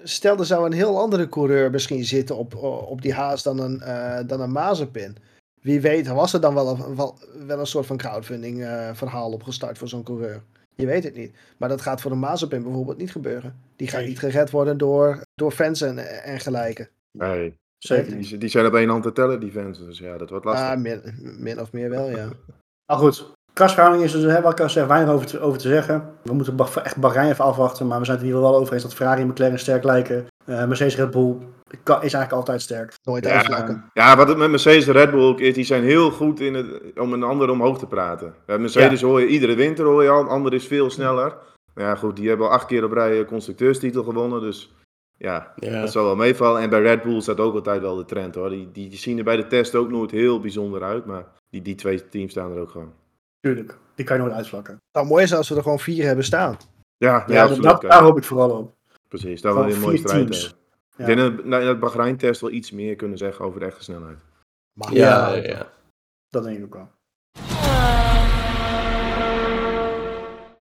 stel 0.03 0.37
er 0.37 0.45
zou 0.45 0.65
een 0.65 0.73
heel 0.73 0.99
andere 0.99 1.29
coureur 1.29 1.71
misschien 1.71 2.05
zitten 2.05 2.37
op, 2.37 2.55
op 2.87 3.01
die 3.01 3.13
haas 3.13 3.43
dan 3.43 3.59
een, 3.59 3.81
eh 3.81 4.19
dan 4.27 4.41
een 4.41 4.51
Mazepin. 4.51 5.17
Wie 5.61 5.81
weet, 5.81 6.07
was 6.07 6.33
er 6.33 6.41
dan 6.41 6.53
wel 6.53 6.67
een, 6.69 6.95
wel, 6.95 7.17
wel 7.47 7.59
een 7.59 7.65
soort 7.67 7.85
van 7.85 7.97
crowdfunding 7.97 8.63
eh, 8.63 8.89
verhaal 8.93 9.31
opgestart 9.31 9.77
voor 9.77 9.87
zo'n 9.87 10.03
coureur? 10.03 10.43
Je 10.75 10.85
weet 10.85 11.03
het 11.03 11.15
niet. 11.15 11.35
Maar 11.57 11.69
dat 11.69 11.81
gaat 11.81 12.01
voor 12.01 12.11
een 12.11 12.19
Mazepin 12.19 12.63
bijvoorbeeld 12.63 12.97
niet 12.97 13.11
gebeuren. 13.11 13.59
Die 13.75 13.87
gaat 13.87 13.99
Nee. 13.99 14.09
niet 14.09 14.19
gered 14.19 14.49
worden 14.49 14.77
door, 14.77 15.21
door 15.35 15.51
fans 15.51 15.81
en, 15.81 16.23
en 16.23 16.39
gelijke. 16.39 16.89
Nee. 17.17 17.53
Zeker. 17.77 18.17
Die, 18.17 18.37
die 18.37 18.49
zijn 18.49 18.65
op 18.65 18.73
één 18.73 18.89
hand 18.89 19.03
te 19.03 19.11
tellen, 19.11 19.39
die 19.39 19.51
fans. 19.51 19.77
Dus 19.77 19.99
ja, 19.99 20.17
dat 20.17 20.29
wordt 20.29 20.45
lastig. 20.45 20.67
Ah, 20.67 20.79
min, 20.79 21.01
min 21.39 21.59
of 21.59 21.71
meer 21.71 21.89
wel, 21.89 22.09
ja. 22.09 22.29
Nou 22.87 22.99
goed, 23.01 23.31
krasverhouding 23.53 24.03
is 24.05 24.11
dus, 24.11 24.23
hè, 24.23 24.41
wat 24.41 24.51
ik 24.51 24.59
al 24.59 24.69
zeg, 24.69 24.87
weinig 24.87 25.13
over 25.13 25.25
te, 25.25 25.39
over 25.39 25.59
te 25.59 25.67
zeggen. 25.67 26.09
We 26.23 26.33
moeten 26.33 26.57
echt 26.83 26.97
Bahrein 26.97 27.29
even 27.31 27.45
afwachten, 27.45 27.87
maar 27.87 27.99
we 27.99 28.05
zijn 28.05 28.17
het 28.17 28.25
hier 28.25 28.39
wel 28.39 28.55
over 28.55 28.73
eens 28.73 28.83
dat 28.83 28.93
Ferrari 28.93 29.21
en 29.21 29.27
McLaren 29.27 29.59
sterk 29.59 29.83
lijken. 29.83 30.25
Eh, 30.45 30.65
Mercedes 30.65 30.95
Red 30.95 31.11
Bull 31.11 31.35
kan- 31.83 31.95
is 32.03 32.13
eigenlijk 32.13 32.31
altijd 32.31 32.61
sterk. 32.61 32.93
Nooit 33.03 33.25
Ja. 33.25 33.31
uitvlakken. 33.31 33.89
Ja, 33.93 34.17
wat 34.17 34.27
het 34.27 34.37
met 34.37 34.49
Mercedes 34.49 34.87
en 34.87 34.93
Red 34.93 35.11
Bull 35.11 35.21
ook 35.23 35.39
is, 35.39 35.53
die 35.53 35.63
zijn 35.63 35.83
heel 35.83 36.11
goed 36.11 36.39
in 36.39 36.53
het, 36.53 36.67
om 36.99 37.13
een 37.13 37.23
ander 37.23 37.49
omhoog 37.49 37.77
te 37.79 37.87
praten. 37.87 38.33
Ja, 38.47 38.57
Mercedes 38.57 39.01
hoor 39.01 39.19
je, 39.19 39.27
iedere 39.27 39.55
winter 39.55 39.85
hoor 39.85 40.03
je 40.03 40.09
al, 40.09 40.21
een 40.21 40.27
ander 40.27 40.53
is 40.53 40.67
veel 40.67 40.89
sneller. 40.89 41.35
Maar 41.73 41.83
ja, 41.85 41.95
goed, 41.95 42.15
die 42.15 42.27
hebben 42.27 42.47
al 42.47 42.53
acht 42.53 42.65
keer 42.65 42.83
op 42.83 42.91
rij 42.91 43.19
een 43.19 43.25
constructeurstitel 43.25 44.03
gewonnen, 44.03 44.41
dus 44.41 44.73
ja, 45.17 45.53
Ja. 45.55 45.81
dat 45.81 45.91
zal 45.91 46.03
wel 46.03 46.15
meevallen. 46.15 46.61
En 46.61 46.69
bij 46.69 46.81
Red 46.81 47.03
Bull 47.03 47.21
staat 47.21 47.39
ook 47.39 47.53
altijd 47.55 47.81
wel 47.81 47.95
de 47.95 48.05
trend 48.05 48.35
hoor. 48.35 48.49
Die, 48.49 48.69
die, 48.71 48.89
die 48.89 48.99
zien 48.99 49.17
er 49.17 49.23
bij 49.23 49.35
de 49.35 49.47
test 49.47 49.75
ook 49.75 49.89
nooit 49.89 50.11
heel 50.11 50.39
bijzonder 50.39 50.83
uit, 50.83 51.05
maar 51.05 51.25
die, 51.49 51.61
die 51.61 51.75
twee 51.75 52.09
teams 52.09 52.31
staan 52.31 52.51
er 52.51 52.59
ook 52.61 52.69
gewoon. 52.69 52.91
Tuurlijk, 53.43 53.77
die 53.95 54.05
kan 54.05 54.17
je 54.17 54.23
nooit 54.23 54.35
uitvlakken. 54.35 54.73
Het 54.73 54.81
zou 54.91 55.05
mooi 55.07 55.27
zijn 55.27 55.39
als 55.39 55.49
we 55.49 55.55
er 55.55 55.61
gewoon 55.61 55.79
vier 55.79 56.05
hebben 56.05 56.25
staan. 56.25 56.57
Ja, 56.97 57.23
Ja, 57.27 57.41
absoluut. 57.41 57.63
dat, 57.63 57.81
daar 57.81 58.01
hoop 58.01 58.17
ik 58.17 58.23
vooral 58.23 58.49
op. 58.57 58.73
Precies, 59.07 59.41
daar 59.41 59.53
wil 59.53 59.67
je 59.67 59.73
een 59.73 59.79
mooie 59.79 59.97
strijd 59.97 60.17
teams. 60.27 60.41
hebben. 60.41 60.59
Ja. 60.97 61.07
Ik 61.07 61.15
denk 61.15 61.37
dat 61.37 61.45
nou, 61.45 61.61
in 61.61 61.67
het 61.67 61.79
Bahrein-test 61.79 62.41
wel 62.41 62.51
iets 62.51 62.71
meer 62.71 62.95
kunnen 62.95 63.17
zeggen 63.17 63.45
over 63.45 63.59
de 63.59 63.65
echte 63.65 63.83
snelheid. 63.83 64.17
Mag 64.73 64.91
Ja, 64.91 65.33
ja, 65.33 65.43
ja. 65.43 65.67
Dat 66.29 66.43
denk 66.43 66.57
ik 66.57 66.63
ook 66.63 66.73
wel. 66.73 66.89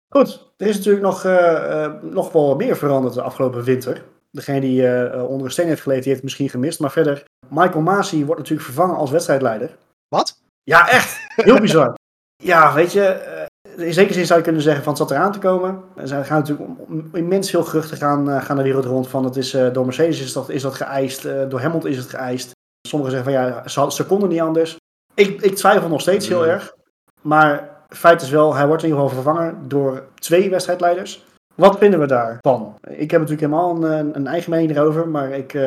Goed, 0.09 0.51
er 0.57 0.67
is 0.67 0.75
natuurlijk 0.77 1.03
nog, 1.03 1.23
eh, 1.25 1.83
eh, 1.85 1.93
nog 2.01 2.31
wel 2.31 2.55
meer 2.55 2.77
veranderd 2.77 3.13
de 3.13 3.21
afgelopen 3.21 3.63
winter. 3.63 4.03
Degene 4.31 4.59
die 4.59 4.81
eh, 4.87 5.13
eh, 5.13 5.29
onder 5.29 5.45
een 5.45 5.51
steen 5.51 5.67
heeft 5.67 5.81
geleten, 5.81 6.03
die 6.03 6.11
heeft 6.11 6.21
het 6.21 6.29
misschien 6.31 6.49
gemist. 6.49 6.79
Maar 6.79 6.91
verder, 6.91 7.23
Michael 7.49 7.81
Masi 7.81 8.25
wordt 8.25 8.39
natuurlijk 8.39 8.67
vervangen 8.67 8.95
als 8.95 9.11
wedstrijdleider. 9.11 9.77
Wat? 10.07 10.41
Ja, 10.63 10.89
echt. 10.89 11.19
Heel 11.35 11.59
bizar. 11.59 11.99
Ja, 12.41 12.73
weet 12.73 12.91
je, 12.91 13.03
eh, 13.05 13.85
in 13.85 13.93
zekere 13.93 14.13
zin 14.13 14.25
zou 14.25 14.39
je 14.39 14.45
kunnen 14.45 14.61
zeggen 14.61 14.83
van 14.83 14.93
het 14.93 15.01
zat 15.01 15.11
eraan 15.11 15.31
te 15.31 15.39
komen. 15.39 15.81
Er 15.95 16.07
zijn- 16.07 16.25
gaan 16.25 16.39
natuurlijk 16.39 16.69
immens 17.13 17.49
veel 17.49 17.63
geruchten 17.63 17.97
gaan, 17.97 18.29
eh, 18.29 18.41
gaan 18.43 18.57
de 18.57 18.63
wereld 18.63 18.85
rond 18.85 19.07
van 19.07 19.23
het 19.25 19.35
is 19.35 19.53
eh, 19.53 19.73
door 19.73 19.85
Mercedes 19.85 20.21
is 20.21 20.33
dat, 20.33 20.49
is 20.49 20.61
dat 20.61 20.73
geëist, 20.73 21.23
door 21.49 21.61
Hamilton 21.61 21.89
is 21.89 21.97
het 21.97 22.09
geëist. 22.09 22.51
Sommigen 22.87 23.15
zeggen 23.15 23.33
van 23.33 23.41
ja, 23.43 23.67
ze, 23.67 23.85
ze 23.91 24.05
konden 24.05 24.29
niet 24.29 24.41
anders. 24.41 24.75
Ik, 25.13 25.41
ik 25.41 25.55
twijfel 25.55 25.89
nog 25.89 26.01
steeds 26.01 26.27
heel 26.27 26.41
Mm. 26.43 26.49
erg. 26.49 26.73
Maar 27.21 27.69
feit 27.89 28.21
is 28.21 28.29
wel, 28.29 28.55
hij 28.55 28.67
wordt 28.67 28.83
in 28.83 28.89
ieder 28.89 29.03
geval 29.03 29.23
vervangen 29.23 29.57
door 29.67 30.03
twee 30.15 30.49
wedstrijdleiders. 30.49 31.25
Wat 31.55 31.77
vinden 31.77 31.99
we 31.99 32.05
daarvan? 32.07 32.75
Ik 32.87 33.11
heb 33.11 33.19
natuurlijk 33.21 33.51
helemaal 33.51 33.83
een, 33.83 34.15
een, 34.15 34.27
eigen 34.27 34.51
mening 34.51 34.71
erover, 34.77 35.07
maar 35.07 35.31
ik, 35.31 35.57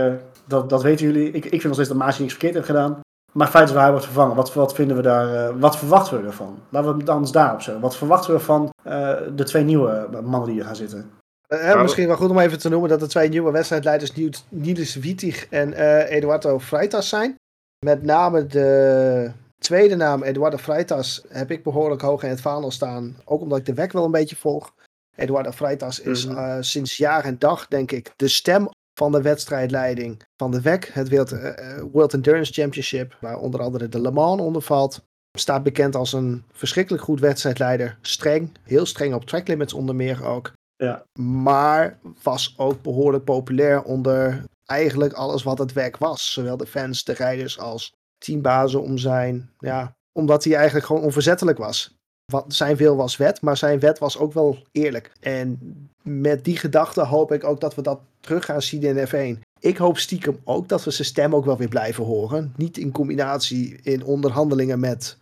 dat, 0.46 0.68
dat 0.70 0.82
weten 0.82 1.06
jullie. 1.06 1.26
Ik, 1.26 1.44
ik 1.44 1.50
vind 1.50 1.62
nog 1.64 1.74
steeds 1.74 1.88
dat 1.88 1.98
Maas 1.98 2.18
niks 2.18 2.30
verkeerd 2.32 2.54
heeft 2.54 2.66
gedaan. 2.66 3.00
Maar 3.34 3.48
feit 3.48 3.68
is 3.68 3.74
hij 3.74 3.90
wordt 3.90 4.04
vervangen. 4.04 4.36
Wat, 4.36 4.54
wat 4.54 4.74
vinden 4.74 4.96
we 4.96 5.02
daar, 5.02 5.34
eh, 5.48 5.54
wat 5.58 5.78
verwachten 5.78 6.20
we 6.20 6.26
ervan? 6.26 6.58
Laten 6.68 6.92
we 6.92 6.98
het 7.00 7.08
anders 7.08 7.32
daarop 7.32 7.60
zo. 7.62 7.80
Wat 7.80 7.96
verwachten 7.96 8.34
we 8.34 8.40
van 8.40 8.70
eh, 8.82 9.16
de 9.34 9.44
twee 9.44 9.64
nieuwe 9.64 10.08
mannen 10.22 10.44
die 10.44 10.54
hier 10.54 10.64
gaan 10.64 10.76
zitten? 10.76 11.10
Eh, 11.46 11.64
Nou, 11.64 11.82
misschien 11.82 12.06
wel 12.06 12.16
goed 12.16 12.30
om 12.30 12.38
even 12.38 12.58
te 12.58 12.68
noemen 12.68 12.88
dat 12.88 13.00
de 13.00 13.06
twee 13.06 13.28
nieuwe 13.28 13.50
wedstrijdleiders 13.50 14.12
Niels- 14.48 14.94
Wietig 15.00 15.46
en 15.48 15.72
eh, 15.72 16.10
Eduardo 16.16 16.58
Freitas 16.58 17.08
zijn. 17.08 17.34
Met 17.84 18.02
name 18.02 18.46
de 18.46 19.30
tweede 19.58 19.94
naam, 19.96 20.22
Eduardo 20.22 20.56
Freitas, 20.56 21.24
heb 21.28 21.50
ik 21.50 21.62
behoorlijk 21.62 22.02
hoog 22.02 22.22
in 22.22 22.28
het 22.30 22.40
vaandel 22.40 22.70
staan. 22.70 23.16
Ook 23.24 23.40
omdat 23.40 23.58
ik 23.58 23.66
de 23.66 23.74
WEC 23.74 23.92
wel 23.92 24.04
een 24.04 24.10
beetje 24.10 24.36
volg. 24.36 24.72
Eduardo 25.16 25.50
Freitas 25.50 26.00
is 26.00 26.26
Mhm. 26.26 26.36
eh, 26.38 26.56
sinds 26.60 26.96
jaar 26.96 27.24
en 27.24 27.38
dag, 27.38 27.66
denk 27.66 27.90
ik, 27.92 28.12
de 28.16 28.28
stem 28.28 28.68
van 28.94 29.12
de 29.12 29.22
wedstrijdleiding 29.22 30.22
van 30.36 30.50
de 30.50 30.60
WEC. 30.60 30.90
Het 30.92 31.08
World, 31.08 31.32
eh, 31.32 31.76
eh, 31.76 31.84
World 31.92 32.14
Endurance 32.14 32.52
Championship, 32.52 33.16
waar 33.20 33.38
onder 33.38 33.60
andere 33.60 33.88
de 33.88 34.00
Le 34.00 34.10
Mans 34.10 34.40
onder 34.40 34.62
valt. 34.62 35.04
Staat 35.38 35.62
bekend 35.62 35.94
als 35.96 36.12
een 36.12 36.44
verschrikkelijk 36.52 37.04
goed 37.04 37.20
wedstrijdleider. 37.20 37.98
Streng, 38.00 38.50
heel 38.62 38.86
streng 38.86 39.14
op 39.14 39.24
track 39.24 39.48
limits 39.48 39.72
onder 39.72 39.94
meer 39.94 40.24
ook. 40.24 40.52
Maar 41.18 41.98
was 42.22 42.54
ook 42.56 42.82
behoorlijk 42.82 43.24
populair 43.24 43.82
onder 43.82 44.44
eigenlijk 44.64 45.12
alles 45.12 45.42
wat 45.42 45.58
het 45.58 45.72
werk 45.72 45.96
was. 45.96 46.32
Zowel 46.32 46.56
de 46.56 46.66
fans, 46.66 47.04
de 47.04 47.12
rijders 47.12 47.58
als 47.58 47.92
teambazen 48.18 48.82
om 48.82 48.98
zijn. 48.98 49.50
Ja, 49.58 49.96
omdat 50.12 50.44
hij 50.44 50.54
eigenlijk 50.54 50.86
gewoon 50.86 51.02
onverzettelijk 51.02 51.58
was. 51.58 51.94
Wat, 52.32 52.54
zijn 52.54 52.76
wil 52.76 52.96
was 52.96 53.16
wet, 53.16 53.40
maar 53.40 53.56
zijn 53.56 53.80
wet 53.80 53.98
was 53.98 54.18
ook 54.18 54.32
wel 54.32 54.58
eerlijk. 54.72 55.12
En 55.20 55.58
met 56.08 56.44
die 56.44 56.56
gedachte 56.56 57.04
hoop 57.04 57.32
ik 57.32 57.44
ook 57.44 57.60
dat 57.60 57.74
we 57.74 57.82
dat 57.82 58.00
terug 58.20 58.44
gaan 58.44 58.62
zien 58.62 58.82
in 58.82 59.08
F1. 59.08 59.40
Ik 59.60 59.76
hoop 59.76 59.98
stiekem 59.98 60.38
ook 60.44 60.68
dat 60.68 60.84
we 60.84 60.90
zijn 60.90 61.08
stem 61.08 61.34
ook 61.34 61.44
wel 61.44 61.56
weer 61.56 61.68
blijven 61.68 62.04
horen. 62.04 62.52
Niet 62.56 62.78
in 62.78 62.92
combinatie 62.92 63.78
in 63.82 64.04
onderhandelingen 64.04 64.80
met 64.80 65.16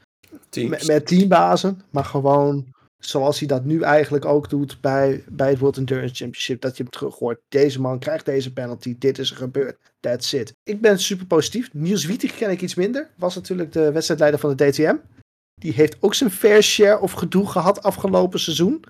met, 0.69 0.87
met 0.87 1.07
teambazen, 1.07 1.83
maar 1.91 2.05
gewoon 2.05 2.67
zoals 2.99 3.39
hij 3.39 3.49
dat 3.49 3.65
nu 3.65 3.81
eigenlijk 3.81 4.25
ook 4.25 4.51
doet 4.51 4.81
bij, 4.81 5.25
bij 5.29 5.49
het 5.49 5.59
World 5.59 5.77
Endurance 5.77 6.15
Championship. 6.15 6.61
Dat 6.61 6.77
je 6.77 6.83
hem 6.83 6.93
terug 6.93 7.19
hoort. 7.19 7.41
Deze 7.49 7.81
man 7.81 7.99
krijgt 7.99 8.25
deze 8.25 8.53
penalty. 8.53 8.97
Dit 8.99 9.19
is 9.19 9.31
er 9.31 9.37
gebeurd. 9.37 9.79
That's 10.01 10.33
it. 10.33 10.53
Ik 10.63 10.81
ben 10.81 10.99
super 10.99 11.27
positief. 11.27 11.73
Niels 11.73 12.05
Wietig 12.05 12.35
ken 12.35 12.51
ik 12.51 12.63
iets 12.63 12.75
minder. 12.75 13.11
Was 13.17 13.35
natuurlijk 13.35 13.73
de 13.73 13.93
wedstrijdleider 13.93 14.41
van 14.41 14.57
de 14.57 14.71
DTM. 14.71 14.97
die 15.55 15.73
heeft 15.73 15.97
ook 16.01 16.15
zijn 16.15 16.31
fair 16.31 16.63
share 16.63 17.01
of 17.01 17.13
gedoe 17.13 17.47
gehad 17.47 17.83
afgelopen 17.83 18.41
seizoen. 18.41 18.85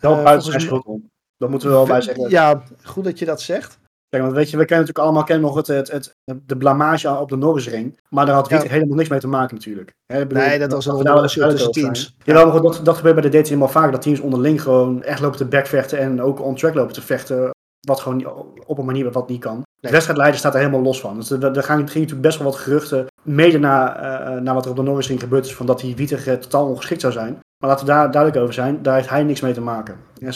Wel 0.00 0.16
Uh, 0.16 0.24
buiten 0.24 0.50
zijn 0.50 0.60
volgens 0.60 0.82
schuld 0.84 0.84
om. 0.84 1.10
Dat 1.40 1.50
moeten 1.50 1.68
we 1.68 1.74
wel 1.74 1.86
bij 1.86 2.00
zeggen. 2.00 2.30
Ja, 2.30 2.62
goed 2.82 3.04
dat 3.04 3.18
je 3.18 3.24
dat 3.24 3.40
zegt. 3.40 3.78
Kijk, 4.08 4.22
want 4.22 4.34
weet 4.34 4.50
je, 4.50 4.56
we 4.56 4.64
kennen 4.64 4.86
natuurlijk 4.86 5.04
allemaal 5.04 5.24
kennen 5.24 5.46
nog 5.46 5.56
het, 5.56 5.66
het, 5.66 5.90
het, 5.90 6.14
de 6.46 6.56
blamage 6.56 7.16
op 7.16 7.28
de 7.28 7.36
Norrisring. 7.36 8.00
Maar 8.08 8.26
daar 8.26 8.34
had 8.34 8.48
Wiet 8.48 8.62
Ja. 8.62 8.68
helemaal 8.68 8.96
niks 8.96 9.08
mee 9.08 9.20
te 9.20 9.28
maken 9.28 9.54
natuurlijk. 9.54 9.92
Ik 10.06 10.28
bedoel, 10.28 10.42
Nee, 10.42 10.58
dat 10.58 10.72
was 10.72 10.86
onderzoek 10.86 11.14
duidelijk 11.14 11.50
tussen 11.50 11.72
teams. 11.72 12.16
Jawel, 12.24 12.44
maar 12.44 12.52
goed, 12.52 12.62
dat, 12.62 12.84
dat 12.84 12.96
gebeurt 12.96 13.20
bij 13.20 13.30
de 13.30 13.40
DTM 13.40 13.58
wel 13.58 13.68
vaak. 13.68 13.92
Dat 13.92 14.02
teams 14.02 14.20
onderling 14.20 14.62
gewoon 14.62 15.02
echt 15.02 15.20
lopen 15.20 15.36
te 15.38 15.44
backvechten 15.44 15.98
en 15.98 16.22
ook 16.22 16.40
on 16.40 16.54
track 16.54 16.74
lopen 16.74 16.92
te 16.92 17.02
vechten. 17.02 17.50
Wat 17.80 18.00
gewoon 18.00 18.26
op 18.66 18.78
een 18.78 18.84
manier 18.84 19.12
wat 19.12 19.28
niet 19.28 19.40
kan. 19.40 19.62
De 19.80 19.90
wedstrijdleider 19.90 20.38
staat 20.38 20.52
er 20.54 20.58
helemaal 20.58 20.82
los 20.82 21.00
van. 21.00 21.16
Dus 21.16 21.30
er, 21.30 21.44
er 21.44 21.62
gaan, 21.62 21.78
er 21.80 21.88
gingen 21.88 22.00
natuurlijk 22.00 22.20
best 22.20 22.38
wel 22.38 22.46
wat 22.46 22.56
geruchten. 22.56 23.06
Mede 23.22 23.58
na, 23.58 23.96
eh, 23.96 24.40
na 24.40 24.54
wat 24.54 24.64
er 24.64 24.70
op 24.70 24.76
de 24.76 24.82
Norrisring 24.82 25.20
gebeurd 25.20 25.46
is. 25.46 25.54
Van 25.54 25.66
dat 25.66 25.80
die 25.80 25.96
Wieter 25.96 26.28
eh, 26.28 26.34
totaal 26.34 26.66
ongeschikt 26.66 27.00
zou 27.00 27.12
zijn. 27.12 27.38
Maar 27.58 27.70
laten 27.70 27.86
we 27.86 27.92
daar 27.92 28.10
duidelijk 28.10 28.42
over 28.42 28.54
zijn. 28.54 28.82
Daar 28.82 28.94
heeft 28.94 29.08
hij 29.08 29.22
niks 29.22 29.40
mee 29.40 29.52
te 29.52 29.60
maken. 29.60 29.96
Ja, 30.14 30.30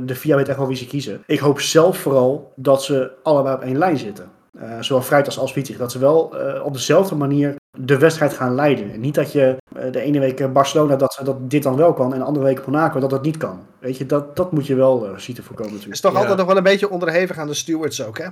de 0.00 0.14
FIA 0.14 0.36
weet 0.36 0.48
echt 0.48 0.58
wel 0.58 0.66
wie 0.66 0.76
ze 0.76 0.86
kiezen. 0.86 1.22
Ik 1.26 1.38
hoop 1.38 1.60
zelf 1.60 1.98
vooral 1.98 2.52
dat 2.56 2.82
ze 2.82 3.10
allebei 3.22 3.54
op 3.54 3.62
één 3.62 3.78
lijn 3.78 3.98
zitten. 3.98 4.28
Eh, 4.58 4.68
zowel 4.80 5.02
Freitas 5.02 5.38
als 5.38 5.54
Wietig. 5.54 5.76
Dat 5.76 5.92
ze 5.92 5.98
wel 5.98 6.38
eh, 6.38 6.64
op 6.64 6.72
dezelfde 6.72 7.14
manier 7.14 7.54
de 7.78 7.98
wedstrijd 7.98 8.32
gaan 8.32 8.54
leiden. 8.54 8.92
En 8.92 9.00
niet 9.00 9.14
dat 9.14 9.32
je 9.32 9.56
eh, 9.76 9.92
de 9.92 10.00
ene 10.00 10.18
week 10.18 10.40
eh, 10.40 10.52
Barcelona 10.52 10.96
dat, 10.96 11.20
dat 11.24 11.50
dit 11.50 11.62
dan 11.62 11.76
wel 11.76 11.92
kan. 11.92 12.12
En 12.12 12.18
de 12.18 12.24
andere 12.24 12.44
week 12.44 12.66
Monaco 12.66 13.00
dat 13.00 13.10
dat 13.10 13.22
niet 13.22 13.36
kan. 13.36 13.60
Weet 13.78 13.96
je, 13.96 14.06
dat, 14.06 14.36
dat 14.36 14.52
moet 14.52 14.66
je 14.66 14.74
wel 14.74 15.06
eh 15.06 15.16
zien 15.18 15.34
te 15.34 15.42
voorkomen 15.42 15.72
Het 15.72 15.80
is 15.80 15.86
natuurlijk. 15.86 16.02
toch 16.02 16.12
Ja. 16.12 16.18
altijd 16.18 16.38
nog 16.38 16.46
wel 16.46 16.56
een 16.56 16.70
beetje 16.70 16.90
onderhevig 16.90 17.38
aan 17.38 17.46
de 17.46 17.54
stewards 17.54 18.04
ook, 18.06 18.18
hè? 18.18 18.26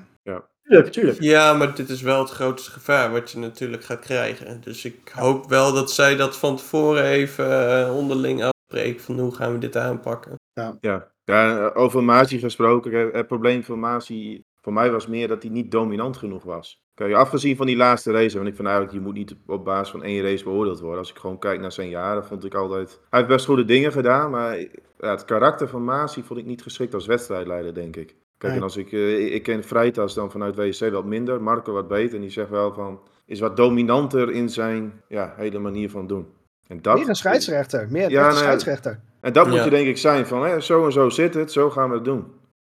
Tuurlijk, 0.68 0.92
tuurlijk. 0.92 1.20
Ja, 1.20 1.54
maar 1.54 1.74
dit 1.74 1.88
is 1.88 2.02
wel 2.02 2.18
het 2.18 2.30
grootste 2.30 2.70
gevaar 2.70 3.12
wat 3.12 3.30
je 3.30 3.38
natuurlijk 3.38 3.84
gaat 3.84 4.00
krijgen. 4.00 4.60
Dus 4.60 4.84
ik 4.84 5.12
hoop 5.14 5.48
wel 5.48 5.72
dat 5.72 5.92
zij 5.92 6.16
dat 6.16 6.36
van 6.36 6.56
tevoren 6.56 7.04
even 7.04 7.70
eh, 7.70 7.96
onderling 7.96 8.42
afspreken 8.42 9.00
van 9.00 9.18
hoe 9.18 9.34
gaan 9.34 9.52
we 9.52 9.58
dit 9.58 9.76
aanpakken. 9.76 10.34
Ja, 10.80 11.10
ja 11.24 11.70
over 11.74 12.04
Masi 12.04 12.38
gesproken. 12.38 12.92
hè, 12.92 13.08
Het 13.12 13.26
probleem 13.26 13.64
van 13.64 13.78
Masi 13.78 14.42
voor 14.60 14.72
mij 14.72 14.90
was 14.90 15.06
meer 15.06 15.28
dat 15.28 15.42
hij 15.42 15.50
niet 15.50 15.70
dominant 15.70 16.16
genoeg 16.16 16.42
was. 16.42 16.82
Kijk, 16.94 17.14
afgezien 17.14 17.56
van 17.56 17.66
die 17.66 17.76
laatste 17.76 18.12
race, 18.12 18.36
want 18.36 18.48
ik 18.48 18.54
vind 18.54 18.68
eigenlijk, 18.68 18.96
je 18.98 19.04
moet 19.04 19.14
niet 19.14 19.36
op 19.46 19.64
basis 19.64 19.90
van 19.90 20.02
één 20.02 20.22
race 20.22 20.44
beoordeeld 20.44 20.80
worden. 20.80 20.98
Als 20.98 21.10
ik 21.10 21.16
gewoon 21.16 21.38
kijk 21.38 21.60
naar 21.60 21.72
zijn 21.72 21.88
jaren, 21.88 22.24
vond 22.24 22.44
ik 22.44 22.54
altijd... 22.54 23.00
Hij 23.10 23.18
heeft 23.18 23.32
best 23.32 23.46
goede 23.46 23.64
dingen 23.64 23.92
gedaan, 23.92 24.30
maar 24.30 24.58
ja, 24.58 25.10
het 25.10 25.24
karakter 25.24 25.68
van 25.68 25.84
Masi 25.84 26.22
vond 26.22 26.38
ik 26.38 26.46
niet 26.46 26.62
geschikt 26.62 26.94
als 26.94 27.06
wedstrijdleider, 27.06 27.74
denk 27.74 27.96
ik. 27.96 28.16
Kijk, 28.38 28.54
en 28.54 28.62
als 28.62 28.76
ik, 28.76 28.92
eh, 28.92 29.24
ik- 29.24 29.32
ik 29.32 29.42
ken 29.42 29.64
Freitas 29.64 30.14
dan 30.14 30.30
vanuit 30.30 30.56
WSC 30.56 30.90
wat 30.90 31.04
minder, 31.04 31.42
Marco 31.42 31.72
wat 31.72 31.88
beter. 31.88 32.14
En 32.14 32.20
die 32.20 32.30
zegt 32.30 32.50
wel 32.50 32.74
van, 32.74 33.00
is 33.26 33.40
wat 33.40 33.56
dominanter 33.56 34.30
in 34.30 34.48
zijn 34.48 35.00
ja, 35.08 35.32
hele 35.36 35.58
manier 35.58 35.90
van 35.90 36.06
doen. 36.06 36.26
En 36.66 36.82
dat, 36.82 36.98
Meer 36.98 37.08
een 37.08 37.14
scheidsrechter. 37.14 37.86
Meer 37.90 38.10
Ja, 38.10 38.18
een 38.20 38.26
nou 38.26 38.36
scheidsrechter. 38.38 39.00
en 39.20 39.32
dat 39.32 39.48
moet 39.48 39.64
je 39.64 39.70
denk 39.70 39.86
ik 39.88 39.98
zijn 39.98 40.26
van, 40.26 40.44
hè, 40.44 40.60
zo 40.60 40.84
en 40.84 40.92
zo 40.92 41.08
zit 41.08 41.34
het, 41.34 41.52
zo 41.52 41.70
gaan 41.70 41.88
we 41.88 41.94
het 41.94 42.04
doen. 42.04 42.24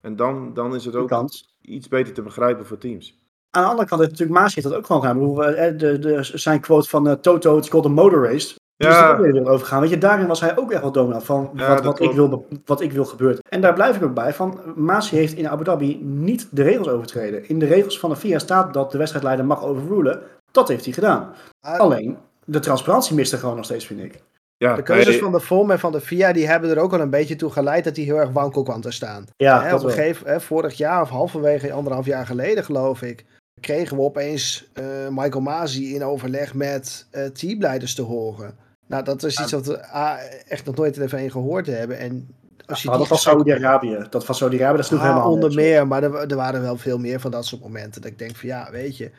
En 0.01 0.15
dan, 0.15 0.53
dan 0.53 0.75
is 0.75 0.85
het 0.85 0.95
ook 0.95 1.29
iets 1.61 1.87
beter 1.87 2.13
te 2.13 2.21
begrijpen 2.21 2.65
voor 2.65 2.77
teams. 2.77 3.17
Aan 3.51 3.63
de 3.63 3.69
andere 3.69 3.87
kant 3.87 4.01
heeft 4.01 4.11
natuurlijk 4.11 4.39
Maas 4.39 4.55
heeft 4.55 4.67
dat 4.67 4.77
ook 4.77 4.85
gewoon 4.85 5.01
gedaan. 5.01 5.77
De, 5.77 5.99
de, 5.99 6.19
zijn 6.23 6.59
quote 6.59 6.89
van 6.89 7.07
eh, 7.07 7.13
Toto, 7.13 7.57
it's 7.57 7.69
called 7.69 7.85
a 7.85 7.89
motor 7.89 8.23
race. 8.23 8.55
Ja. 8.87 9.11
ook 9.11 9.17
weer 9.17 9.41
over 9.47 9.59
gegaan. 9.59 9.81
Weet 9.81 9.89
je, 9.89 9.97
daarin 9.97 10.27
was 10.27 10.39
hij 10.39 10.57
ook 10.57 10.71
echt 10.71 10.81
wel 10.81 10.91
dominant 10.91 11.23
van 11.23 11.49
Ja, 11.53 11.81
wat, 11.81 11.99
ik 11.99 12.11
wil, 12.11 12.47
wat 12.65 12.81
ik 12.81 12.91
wil 12.91 13.05
gebeurt. 13.05 13.39
En 13.49 13.61
daar 13.61 13.73
blijf 13.73 13.95
ik 13.95 14.03
ook 14.03 14.13
bij 14.13 14.33
van, 14.33 14.59
Maas 14.75 15.09
heeft 15.09 15.33
in 15.33 15.49
Abu 15.49 15.63
Dhabi 15.63 15.99
niet 16.03 16.47
de 16.51 16.63
regels 16.63 16.87
overtreden. 16.87 17.47
In 17.49 17.59
de 17.59 17.65
regels 17.65 17.99
van 17.99 18.09
de 18.09 18.15
FIA 18.15 18.39
staat 18.39 18.73
dat 18.73 18.91
de 18.91 18.97
wedstrijdleider 18.97 19.45
mag 19.45 19.63
overrulen. 19.63 20.21
Dat 20.51 20.67
heeft 20.67 20.83
hij 20.85 20.93
gedaan. 20.93 21.33
Ah, 21.61 21.79
Alleen, 21.79 22.17
de 22.45 22.59
transparantie 22.59 23.15
mist 23.15 23.31
er 23.31 23.39
gewoon 23.39 23.55
nog 23.55 23.65
steeds, 23.65 23.85
vind 23.85 23.99
ik. 24.03 24.21
Ja, 24.57 24.75
De 24.75 24.81
keuzes 24.83 25.07
nee, 25.07 25.19
van 25.19 25.31
de 25.31 25.39
FOM 25.39 25.71
en 25.71 25.79
van 25.79 25.91
de 25.91 26.01
FIA 26.01 26.33
die 26.33 26.47
hebben 26.47 26.69
er 26.69 26.79
ook 26.79 26.93
al 26.93 26.99
een 26.99 27.09
beetje 27.09 27.35
toe 27.35 27.51
geleid 27.51 27.83
dat 27.83 27.95
hij 27.95 28.05
heel 28.05 28.15
erg 28.19 28.29
wankel 28.29 28.63
kwam 28.63 28.81
te 28.81 28.91
staan. 28.91 29.25
Ja, 29.35 29.61
Hè, 29.61 29.75
op 29.75 29.83
een 29.83 29.89
gegeven, 29.89 30.27
hè, 30.27 30.41
vorig 30.41 30.73
jaar 30.77 31.01
of 31.01 31.09
halverwege 31.09 31.71
anderhalf 31.71 32.05
jaar 32.05 32.25
geleden 32.25 32.63
geloof 32.63 33.01
ik, 33.01 33.25
kregen 33.61 33.97
we 33.97 34.03
opeens 34.03 34.69
eh, 34.73 34.85
Michael 35.09 35.41
Masi 35.41 35.95
in 35.95 36.03
overleg 36.03 36.53
met 36.53 37.07
eh 37.11 37.25
teamleiders 37.25 37.95
te 37.95 38.01
horen. 38.01 38.57
Nou, 38.89 39.03
dat 39.03 39.23
is 39.23 39.39
iets 39.39 39.51
wat 39.51 39.65
we 39.65 39.87
ah, 39.87 40.17
echt 40.47 40.65
nog 40.65 40.75
nooit 40.75 40.97
in 40.97 41.09
F1 41.09 41.31
gehoord 41.31 41.65
hebben. 41.67 41.97
En 41.97 42.27
als 42.65 42.81
je 42.81 42.87
Maar 42.87 42.97
die 42.97 43.07
dat 43.07 43.15
was 43.17 43.21
Saudi-Arabië. 43.21 44.07
Dat 44.09 44.25
was 44.25 44.37
Saudi-Arabië, 44.37 44.77
dat 44.77 44.85
sloeg 44.85 44.99
Ah, 44.99 45.05
helemaal 45.07 45.31
onder 45.31 45.53
meer, 45.53 45.87
maar 45.87 46.03
er, 46.03 46.15
er 46.15 46.35
waren 46.35 46.61
wel 46.61 46.77
veel 46.77 46.97
meer 46.97 47.19
van 47.19 47.31
dat 47.31 47.45
soort 47.45 47.61
momenten. 47.61 48.01
Dat 48.01 48.11
ik 48.11 48.19
denk 48.19 48.35
van 48.35 48.49
ja, 48.49 48.71
weet 48.71 48.97
je, 48.97 49.11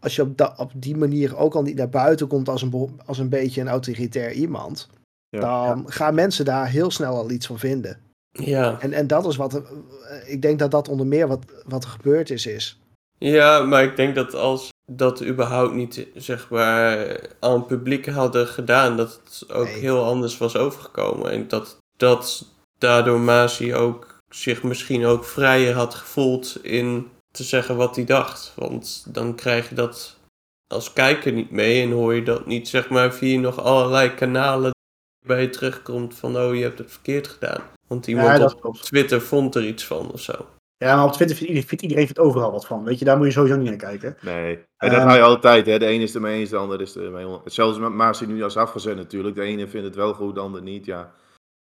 als 0.00 0.16
je 0.16 0.22
op, 0.22 0.36
da- 0.36 0.54
op 0.56 0.70
die 0.74 0.96
manier 0.96 1.36
ook 1.36 1.54
al 1.54 1.62
niet 1.62 1.76
naar 1.76 1.88
buiten 1.88 2.26
komt 2.26 2.48
als 2.48 2.62
een, 2.62 3.00
als 3.06 3.18
een 3.18 3.28
beetje 3.28 3.60
een 3.60 3.68
autoritair 3.68 4.32
iemand, 4.32 4.88
Ja. 5.28 5.40
dan 5.40 5.84
gaan 5.92 6.14
mensen 6.14 6.44
daar 6.44 6.68
heel 6.68 6.90
snel 6.90 7.16
al 7.16 7.30
iets 7.30 7.46
van 7.46 7.58
vinden. 7.58 7.98
Ja. 8.30 8.80
En, 8.80 8.92
en 8.92 9.06
dat 9.06 9.26
is 9.26 9.36
wat, 9.36 9.54
er- 9.54 9.64
eh, 10.08 10.32
ik 10.32 10.42
denk 10.42 10.58
dat 10.58 10.70
dat 10.70 10.88
onder 10.88 11.06
meer 11.06 11.28
wat, 11.28 11.44
wat 11.66 11.84
er 11.84 11.90
gebeurd 11.90 12.30
is, 12.30 12.46
is. 12.46 12.80
Ja, 13.30 13.60
maar 13.62 13.82
ik 13.82 13.96
denk 13.96 14.14
dat 14.14 14.34
als 14.34 14.68
dat 14.86 15.22
überhaupt 15.24 15.74
niet, 15.74 16.06
zeg 16.14 16.48
maar, 16.50 17.20
aan 17.40 17.52
het 17.54 17.66
publiek 17.66 18.06
hadden 18.06 18.46
gedaan, 18.46 18.96
dat 18.96 19.20
het 19.24 19.52
ook 19.52 19.64
Nee. 19.64 19.78
heel 19.78 20.04
anders 20.04 20.38
was 20.38 20.56
overgekomen. 20.56 21.30
En 21.30 21.48
dat, 21.48 21.76
dat 21.96 22.46
daardoor 22.78 23.20
Masi 23.20 23.74
ook 23.74 24.18
zich 24.28 24.62
misschien 24.62 25.04
ook 25.04 25.24
vrijer 25.24 25.74
had 25.74 25.94
gevoeld 25.94 26.64
in 26.64 27.08
te 27.30 27.42
zeggen 27.42 27.76
wat 27.76 27.96
hij 27.96 28.04
dacht. 28.04 28.52
Want 28.56 29.06
dan 29.08 29.34
krijg 29.34 29.68
je 29.68 29.74
dat 29.74 30.16
als 30.66 30.92
kijker 30.92 31.32
niet 31.32 31.50
mee 31.50 31.82
en 31.82 31.90
hoor 31.90 32.14
je 32.14 32.22
dat 32.22 32.46
niet, 32.46 32.68
zeg 32.68 32.88
maar, 32.88 33.12
via 33.14 33.38
nog 33.40 33.60
allerlei 33.60 34.14
kanalen 34.14 34.70
bij 35.26 35.40
je 35.40 35.50
terugkomt 35.50 36.14
van, 36.14 36.36
oh, 36.36 36.54
je 36.54 36.62
hebt 36.62 36.78
het 36.78 36.90
verkeerd 36.90 37.28
gedaan. 37.28 37.62
Want 37.88 38.06
iemand 38.06 38.38
Ja, 38.38 38.52
op. 38.62 38.76
Twitter 38.76 39.20
vond 39.20 39.54
er 39.54 39.66
iets 39.66 39.84
van 39.84 40.12
of 40.12 40.20
zo. 40.20 40.46
Ja, 40.76 40.96
maar 40.96 41.04
op 41.04 41.12
Twitter 41.12 41.36
vindt 41.36 41.40
iedereen, 41.52 41.68
vindt 41.68 41.82
iedereen 41.82 42.04
vindt 42.06 42.20
overal 42.20 42.50
wat 42.52 42.66
van. 42.66 42.84
Weet 42.84 42.98
je, 42.98 43.04
daar 43.04 43.16
moet 43.16 43.26
je 43.26 43.32
sowieso 43.32 43.56
niet 43.56 43.68
naar 43.68 43.76
kijken. 43.76 44.16
nee. 44.22 44.58
En 44.76 44.90
dat 44.90 44.98
Ehm, 44.98 45.08
ga 45.08 45.14
je 45.14 45.22
altijd. 45.22 45.66
Hè. 45.66 45.78
De 45.78 45.86
ene 45.86 46.02
is 46.02 46.14
er 46.14 46.20
mee 46.20 46.38
eens, 46.40 46.50
de 46.50 46.56
ander 46.56 46.80
is 46.80 46.96
er 46.96 47.10
mee 47.10 47.26
on- 47.26 47.40
Hetzelfde 47.44 47.80
met 47.80 47.92
Maas 47.92 48.18
die 48.18 48.28
nu 48.28 48.42
als 48.42 48.56
afgezet 48.56 48.96
natuurlijk. 48.96 49.34
De 49.34 49.42
ene 49.42 49.68
vindt 49.68 49.86
het 49.86 49.96
wel 49.96 50.12
goed, 50.14 50.34
de 50.34 50.40
ander 50.40 50.62
niet. 50.62 50.84
Ja. 50.84 51.12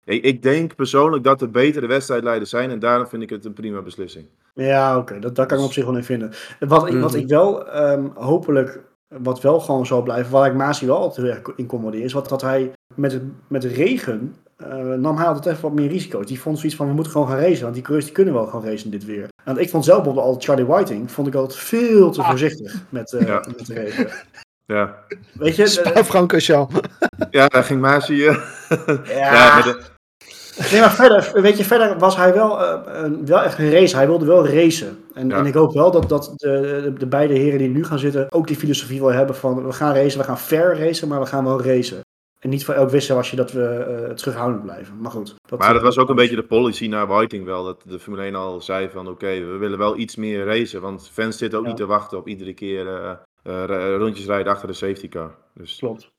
Ik, 0.05 0.25
ik 0.25 0.42
denk 0.42 0.75
persoonlijk 0.75 1.25
dat 1.25 1.40
er 1.40 1.51
betere 1.51 1.87
wedstrijdleiders 1.87 2.51
zijn. 2.51 2.70
En 2.70 2.79
daarom 2.79 3.07
vind 3.07 3.23
ik 3.23 3.31
het 3.31 3.44
een 3.44 3.53
prima 3.53 3.83
beslissing. 3.83 4.27
Ja, 4.55 4.99
oké, 4.99 5.18
dat, 5.18 5.35
daar 5.37 5.46
kan 5.46 5.59
ik 5.59 5.64
op 5.64 5.73
zich 5.73 5.85
wel 5.85 5.96
in 5.96 6.05
vinden. 6.05 6.33
Wat, 6.61 6.87
ik, 6.87 7.01
wat 7.01 7.11
Mhm. 7.12 7.20
ik 7.20 7.29
wel 7.29 7.68
ehm, 7.68 8.05
hopelijk, 8.14 8.81
wat 9.09 9.40
wel 9.40 9.61
gewoon 9.61 9.87
zal 9.87 10.03
blijven, 10.03 10.33
waar 10.33 10.51
ik 10.51 10.55
Masi 10.57 10.87
wel 10.87 10.96
altijd 10.96 11.49
in 11.57 11.66
commodeer, 11.66 12.03
is 12.05 12.12
wat, 12.12 12.29
dat 12.29 12.40
hij 12.42 12.70
met, 12.94 13.12
het- 13.12 13.23
met 13.49 13.62
de 13.62 13.68
regen 13.68 14.35
eh, 14.61 14.77
nam 14.99 15.16
hij 15.16 15.27
altijd 15.27 15.46
even 15.46 15.62
wat 15.62 15.73
meer 15.73 15.88
risico's. 15.88 16.27
Die 16.27 16.40
vond 16.40 16.57
zoiets 16.59 16.77
van, 16.77 16.87
we 16.88 16.92
moeten 16.94 17.12
gewoon 17.12 17.29
gaan 17.29 17.38
racen, 17.38 17.62
want 17.62 17.75
die 17.75 17.83
coureurs 17.83 18.05
die 18.07 18.14
kunnen 18.14 18.35
wel 18.35 18.46
gewoon 18.46 18.64
racen 18.64 18.85
in 18.85 18.90
dit 18.90 19.05
weer. 19.05 19.29
Want 19.44 19.59
ik 19.59 19.70
vond 19.70 19.85
zelf 19.85 20.03
bijvoorbeeld 20.03 20.35
al 20.35 20.40
Charlie 20.42 20.64
Whiting, 20.66 21.11
vond 21.11 21.27
ik 21.27 21.35
altijd 21.35 21.59
veel 21.59 22.11
te 22.11 22.23
voorzichtig 22.23 22.75
met, 22.88 23.12
eh, 23.12 23.27
Ja. 23.27 23.44
met 23.57 23.66
de 23.66 23.75
regen. 23.75 24.09
Ja, 24.66 24.94
Weet 25.33 25.57
je, 25.57 25.62
eh, 25.62 25.68
Spa-Francorchamps. 25.68 26.75
ja 27.31 27.46
daar 27.49 27.64
ging 27.64 27.81
Maas 27.81 28.07
hier. 28.07 28.44
ja, 28.87 29.33
ja, 29.33 29.55
met 29.57 29.64
de- 29.64 29.81
Nee, 30.70 30.81
maar 30.81 30.92
verder, 30.92 31.31
weet 31.42 31.59
je, 31.59 31.64
verder 31.64 31.99
was 31.99 32.16
hij 32.16 32.35
wel, 32.35 32.61
eh, 32.64 33.03
een- 33.03 33.27
wel 33.27 33.42
echt 33.42 33.59
een 33.59 33.70
race. 33.73 33.96
Hij 33.96 34.07
wilde 34.07 34.25
wel 34.25 34.46
racen. 34.49 34.99
En, 35.14 35.29
Ja. 35.29 35.37
en 35.37 35.46
ik 35.46 35.55
hoop 35.55 35.73
wel 35.75 35.90
dat, 35.90 36.09
dat 36.09 36.33
de, 36.37 36.81
de, 36.85 36.92
de 36.99 37.07
beide 37.07 37.35
heren 37.35 37.59
die 37.59 37.68
nu 37.68 37.85
gaan 37.85 37.99
zitten 37.99 38.33
ook 38.33 38.46
die 38.46 38.57
filosofie 38.57 38.99
wil 39.01 39.12
hebben 39.12 39.37
van 39.37 39.66
we 39.66 39.73
gaan 39.73 39.94
racen, 39.94 40.18
we 40.18 40.25
gaan 40.25 40.38
fair 40.38 40.79
racen, 40.79 41.09
maar 41.09 41.20
we 41.20 41.27
gaan 41.27 41.44
wel 41.44 41.62
racen. 41.62 42.01
En 42.40 42.50
niet 42.50 42.64
voor 42.64 42.74
elk 42.74 42.90
wisselwasje 42.90 43.37
dat 43.37 43.53
we 43.53 43.62
eh, 43.64 44.14
terughoudend 44.14 44.62
blijven. 44.62 45.00
Maar 45.00 45.11
goed. 45.11 45.35
Maar 45.59 45.72
dat 45.72 45.83
was 45.83 45.98
ook 45.98 46.09
een 46.09 46.14
eh, 46.14 46.20
beetje 46.20 46.37
de 46.37 46.46
policy 46.46 46.87
naar 46.87 47.07
Whiting 47.07 47.44
wel. 47.44 47.64
Dat 47.64 47.83
de 47.87 47.98
Formule 47.98 48.22
1 48.24 48.35
al 48.35 48.61
zei 48.61 48.88
van 48.88 49.09
oké, 49.09 49.26
we 49.26 49.57
willen 49.57 49.79
wel 49.79 49.96
iets 49.96 50.16
meer 50.16 50.44
racen. 50.44 50.81
Want 50.81 51.09
fans 51.12 51.38
zitten 51.38 51.59
ook 51.59 51.64
Ja. 51.64 51.70
niet 51.70 51.81
te 51.81 51.87
wachten 51.87 52.18
op 52.18 52.29
iedere 52.29 52.53
keer 52.55 52.87
eh, 52.87 53.12
eh, 53.42 53.96
rondjes 53.96 54.26
rijden 54.26 54.53
achter 54.53 54.68
de 54.68 54.74
safety 54.74 55.09
car. 55.09 55.35
Dus 55.55 55.76
Klopt. 55.79 56.11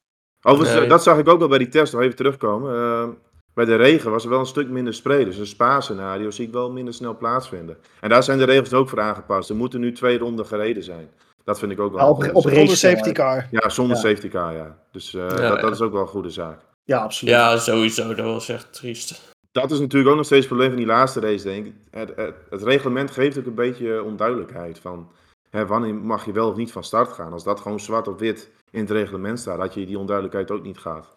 Overigens, 0.42 0.76
Nee. 0.76 0.84
eh, 0.84 0.90
dat 0.90 1.04
zag 1.04 1.18
ik 1.18 1.28
ook 1.30 1.40
wel 1.40 1.48
bij 1.48 1.58
die 1.58 1.68
test, 1.70 1.94
nog 1.94 2.02
even 2.02 2.16
terugkomen. 2.16 2.76
Eh, 2.76 3.08
bij 3.54 3.66
de 3.66 3.76
regen 3.76 4.12
was 4.12 4.24
er 4.24 4.30
wel 4.30 4.40
een 4.40 4.46
stuk 4.46 4.70
minder 4.70 4.94
spray. 4.94 5.24
Dus 5.26 5.38
een 5.38 5.48
spa-scenario 5.48 6.32
zie 6.32 6.46
ik 6.48 6.54
wel 6.54 6.72
minder 6.72 6.94
snel 6.94 7.18
plaatsvinden. 7.18 7.78
En 8.02 8.10
daar 8.10 8.24
zijn 8.24 8.38
de 8.38 8.44
regels 8.46 8.74
ook 8.74 8.90
voor 8.90 9.00
aangepast. 9.02 9.50
Er 9.50 9.56
moeten 9.56 9.80
nu 9.80 9.92
twee 9.92 10.18
ronden 10.18 10.46
gereden 10.46 10.84
zijn. 10.84 11.10
Dat 11.44 11.60
vind 11.60 11.72
ik 11.72 11.80
ook 11.80 11.94
wel. 11.94 12.10
Op- 12.10 12.30
op. 12.34 12.42
Zonder 12.50 12.78
safety 12.78 13.12
car. 13.12 13.48
ja, 13.52 13.70
zonder 13.70 13.96
Ja. 13.96 14.02
safety 14.02 14.28
car, 14.30 14.54
ja. 14.54 14.78
Dus 14.92 15.14
eh, 15.14 15.22
Ja, 15.22 15.28
dat, 15.28 15.40
ja. 15.40 15.56
dat 15.56 15.72
is 15.72 15.82
ook 15.82 15.92
wel 15.92 16.02
een 16.02 16.08
goede 16.08 16.30
zaak. 16.30 16.60
Ja, 16.84 16.98
absoluut. 16.98 17.34
Ja, 17.34 17.58
sowieso. 17.58 18.08
Dat 18.16 18.26
was 18.26 18.50
echt 18.50 18.74
triest. 18.74 19.30
Dat 19.52 19.72
is 19.72 19.80
natuurlijk 19.80 20.10
ook 20.12 20.16
nog 20.18 20.26
steeds 20.26 20.40
het 20.46 20.48
probleem 20.54 20.70
van 20.70 20.78
die 20.78 20.88
laatste 20.88 21.20
race, 21.20 21.44
denk 21.44 21.66
ik. 21.66 21.74
Het, 21.92 22.12
het, 22.16 22.36
het 22.50 22.64
reglement 22.64 23.12
geeft 23.12 23.38
ook 23.40 23.46
een 23.46 23.56
beetje 23.56 24.04
onduidelijkheid 24.04 24.80
van 24.80 25.12
hè, 25.50 25.66
wanneer 25.66 25.96
mag 25.96 26.26
je 26.26 26.32
wel 26.32 26.50
of 26.50 26.56
niet 26.56 26.72
van 26.72 26.84
start 26.84 27.12
gaan. 27.12 27.34
Als 27.34 27.44
dat 27.44 27.60
gewoon 27.60 27.80
zwart 27.80 28.08
op 28.08 28.20
wit 28.20 28.50
in 28.72 28.80
het 28.80 28.92
reglement 28.92 29.40
staat, 29.40 29.60
dat 29.60 29.74
je 29.74 29.86
die 29.86 29.98
onduidelijkheid 30.00 30.52
ook 30.52 30.64
niet 30.64 30.78
gaat. 30.78 31.08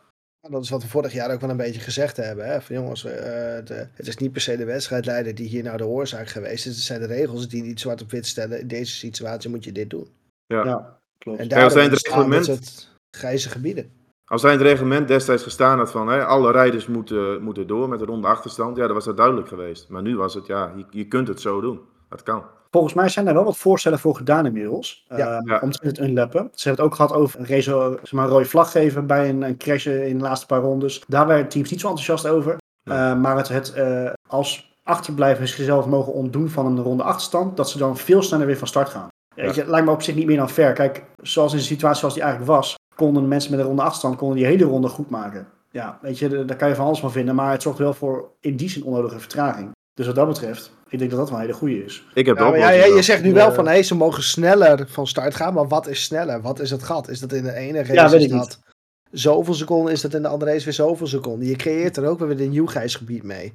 Dat 0.50 0.62
is 0.62 0.70
wat 0.70 0.82
we 0.82 0.88
vorig 0.88 1.12
jaar 1.12 1.32
ook 1.32 1.40
wel 1.40 1.50
een 1.50 1.56
beetje 1.56 1.80
gezegd 1.80 2.16
hebben. 2.16 2.46
Hè? 2.46 2.60
Van 2.60 2.76
jongens, 2.76 3.04
eh, 3.04 3.12
de- 3.64 3.88
het 3.94 4.06
is 4.06 4.16
niet 4.16 4.32
per 4.32 4.40
se 4.40 4.56
de 4.56 4.64
wedstrijdleider 4.64 5.34
die 5.34 5.48
hier 5.48 5.62
nou 5.62 5.76
de 5.76 5.86
oorzaak 5.86 6.28
geweest 6.28 6.66
is. 6.66 6.74
Het 6.74 6.84
zijn 6.84 7.00
de 7.00 7.06
regels 7.06 7.48
die 7.48 7.62
niet 7.62 7.80
zwart 7.80 8.02
op 8.02 8.10
wit 8.10 8.26
stellen. 8.26 8.60
In 8.60 8.66
deze 8.68 8.94
situatie 8.94 9.50
moet 9.50 9.64
je 9.64 9.72
dit 9.72 9.90
doen. 9.90 10.08
Ja. 10.46 10.64
Ja, 10.64 10.98
klopt. 11.18 11.38
En 11.38 11.48
Ja, 11.48 11.56
daar 11.58 11.70
zijn 11.70 11.84
de 11.84 11.90
ontstaan 11.90 12.30
reglement- 12.32 12.90
grijze 13.10 13.48
gebieden. 13.48 13.90
Als 14.24 14.42
hij 14.42 14.52
in 14.52 14.58
het 14.58 14.66
reglement 14.66 15.08
destijds 15.08 15.42
gestaan 15.42 15.78
had 15.78 15.90
van 15.90 16.08
hè, 16.08 16.24
alle 16.24 16.52
rijders 16.52 16.86
moeten, 16.86 17.42
moeten 17.42 17.66
door 17.66 17.88
met 17.88 18.00
een 18.00 18.06
ronde 18.06 18.26
achterstand, 18.26 18.76
ja, 18.76 18.84
dan 18.86 18.94
was 18.94 19.04
dat 19.04 19.16
duidelijk 19.16 19.48
geweest. 19.48 19.88
Maar 19.88 20.02
nu 20.02 20.16
was 20.16 20.34
het, 20.34 20.46
ja, 20.46 20.72
je, 20.76 20.84
je 20.90 21.08
kunt 21.08 21.28
het 21.28 21.40
zo 21.40 21.60
doen. 21.60 21.80
Dat 22.08 22.22
kan. 22.22 22.44
Volgens 22.74 22.94
mij 22.94 23.08
zijn 23.08 23.26
er 23.26 23.34
wel 23.34 23.44
wat 23.44 23.56
voorstellen 23.56 23.98
voor 23.98 24.16
gedaan 24.16 24.46
inmiddels. 24.46 25.04
Ja. 25.08 25.42
uh, 25.44 25.62
Om 25.62 25.70
te 25.70 25.86
het 25.86 25.98
unlappen. 25.98 26.50
Ze 26.54 26.68
hebben 26.68 26.84
het 26.84 26.92
ook 26.92 26.98
gehad 26.98 27.12
over 27.22 27.40
een, 27.40 27.46
race, 27.46 27.98
zeg 28.02 28.12
maar, 28.12 28.24
een 28.24 28.30
rode 28.30 28.44
vlag 28.44 28.70
geven 28.70 29.06
bij 29.06 29.28
een, 29.28 29.42
een 29.42 29.56
crash 29.56 29.86
in 29.86 30.18
de 30.18 30.24
laatste 30.24 30.46
paar 30.46 30.60
rondes. 30.60 31.02
Daar 31.08 31.26
waren 31.26 31.48
teams 31.48 31.70
niet 31.70 31.80
zo 31.80 31.88
enthousiast 31.88 32.26
over. 32.26 32.56
Uh, 32.84 33.20
maar 33.20 33.36
het, 33.36 33.48
het 33.48 33.74
uh, 33.76 34.10
als 34.28 34.76
achterblijvers 34.82 35.56
zichzelf 35.56 35.86
mogen 35.86 36.12
ontdoen 36.12 36.48
van 36.48 36.66
een 36.66 36.82
ronde 36.82 37.02
achterstand, 37.02 37.56
dat 37.56 37.70
ze 37.70 37.78
dan 37.78 37.96
veel 37.96 38.22
sneller 38.22 38.46
weer 38.46 38.58
van 38.58 38.68
start 38.68 38.88
gaan. 38.88 39.08
Ja. 39.36 39.44
Het 39.44 39.66
lijkt 39.66 39.86
me 39.86 39.92
op 39.92 40.02
zich 40.02 40.14
niet 40.14 40.26
meer 40.26 40.36
dan 40.36 40.50
fair. 40.50 40.72
Kijk, 40.72 41.04
zoals 41.22 41.52
in 41.52 41.58
de 41.58 41.64
situatie 41.64 41.98
zoals 41.98 42.14
die 42.14 42.22
eigenlijk 42.22 42.52
was, 42.52 42.74
konden 42.94 43.28
mensen 43.28 43.50
met 43.50 43.60
een 43.60 43.66
ronde 43.66 43.82
achterstand 43.82 44.16
konden 44.16 44.36
die 44.36 44.46
hele 44.46 44.64
ronde 44.64 44.88
goed 44.88 45.10
maken. 45.10 45.46
Ja, 45.70 45.98
weet 46.02 46.18
je, 46.18 46.44
daar 46.44 46.56
kan 46.56 46.68
je 46.68 46.74
van 46.74 46.86
alles 46.86 47.00
van 47.00 47.12
vinden, 47.12 47.34
maar 47.34 47.50
het 47.50 47.62
zorgt 47.62 47.78
wel 47.78 47.94
voor 47.94 48.30
in 48.40 48.56
die 48.56 48.68
zin 48.68 48.84
onnodige 48.84 49.18
vertraging. 49.18 49.70
Dus 49.94 50.06
wat 50.06 50.14
dat 50.14 50.28
betreft, 50.28 50.72
ik 50.94 51.00
denk 51.00 51.10
dat 51.10 51.20
dat 51.20 51.30
wel 51.30 51.38
een 51.38 51.44
hele 51.44 51.58
goede 51.58 51.84
is. 51.84 52.04
Ik 52.14 52.26
heb 52.26 52.38
ja, 52.38 52.48
maar 52.48 52.58
ja, 52.58 52.70
ja, 52.70 52.84
je 52.84 53.02
zegt 53.02 53.22
nu 53.22 53.32
wel 53.32 53.52
van, 53.52 53.64
hé, 53.64 53.72
hey, 53.72 53.82
ze 53.82 53.94
mogen 53.94 54.22
sneller 54.22 54.86
van 54.88 55.06
start 55.06 55.34
gaan, 55.34 55.54
maar 55.54 55.68
wat 55.68 55.86
is 55.86 56.02
sneller? 56.02 56.40
Wat 56.40 56.60
is 56.60 56.70
het 56.70 56.82
gat? 56.82 57.08
Is 57.08 57.20
dat 57.20 57.32
in 57.32 57.42
de 57.42 57.54
ene 57.54 57.78
race 57.78 57.92
ja, 57.92 58.10
weet 58.10 58.22
ik 58.22 58.30
dat 58.30 58.40
niet. 58.40 58.58
zoveel 59.10 59.54
seconden, 59.54 59.92
is 59.92 60.00
dat 60.00 60.14
in 60.14 60.22
de 60.22 60.28
andere 60.28 60.50
race 60.50 60.64
weer 60.64 60.74
zoveel 60.74 61.06
seconden? 61.06 61.48
Je 61.48 61.56
creëert 61.56 61.96
er 61.96 62.06
ook 62.06 62.18
weer 62.18 62.40
een 62.40 62.50
nieuw 62.50 62.66
grijsgebied 62.66 63.22
mee. 63.22 63.52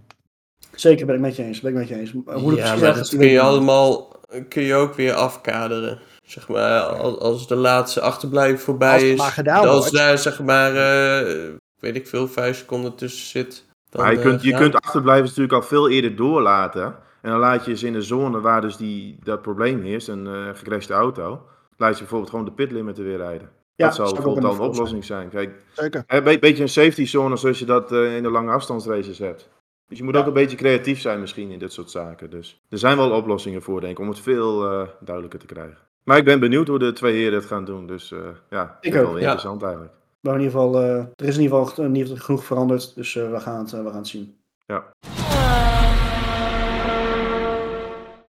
Zeker, 0.75 1.05
ben 1.05 1.15
ik 1.15 1.21
met 1.21 1.35
je 1.35 1.43
eens. 1.43 1.59
Ben 1.59 1.71
ik 1.71 1.77
met 1.77 1.87
je 1.87 1.95
eens. 1.95 2.11
Hoe 2.11 2.55
ja, 2.55 2.75
maar 2.75 2.95
dat 2.95 3.09
kun 3.09 3.27
je 3.27 3.39
allemaal, 3.39 4.15
kun 4.49 4.63
je 4.63 4.73
ook 4.73 4.93
weer 4.93 5.13
afkaderen. 5.13 5.99
Zeg 6.25 6.47
maar, 6.47 6.81
als 6.81 7.47
de 7.47 7.55
laatste 7.55 8.01
achterblijven 8.01 8.59
voorbij 8.59 8.93
Als 8.93 9.01
het 9.01 9.11
is, 9.11 9.17
maar 9.17 9.31
gedaan 9.31 9.67
als 9.67 9.79
wordt. 9.79 9.93
daar 9.93 10.17
zeg 10.17 10.39
maar, 10.43 10.71
uh, 10.71 11.53
weet 11.79 11.95
ik 11.95 12.07
veel, 12.07 12.27
vijf 12.27 12.57
seconden 12.57 12.95
tussen 12.95 13.27
zit. 13.27 13.65
Dan, 13.89 14.01
maar 14.01 14.13
je 14.13 14.19
kunt, 14.19 14.37
uh, 14.39 14.43
je 14.43 14.49
ja. 14.49 14.57
kunt 14.57 14.75
achterblijvers 14.75 15.29
natuurlijk 15.29 15.53
al 15.63 15.67
veel 15.67 15.89
eerder 15.89 16.15
doorlaten. 16.15 16.95
En 17.21 17.29
dan 17.31 17.39
laat 17.39 17.65
je 17.65 17.75
ze 17.75 17.87
in 17.87 17.93
de 17.93 18.01
zone 18.01 18.39
waar 18.41 18.61
dus 18.61 18.77
die, 18.77 19.17
dat 19.23 19.41
probleem 19.41 19.83
is, 19.83 20.07
een 20.07 20.25
uh, 20.25 20.49
gecrashte 20.53 20.93
auto, 20.93 21.41
laat 21.77 21.93
je 21.93 21.99
bijvoorbeeld 21.99 22.29
gewoon 22.29 22.45
de 22.45 22.51
pitlimit 22.51 22.97
er 22.97 23.03
weer 23.03 23.17
rijden. 23.17 23.49
Ja, 23.75 23.85
dat 23.85 23.95
zou 23.95 24.13
bijvoorbeeld 24.13 24.45
al 24.45 24.53
een 24.53 24.69
oplossing 24.69 25.05
zijn. 25.05 25.29
Kijk, 25.29 25.51
Zeker. 25.71 26.03
een 26.07 26.23
be 26.23 26.39
beetje 26.39 26.63
een 26.63 26.69
safety 26.69 27.05
zone 27.05 27.35
zoals 27.37 27.59
je 27.59 27.65
dat 27.65 27.91
uh, 27.91 28.15
in 28.15 28.23
de 28.23 28.29
lange 28.29 28.51
afstandsraces 28.51 29.17
hebt. 29.17 29.49
Dus 29.87 29.97
je 29.97 30.03
moet 30.03 30.13
Ja. 30.13 30.19
ook 30.19 30.27
een 30.27 30.33
beetje 30.33 30.57
creatief 30.57 30.99
zijn 30.99 31.19
misschien 31.19 31.51
in 31.51 31.59
dit 31.59 31.73
soort 31.73 31.91
zaken. 31.91 32.29
Dus 32.29 32.61
er 32.69 32.77
zijn 32.77 32.97
wel 32.97 33.11
oplossingen 33.11 33.61
voor, 33.61 33.81
denk 33.81 33.91
ik, 33.91 33.99
om 33.99 34.07
het 34.07 34.19
veel 34.19 34.71
uh, 34.71 34.87
duidelijker 34.99 35.39
te 35.39 35.45
krijgen. 35.45 35.77
Maar 36.03 36.17
ik 36.17 36.23
ben 36.25 36.39
benieuwd 36.39 36.67
hoe 36.67 36.79
de 36.79 36.93
twee 36.93 37.15
heren 37.15 37.33
het 37.39 37.45
gaan 37.45 37.65
doen. 37.65 37.87
Dus 37.87 38.11
uh, 38.11 38.19
ja, 38.49 38.77
Ik 38.81 38.91
vind 38.91 39.05
ook, 39.05 39.11
wel 39.11 39.17
ja. 39.17 39.21
interessant 39.21 39.63
eigenlijk. 39.63 39.93
Maar 40.19 40.33
in 40.33 40.41
ieder 40.41 40.59
geval, 40.59 40.81
uh, 40.81 40.95
er 40.95 41.07
is 41.15 41.37
in 41.37 41.41
ieder 41.41 41.65
geval 41.67 42.15
genoeg 42.17 42.43
veranderd. 42.43 42.95
Dus 42.95 43.15
uh, 43.15 43.31
we, 43.31 43.39
gaan 43.39 43.59
het, 43.59 43.71
we 43.71 43.77
gaan 43.77 43.95
het 43.95 44.07
zien. 44.07 44.35
Ja. 44.65 44.83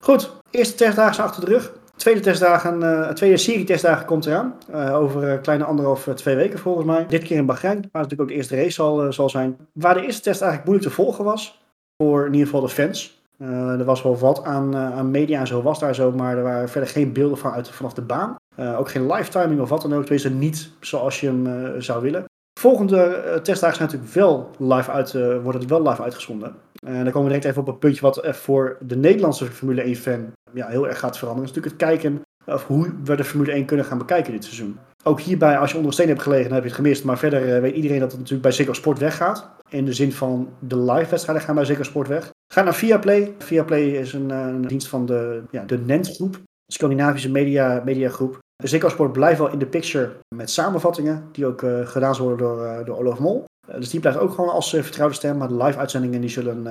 Goed, 0.04 0.32
eerste 0.51 0.76
testdagen 0.76 1.16
zijn 1.16 1.28
achter 1.28 1.45
de 1.45 1.51
rug. 1.51 1.74
Tweede, 1.95 2.20
testdagen, 2.20 2.82
uh, 2.82 3.10
tweede 3.10 3.38
serie 3.38 3.64
testdagen 3.64 4.06
komt 4.06 4.26
eraan. 4.26 4.56
Uh, 4.72 4.95
over 4.95 5.24
een 5.24 5.41
kleine 5.41 5.64
anderhalf, 5.64 6.10
twee 6.16 6.36
weken 6.36 6.60
volgens 6.60 6.86
mij. 6.86 7.06
Dit 7.08 7.24
keer 7.24 7.38
in 7.38 7.45
Bahrein, 7.45 7.76
waar 7.76 8.01
natuurlijk 8.01 8.22
ook 8.22 8.28
de 8.28 8.34
eerste 8.34 8.56
race 8.56 8.72
zal, 8.72 9.14
zal 9.14 9.30
zijn. 9.30 9.58
Waar 9.74 9.93
de 9.93 10.06
eerste 10.06 10.22
test 10.22 10.41
eigenlijk 10.41 10.70
moeilijk 10.72 10.89
te 10.89 11.01
volgen 11.01 11.24
was. 11.24 11.62
Voor 11.97 12.26
in 12.26 12.32
ieder 12.32 12.45
geval 12.45 12.62
de 12.62 12.70
fans. 12.70 13.22
er 13.38 13.86
was 13.86 14.01
wel 14.01 14.18
wat 14.18 14.43
aan, 14.43 14.76
aan 14.76 15.12
media 15.12 15.39
en 15.39 15.47
zo 15.47 15.62
was 15.62 15.80
daar 15.80 15.95
zo. 15.95 16.12
Maar 16.12 16.38
er 16.38 16.43
waren 16.43 16.70
verder 16.70 16.89
geen 16.89 17.14
beelden 17.14 17.38
van 17.38 17.51
uit, 17.51 17.70
vanaf 17.70 17.93
de 17.93 18.01
baan. 18.01 18.36
ook 18.78 18.89
geen 18.89 19.12
live 19.12 19.30
timing 19.30 19.62
of 19.62 19.70
wat 19.70 19.82
dan 19.82 19.93
ook. 19.93 20.01
Tenminste 20.01 20.30
niet 20.30 20.70
zoals 20.80 21.20
je 21.20 21.28
hem 21.28 21.82
zou 21.82 22.01
willen. 22.01 22.26
Volgende 22.64 23.39
testdagen 23.43 23.78
zijn 23.78 23.89
natuurlijk 23.89 24.14
wel 24.14 24.51
live 24.57 24.91
uit, 24.91 25.11
worden 25.14 25.61
het 25.61 25.70
wel 25.70 25.88
live 25.88 26.03
uitgezonden. 26.03 26.55
En 26.86 27.03
dan 27.03 27.11
komen 27.11 27.24
we 27.24 27.28
direct 27.28 27.45
even 27.45 27.61
op 27.61 27.68
een 27.68 27.78
puntje 27.78 28.01
wat 28.01 28.22
voor 28.24 28.78
de 28.80 28.95
Nederlandse 28.95 29.45
Formule 29.45 29.82
1 29.82 29.95
fan 29.95 30.32
ja, 30.53 30.68
heel 30.68 30.88
erg 30.88 30.99
gaat 30.99 31.18
veranderen. 31.18 31.47
Dat 31.47 31.57
is 31.57 31.61
natuurlijk 31.64 31.82
het 31.82 31.99
kijken 31.99 32.22
of 32.45 32.68
hoe 32.68 32.93
we 33.03 33.16
de 33.16 33.24
Formule 33.24 33.51
1 33.51 33.66
kunnen 33.66 33.86
gaan 33.86 33.97
bekijken 33.97 34.32
dit 34.32 34.43
seizoen. 34.43 34.78
Ook 35.03 35.22
hierbij, 35.22 35.57
als 35.57 35.70
je 35.70 35.76
onder 35.76 35.91
een 35.91 35.97
steen 35.97 36.07
hebt 36.07 36.22
gelegen, 36.22 36.45
dan 36.45 36.53
heb 36.53 36.64
je 36.64 36.70
het 36.70 36.78
gemist. 36.78 37.03
Maar 37.03 37.18
verder 37.18 37.61
weet 37.61 37.76
iedereen 37.76 37.99
dat 37.99 38.09
het 38.09 38.20
natuurlijk 38.20 38.47
bij 38.47 38.51
Ziggo 38.51 38.74
Sport 38.74 38.99
weggaat. 38.99 39.51
In 39.70 39.86
de 39.86 39.93
zin 39.93 40.11
van 40.11 40.49
de 40.59 40.78
live 40.78 41.09
wedstrijden 41.09 41.45
gaan 41.45 41.55
bij 41.55 41.66
Ziggo 41.66 41.84
Sport 41.84 42.07
weg. 42.07 42.30
Ga 42.53 42.61
naar 42.61 42.76
Viaplay. 42.76 43.34
Viaplay 43.38 43.84
is 43.84 44.14
een, 44.14 44.30
een 44.30 44.61
dienst 44.61 44.88
van 44.88 45.05
de, 45.05 45.43
ja, 45.51 45.64
de 45.64 45.80
NENT-groep. 45.80 46.41
Scandinavische 46.68 47.32
media, 47.32 47.82
mediagroep. 47.86 48.39
Ziggo 48.64 48.89
Sport 48.89 49.11
blijft 49.11 49.39
wel 49.39 49.49
in 49.49 49.59
de 49.59 49.66
picture 49.66 50.11
met 50.36 50.49
samenvattingen. 50.49 51.30
Die 51.32 51.45
ook 51.45 51.61
uh, 51.61 51.88
gedaan 51.88 52.18
worden 52.18 52.38
door, 52.38 52.66
uh, 52.66 52.86
door 52.86 52.97
Olaf 52.97 53.20
Mol. 53.20 53.43
Uh, 53.70 53.76
dus 53.76 53.89
die 53.89 53.99
blijft 53.99 54.20
ook 54.20 54.34
gewoon 54.34 54.49
als 54.49 54.70
vertrouwde 54.70 55.16
stem. 55.16 55.38
Maar 55.38 55.47
de 55.47 55.64
live 55.64 55.78
uitzendingen 55.78 56.22
die 56.22 56.30
zullen 56.30 56.64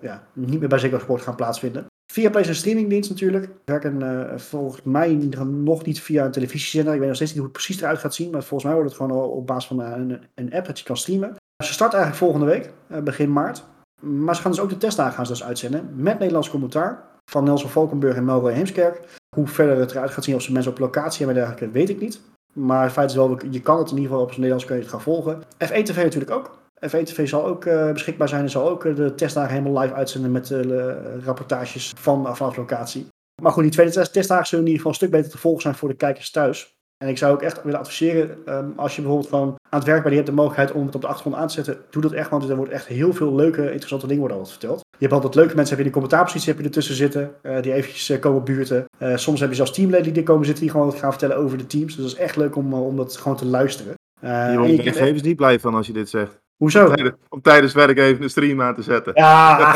ja, 0.00 0.22
niet 0.32 0.60
meer 0.60 0.68
bij 0.68 0.78
Ziggo 0.78 0.98
Sport 0.98 1.22
gaan 1.22 1.34
plaatsvinden. 1.34 1.86
Viaplay 2.12 2.42
is 2.42 2.48
een 2.48 2.54
streamingdienst 2.54 3.10
natuurlijk. 3.10 3.48
Werken 3.64 4.40
volgens 4.40 4.82
mij 4.82 5.14
nog 5.44 5.84
niet 5.84 6.00
via 6.00 6.24
een 6.24 6.30
televisiezender. 6.30 6.92
Ik 6.92 6.98
weet 6.98 7.08
nog 7.08 7.16
steeds 7.16 7.32
niet 7.32 7.40
hoe 7.40 7.50
het 7.52 7.62
precies 7.62 7.82
eruit 7.82 7.98
gaat 7.98 8.14
zien. 8.14 8.30
Maar 8.30 8.42
volgens 8.42 8.64
mij 8.64 8.74
wordt 8.74 8.88
het 8.88 9.00
gewoon 9.00 9.22
op 9.22 9.46
basis 9.46 9.66
van 9.66 9.80
een, 9.80 10.20
een 10.34 10.54
app 10.54 10.66
dat 10.66 10.78
je 10.78 10.84
kan 10.84 10.96
streamen. 10.96 11.34
Ze 11.64 11.72
start 11.72 11.92
eigenlijk 11.92 12.24
volgende 12.24 12.46
week, 12.46 12.72
begin 13.04 13.32
maart. 13.32 13.64
Maar 14.02 14.36
ze 14.36 14.42
gaan 14.42 14.50
dus 14.50 14.60
ook 14.60 14.68
de 14.68 14.76
testdagen 14.76 15.14
gaan 15.14 15.24
dus 15.24 15.44
uitzenden. 15.44 15.90
Met 15.94 16.18
Nederlands 16.18 16.50
commentaar 16.50 17.04
van 17.30 17.44
Nelson 17.44 17.70
Valkenburg 17.70 18.16
en 18.16 18.24
Melroy 18.24 18.52
Heemskerk. 18.52 19.00
Hoe 19.36 19.46
verder 19.46 19.76
het 19.78 19.90
eruit 19.90 20.10
gaat 20.10 20.24
zien, 20.24 20.34
of 20.34 20.42
ze 20.42 20.52
mensen 20.52 20.72
op 20.72 20.78
locatie 20.78 21.24
hebben 21.24 21.42
en 21.42 21.48
dergelijke, 21.48 21.78
weet 21.78 21.88
ik 21.88 22.00
niet. 22.00 22.20
Maar 22.52 22.82
het 22.82 22.92
feit 22.92 23.10
is 23.10 23.16
wel, 23.16 23.38
je 23.50 23.60
kan 23.60 23.78
het 23.78 23.90
in 23.90 23.96
ieder 23.96 24.10
geval 24.10 24.24
op 24.24 24.32
zijn 24.32 24.40
Nederlands 24.40 24.64
kun 24.64 24.76
je 24.76 24.82
het 24.82 24.90
gaan 24.90 25.00
volgen. 25.00 25.42
F1 25.42 25.82
TV 25.82 25.96
natuurlijk 25.96 26.30
ook. 26.30 26.58
F1 26.86 27.02
TV 27.02 27.28
zal 27.28 27.44
ook 27.44 27.64
uh, 27.64 27.92
beschikbaar 27.92 28.28
zijn 28.28 28.42
en 28.42 28.50
zal 28.50 28.68
ook 28.68 28.84
uh, 28.84 28.96
de 28.96 29.14
testdagen 29.14 29.54
helemaal 29.54 29.82
live 29.82 29.94
uitzenden 29.94 30.32
met 30.32 30.50
uh, 30.50 30.92
rapportages 31.24 31.92
van, 31.96 32.36
vanaf 32.36 32.56
locatie. 32.56 33.06
Maar 33.42 33.52
goed, 33.52 33.62
die 33.62 33.72
tweede 33.72 33.92
test, 33.92 34.12
testdagen 34.12 34.46
zullen 34.46 34.64
in 34.64 34.70
ieder 34.70 34.86
geval 34.86 35.00
een 35.00 35.06
stuk 35.06 35.20
beter 35.20 35.36
te 35.36 35.38
volgen 35.38 35.62
zijn 35.62 35.74
voor 35.74 35.88
de 35.88 35.94
kijkers 35.94 36.30
thuis. 36.30 36.75
En 37.04 37.08
ik 37.08 37.18
zou 37.18 37.32
ook 37.32 37.42
echt 37.42 37.62
willen 37.62 37.78
adviseren, 37.78 38.38
um, 38.46 38.72
als 38.76 38.96
je 38.96 39.00
bijvoorbeeld 39.00 39.30
gewoon 39.30 39.48
aan 39.48 39.78
het 39.78 39.88
werk 39.88 40.02
bent, 40.02 40.10
je 40.10 40.20
hebt 40.20 40.26
de 40.26 40.36
mogelijkheid 40.36 40.72
om 40.72 40.86
het 40.86 40.94
op 40.94 41.00
de 41.00 41.06
achtergrond 41.06 41.36
aan 41.36 41.46
te 41.46 41.54
zetten, 41.54 41.78
doe 41.90 42.02
dat 42.02 42.12
echt, 42.12 42.30
want 42.30 42.48
er 42.48 42.56
wordt 42.56 42.72
echt 42.72 42.86
heel 42.86 43.12
veel 43.12 43.34
leuke, 43.34 43.62
interessante 43.62 44.06
dingen 44.06 44.20
worden 44.20 44.38
altijd 44.38 44.58
verteld. 44.58 44.80
Je 44.90 44.96
hebt 44.98 45.12
altijd 45.12 45.34
leuke 45.34 45.54
mensen, 45.54 45.76
heb 45.76 45.84
je 45.84 45.90
in 45.90 45.92
de 45.92 46.00
commentaarpositie 46.00 46.48
heb 46.48 46.58
je 46.58 46.66
ertussen 46.66 46.94
zitten, 46.94 47.34
uh, 47.42 47.62
die 47.62 47.72
eventjes 47.72 48.10
uh, 48.10 48.20
komen 48.20 48.44
buurten. 48.44 48.84
Uh, 48.98 49.16
soms 49.16 49.40
heb 49.40 49.48
je 49.48 49.54
zelfs 49.54 49.72
teamleden 49.72 50.12
die 50.12 50.22
er 50.22 50.28
komen 50.28 50.44
zitten, 50.44 50.62
die 50.62 50.72
gewoon 50.72 50.86
wat 50.86 50.98
gaan 50.98 51.10
vertellen 51.10 51.36
over 51.36 51.58
de 51.58 51.66
teams. 51.66 51.94
Dus 51.94 52.04
dat 52.04 52.12
is 52.12 52.20
echt 52.20 52.36
leuk 52.36 52.56
om, 52.56 52.74
om 52.74 52.96
dat 52.96 53.16
gewoon 53.16 53.36
te 53.36 53.46
luisteren. 53.46 53.94
Uh, 54.24 54.50
je 54.52 54.58
wordt 54.58 54.82
gegevens 54.82 55.22
niet 55.22 55.36
blij 55.36 55.60
van 55.60 55.74
als 55.74 55.86
je 55.86 55.92
dit 55.92 56.08
zegt. 56.08 56.38
Hoezo? 56.56 56.84
Om 56.86 56.94
tijdens, 56.94 57.16
om 57.28 57.40
tijdens 57.40 57.72
werk 57.74 57.98
even 57.98 58.22
een 58.22 58.30
stream 58.30 58.62
aan 58.62 58.74
te 58.74 58.82
zetten. 58.82 59.12
Ja, 59.14 59.58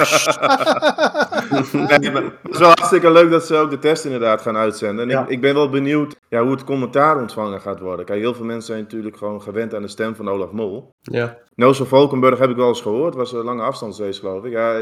nee, 1.99 2.11
maar 2.11 2.23
het 2.23 2.33
is 2.53 2.59
wel 2.59 2.69
hartstikke 2.69 3.11
leuk 3.13 3.31
dat 3.31 3.47
ze 3.47 3.57
ook 3.57 3.71
de 3.71 3.79
test 3.79 4.05
inderdaad 4.05 4.41
gaan 4.43 4.57
uitzenden. 4.57 5.05
En 5.05 5.11
Ja. 5.11 5.23
ik, 5.23 5.29
ik 5.29 5.41
ben 5.41 5.55
wel 5.55 5.69
benieuwd 5.69 6.17
ja, 6.29 6.43
hoe 6.43 6.51
het 6.51 6.65
commentaar 6.65 7.19
ontvangen 7.21 7.61
gaat 7.61 7.81
worden. 7.81 8.05
Kijk, 8.05 8.21
heel 8.21 8.35
veel 8.35 8.45
mensen 8.45 8.67
zijn 8.67 8.83
natuurlijk 8.83 9.17
gewoon 9.17 9.43
gewend 9.43 9.75
aan 9.75 9.83
de 9.83 9.89
stem 9.89 10.15
van 10.15 10.29
Olaf 10.29 10.51
Mol. 10.53 10.91
Ja. 11.01 11.39
Nelson 11.55 11.87
Valkenburg 11.87 12.39
heb 12.39 12.51
ik 12.51 12.57
wel 12.57 12.69
eens 12.69 12.81
gehoord. 12.83 13.15
was 13.15 13.33
een 13.33 13.45
lange 13.45 13.63
afstandsrace, 13.63 14.21
geloof 14.21 14.45
ik. 14.45 14.53
Ja, 14.53 14.81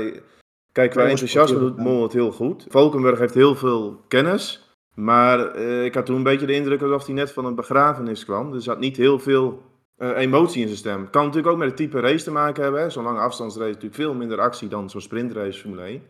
kijk, 0.72 0.90
qua 0.90 1.02
enthousiasme 1.04 1.58
doet. 1.58 1.76
Mol 1.76 2.02
het 2.02 2.12
heel 2.12 2.32
goed. 2.32 2.66
Valkenburg 2.68 3.18
heeft 3.18 3.34
heel 3.34 3.54
veel 3.54 4.00
kennis. 4.08 4.66
Maar 4.94 5.46
eh, 5.54 5.84
ik 5.84 5.94
had 5.94 6.06
toen 6.06 6.16
een 6.16 6.22
beetje 6.22 6.46
de 6.46 6.52
indruk 6.52 6.82
alsof 6.82 7.06
hij 7.06 7.14
net 7.14 7.32
van 7.32 7.44
een 7.44 7.54
begrafenis 7.54 8.24
kwam. 8.24 8.54
Er 8.54 8.62
zat 8.62 8.78
niet 8.78 8.96
heel 8.96 9.18
veel 9.18 9.62
eh, 9.98 10.16
emotie 10.16 10.60
in 10.60 10.66
zijn 10.66 10.78
stem. 10.78 11.10
Kan 11.10 11.24
natuurlijk 11.24 11.52
ook 11.52 11.58
met 11.58 11.68
het 11.68 11.76
type 11.76 12.00
race 12.00 12.24
te 12.24 12.30
maken 12.30 12.62
hebben. 12.62 12.92
Zo'n 12.92 13.04
lange 13.04 13.20
afstandsrace 13.20 13.68
natuurlijk 13.68 13.94
veel 13.94 14.14
minder 14.14 14.40
actie 14.40 14.68
dan 14.68 14.90
zo'n 14.90 15.00
sprintrace 15.00 15.60
Formule 15.60 15.82
1. 15.82 16.02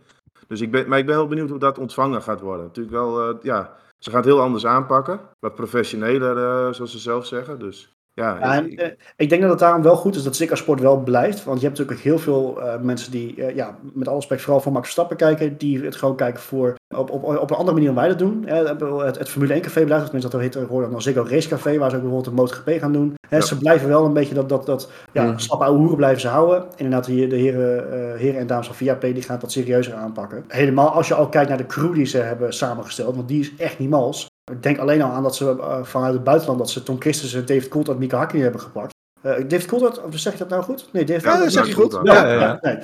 Dus 0.46 0.60
ik 0.60 0.70
ben, 0.70 0.88
maar 0.88 0.98
ik 0.98 1.06
ben 1.06 1.16
wel 1.16 1.26
benieuwd 1.26 1.48
hoe 1.48 1.58
dat 1.58 1.78
ontvangen 1.78 2.22
gaat 2.22 2.40
worden. 2.40 2.64
Natuurlijk 2.66 2.96
wel, 2.96 3.28
eh, 3.28 3.36
ja, 3.42 3.76
ze 3.98 4.10
gaat 4.10 4.24
het 4.24 4.34
heel 4.34 4.42
anders 4.42 4.66
aanpakken. 4.66 5.20
Wat 5.38 5.54
professioneler, 5.54 6.36
eh, 6.36 6.72
zoals 6.72 6.90
ze 6.90 6.98
zelf 6.98 7.26
zeggen. 7.26 7.58
Dus 7.58 7.97
ja, 8.18 8.38
Ja, 8.40 8.54
en, 8.54 8.70
ik- 8.72 8.80
eh, 8.80 8.88
ik 9.16 9.28
denk 9.28 9.40
dat 9.42 9.50
het 9.50 9.58
daarom 9.58 9.82
wel 9.82 9.96
goed 9.96 10.16
is 10.16 10.22
dat 10.22 10.36
Ziggo 10.36 10.54
Sport 10.54 10.80
wel 10.80 10.96
blijft. 11.02 11.44
Want 11.44 11.60
je 11.60 11.66
hebt 11.66 11.78
natuurlijk 11.78 11.98
ook 12.06 12.12
heel 12.12 12.18
veel 12.18 12.62
eh, 12.62 12.80
mensen 12.80 13.10
die, 13.10 13.44
eh, 13.44 13.54
ja, 13.54 13.76
met 13.92 14.06
alle 14.08 14.16
respect 14.16 14.40
vooral 14.42 14.60
voor 14.60 14.72
Max 14.72 14.84
Verstappen 14.84 15.16
kijken, 15.16 15.56
die 15.58 15.84
het 15.84 15.96
gewoon 15.96 16.16
kijken 16.16 16.40
voor, 16.42 16.74
op, 16.96 17.10
op, 17.10 17.24
op 17.24 17.50
een 17.50 17.56
andere 17.56 17.72
manier 17.72 17.86
dan 17.86 17.94
wij 17.94 18.08
dat 18.08 18.18
doen. 18.18 18.42
Hè, 18.46 18.64
het, 19.04 19.18
het 19.18 19.28
Formule 19.28 19.52
1 19.52 19.62
café 19.62 19.84
blijft, 19.84 20.04
tenminste 20.04 20.30
dat 20.30 20.40
heet 20.40 20.52
tegenwoordig 20.52 20.90
dan 20.90 21.02
Ziggo 21.02 21.26
Race 21.28 21.48
Café, 21.48 21.78
waar 21.78 21.90
ze 21.90 21.96
ook 21.96 22.02
bijvoorbeeld 22.02 22.26
een 22.26 22.42
MotoGP 22.42 22.80
gaan 22.80 22.92
doen. 22.92 23.14
Hè, 23.28 23.36
Ja. 23.36 23.42
Ze 23.42 23.58
blijven 23.58 23.88
wel 23.88 24.04
een 24.04 24.12
beetje 24.12 24.34
dat, 24.34 24.48
dat, 24.48 24.66
dat 24.66 24.90
ja, 25.12 25.38
slappe 25.38 25.64
oude 25.64 25.78
hoeren 25.78 25.96
blijven 25.96 26.20
ze 26.20 26.28
houden. 26.28 26.64
Inderdaad, 26.76 27.04
de, 27.04 27.26
de 27.26 27.36
heren, 27.36 27.92
eh, 28.12 28.18
heren 28.20 28.40
en 28.40 28.46
dames 28.46 28.66
van 28.66 28.86
VAP 28.86 29.00
die 29.00 29.22
gaan 29.22 29.32
het 29.34 29.42
wat 29.42 29.52
serieuzer 29.52 29.94
aanpakken. 29.94 30.44
Helemaal 30.48 30.88
als 30.90 31.08
je 31.08 31.14
al 31.14 31.28
kijkt 31.28 31.48
naar 31.48 31.58
de 31.58 31.66
crew 31.66 31.94
die 31.94 32.04
ze 32.06 32.18
hebben 32.18 32.52
samengesteld, 32.54 33.14
want 33.16 33.28
die 33.28 33.40
is 33.40 33.52
echt 33.58 33.78
niet 33.78 33.90
mals. 33.90 34.26
Ik 34.50 34.62
denk 34.62 34.78
alleen 34.78 35.02
al 35.02 35.10
aan 35.10 35.22
dat 35.22 35.36
ze 35.36 35.56
uh, 35.58 35.82
vanuit 35.82 36.12
het 36.14 36.24
buitenland 36.24 36.58
dat 36.58 36.70
ze 36.70 36.82
Tom 36.82 37.00
Christensen, 37.00 37.46
David 37.46 37.68
Coulthard 37.68 37.96
en 37.96 38.02
Mika 38.02 38.18
Hakkinen 38.18 38.42
hebben 38.42 38.60
gepakt. 38.60 38.96
Uh, 39.22 39.32
David 39.32 39.66
Coulthard, 39.66 40.02
of 40.04 40.18
zeg 40.18 40.32
je 40.32 40.38
dat 40.38 40.48
nou 40.48 40.62
goed? 40.62 40.88
Nee, 40.92 41.04
David 41.04 41.22
ja, 41.22 41.38
dat 41.38 41.52
zeg 41.52 41.66
je 41.66 41.72
goed. 41.72 41.98
Ja, 42.02 42.26
ja, 42.26 42.40
ja. 42.40 42.58
Nee. 42.60 42.78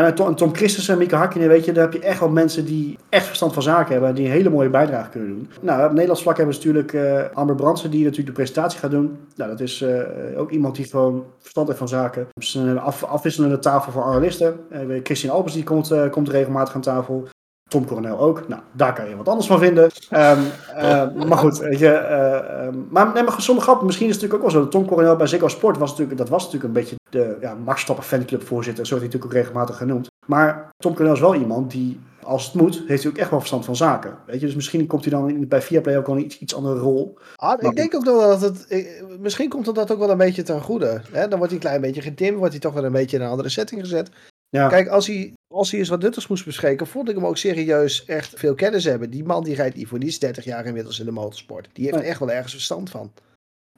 Nou, 0.00 0.12
Tom, 0.12 0.36
Tom 0.36 0.54
Christensen 0.54 0.92
en 0.92 0.98
Mieke 0.98 1.16
Hakkinen, 1.16 1.48
weet 1.48 1.64
je, 1.64 1.72
daar 1.72 1.84
heb 1.84 1.92
je 1.92 2.08
echt 2.08 2.20
wel 2.20 2.28
mensen 2.28 2.64
die 2.64 2.98
echt 3.08 3.26
verstand 3.26 3.52
van 3.52 3.62
zaken 3.62 3.92
hebben, 3.92 4.14
die 4.14 4.24
een 4.24 4.30
hele 4.30 4.50
mooie 4.50 4.68
bijdrage 4.68 5.10
kunnen 5.10 5.28
doen. 5.28 5.50
Nou, 5.60 5.84
op 5.84 5.90
Nederlands 5.90 6.22
vlak 6.22 6.36
hebben 6.36 6.54
we 6.54 6.60
natuurlijk 6.60 6.92
uh, 6.92 7.22
Amber 7.34 7.56
Brandsen, 7.56 7.90
die 7.90 8.00
natuurlijk 8.00 8.28
de 8.28 8.34
presentatie 8.34 8.78
gaat 8.78 8.90
doen. 8.90 9.18
Nou, 9.36 9.50
dat 9.50 9.60
is 9.60 9.82
uh, 9.82 10.00
ook 10.36 10.50
iemand 10.50 10.76
die 10.76 10.84
gewoon 10.84 11.24
verstand 11.38 11.66
heeft 11.66 11.78
van 11.78 11.88
zaken. 11.88 12.28
Dus 12.34 12.54
een 12.54 12.78
af, 12.78 13.04
afwisselende 13.04 13.58
tafel 13.58 13.92
voor 13.92 14.02
analisten. 14.02 14.60
Christian 15.02 15.34
Albers, 15.34 15.54
die 15.54 15.64
komt, 15.64 16.10
komt 16.10 16.28
regelmatig 16.28 16.74
aan 16.74 16.80
tafel. 16.80 17.28
Tom 17.72 17.86
Coronel 17.86 18.18
ook. 18.18 18.48
Nou, 18.48 18.62
daar 18.72 18.94
kan 18.94 19.08
je 19.08 19.16
wat 19.16 19.28
anders 19.28 19.46
van 19.46 19.58
vinden. 19.58 19.84
Um, 19.84 20.38
uh, 20.76 21.26
maar 21.26 21.38
goed, 21.38 21.58
weet 21.58 21.78
je. 21.78 21.86
Uh, 21.86 22.66
um, 22.66 22.86
maar, 22.90 23.12
nee, 23.12 23.22
maar 23.22 23.42
zonder 23.42 23.64
grap, 23.64 23.82
misschien 23.82 24.08
is 24.08 24.14
het 24.14 24.22
natuurlijk 24.22 24.48
ook 24.50 24.52
wel 24.52 24.62
zo. 24.62 24.68
Tom 24.70 24.86
Coronel 24.86 25.16
bij 25.16 25.26
Ziggo 25.26 25.48
Sport 25.48 25.78
was 25.78 25.90
natuurlijk, 25.90 26.18
dat 26.18 26.28
was 26.28 26.44
natuurlijk 26.44 26.74
een 26.74 26.80
beetje 26.80 26.96
de 27.10 27.36
ja, 27.40 27.54
Max 27.64 27.80
Stappen 27.80 28.04
fanclub 28.04 28.46
voorzitter. 28.46 28.86
Zo 28.86 28.96
wordt 28.96 29.12
hij 29.12 29.20
natuurlijk 29.20 29.24
ook 29.24 29.52
regelmatig 29.52 29.76
genoemd. 29.76 30.10
Maar 30.26 30.70
Tom 30.76 30.92
Coronel 30.92 31.14
is 31.14 31.20
wel 31.20 31.34
iemand 31.34 31.70
die, 31.70 32.00
als 32.22 32.44
het 32.44 32.54
moet, 32.54 32.82
heeft 32.86 33.02
hij 33.02 33.12
ook 33.12 33.18
echt 33.18 33.30
wel 33.30 33.38
verstand 33.38 33.64
van 33.64 33.76
zaken. 33.76 34.14
Weet 34.26 34.40
je, 34.40 34.46
dus 34.46 34.54
misschien 34.54 34.86
komt 34.86 35.04
hij 35.04 35.12
dan 35.12 35.48
bij 35.48 35.62
Viaplay 35.62 35.96
ook 35.96 36.06
wel 36.06 36.16
een 36.16 36.24
iets, 36.24 36.38
iets 36.38 36.54
andere 36.54 36.78
rol. 36.78 37.18
Ah, 37.36 37.62
ik 37.62 37.76
denk 37.76 37.94
ook 37.94 38.04
nog 38.04 38.22
dat 38.22 38.40
het, 38.40 38.64
ik, 38.68 39.04
misschien 39.20 39.48
komt 39.48 39.74
dat 39.74 39.92
ook 39.92 39.98
wel 39.98 40.10
een 40.10 40.16
beetje 40.16 40.42
ten 40.42 40.60
goede. 40.60 41.00
Hè? 41.10 41.28
Dan 41.28 41.38
wordt 41.38 41.52
hij 41.52 41.52
een 41.52 41.68
klein 41.68 41.80
beetje 41.80 42.02
gedimd, 42.02 42.38
wordt 42.38 42.52
hij 42.52 42.60
toch 42.60 42.74
wel 42.74 42.84
een 42.84 42.92
beetje 42.92 43.16
in 43.16 43.22
een 43.22 43.30
andere 43.30 43.48
setting 43.48 43.80
gezet. 43.80 44.10
Ja. 44.56 44.68
Kijk, 44.68 44.88
als 44.88 45.06
hij, 45.06 45.32
als 45.54 45.70
hij 45.70 45.80
eens 45.80 45.88
wat 45.88 46.00
nuttigs 46.00 46.26
moest 46.26 46.44
bespreken, 46.44 46.86
vond 46.86 47.08
ik 47.08 47.14
hem 47.14 47.26
ook 47.26 47.36
serieus 47.36 48.04
echt 48.04 48.32
veel 48.36 48.54
kennis 48.54 48.84
hebben. 48.84 49.10
Die 49.10 49.24
man 49.24 49.44
die 49.44 49.54
rijdt 49.54 49.76
niet 49.76 49.88
voor 49.88 49.98
niets 49.98 50.18
30 50.18 50.44
jaar 50.44 50.66
inmiddels 50.66 50.98
in 50.98 51.04
de 51.04 51.10
motorsport. 51.10 51.68
Die 51.72 51.84
heeft 51.84 51.96
er 51.96 52.04
echt 52.04 52.18
wel 52.18 52.30
ergens 52.30 52.52
verstand 52.52 52.90
van. 52.90 53.12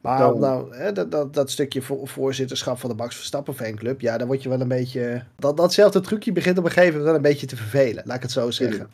Maar 0.00 0.32
om 0.32 0.40
nou, 0.40 0.76
hè, 0.76 0.92
dat, 0.92 1.10
dat, 1.10 1.34
dat 1.34 1.50
stukje 1.50 1.82
voorzitterschap 2.04 2.78
van 2.78 2.90
de 2.90 2.96
Max 2.96 3.16
Verstappen 3.16 3.54
fanclub, 3.54 4.00
ja, 4.00 4.18
dan 4.18 4.26
word 4.26 4.42
je 4.42 4.48
wel 4.48 4.60
een 4.60 4.68
beetje... 4.68 5.24
Dat, 5.36 5.56
datzelfde 5.56 6.00
trucje 6.00 6.32
begint 6.32 6.58
op 6.58 6.64
een 6.64 6.70
gegeven 6.70 6.90
moment 6.90 7.06
wel 7.06 7.16
een 7.16 7.30
beetje 7.30 7.46
te 7.46 7.56
vervelen, 7.56 8.02
laat 8.06 8.16
ik 8.16 8.22
het 8.22 8.32
zo 8.32 8.50
zeggen. 8.50 8.90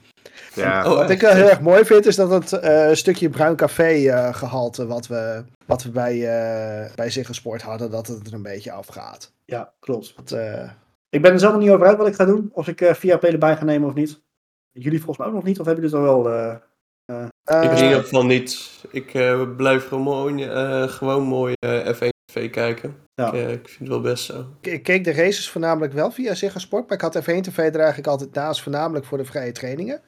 Ja. 0.54 0.84
En, 0.84 0.90
wat 0.90 1.10
ik 1.10 1.20
wel 1.20 1.34
heel 1.34 1.48
erg 1.48 1.60
mooi 1.60 1.84
vind, 1.84 2.06
is 2.06 2.16
dat 2.16 2.30
het 2.30 2.64
uh, 2.64 2.92
stukje 2.92 3.28
bruin 3.28 3.56
café 3.56 3.94
uh, 3.94 4.34
gehalte 4.34 4.86
wat 4.86 5.06
we, 5.06 5.44
wat 5.66 5.82
we 5.82 5.90
bij, 5.90 6.16
uh, 6.16 6.94
bij 6.94 7.10
Sport 7.10 7.62
hadden, 7.62 7.90
dat 7.90 8.06
het 8.06 8.26
er 8.26 8.32
een 8.32 8.42
beetje 8.42 8.72
afgaat. 8.72 9.32
Ja, 9.44 9.72
klopt. 9.80 10.12
Dat, 10.16 10.38
ik 11.10 11.22
ben 11.22 11.32
er 11.32 11.38
zelf 11.38 11.52
nog 11.52 11.62
niet 11.62 11.70
over 11.70 11.86
uit 11.86 11.96
wat 11.96 12.06
ik 12.06 12.14
ga 12.14 12.24
doen. 12.24 12.50
Of 12.52 12.68
ik 12.68 12.80
uh, 12.80 12.94
via 12.94 13.16
P 13.16 13.24
erbij 13.24 13.56
ga 13.56 13.64
nemen 13.64 13.88
of 13.88 13.94
niet. 13.94 14.20
Jullie 14.70 14.98
volgens 14.98 15.18
mij 15.18 15.26
ook 15.26 15.34
nog 15.34 15.44
niet, 15.44 15.60
of 15.60 15.66
hebben 15.66 15.84
jullie 15.84 15.98
het 15.98 16.08
al 16.08 16.22
wel... 16.22 16.32
Uh, 16.32 16.54
uh, 17.06 17.62
ik 17.62 17.78
in 17.78 17.84
ieder 17.84 18.02
geval 18.02 18.24
niet. 18.24 18.84
Ik 18.90 19.12
blijf 19.56 19.88
gewoon, 19.88 20.40
gewoon 20.88 21.22
mooi 21.22 21.54
F1 21.66 22.08
TV 22.24 22.50
kijken. 22.50 22.96
Ja. 23.14 23.32
Ik, 23.32 23.48
ik, 23.48 23.68
vind 23.68 23.78
het 23.78 23.88
wel 23.88 24.00
best 24.00 24.24
zo. 24.24 24.46
Ik 24.60 24.82
keek 24.82 25.04
de 25.04 25.12
races 25.12 25.50
voornamelijk 25.50 25.92
wel 25.92 26.10
via 26.10 26.34
Ziggo 26.34 26.58
Sport. 26.58 26.88
Maar 26.88 26.96
ik 26.96 27.02
had 27.02 27.18
F1 27.18 27.40
TV 27.40 27.58
er 27.58 27.74
eigenlijk 27.74 28.06
altijd 28.06 28.34
naast, 28.34 28.62
voornamelijk 28.62 29.04
voor 29.04 29.18
de 29.18 29.24
vrije 29.24 29.52
trainingen. 29.52 30.00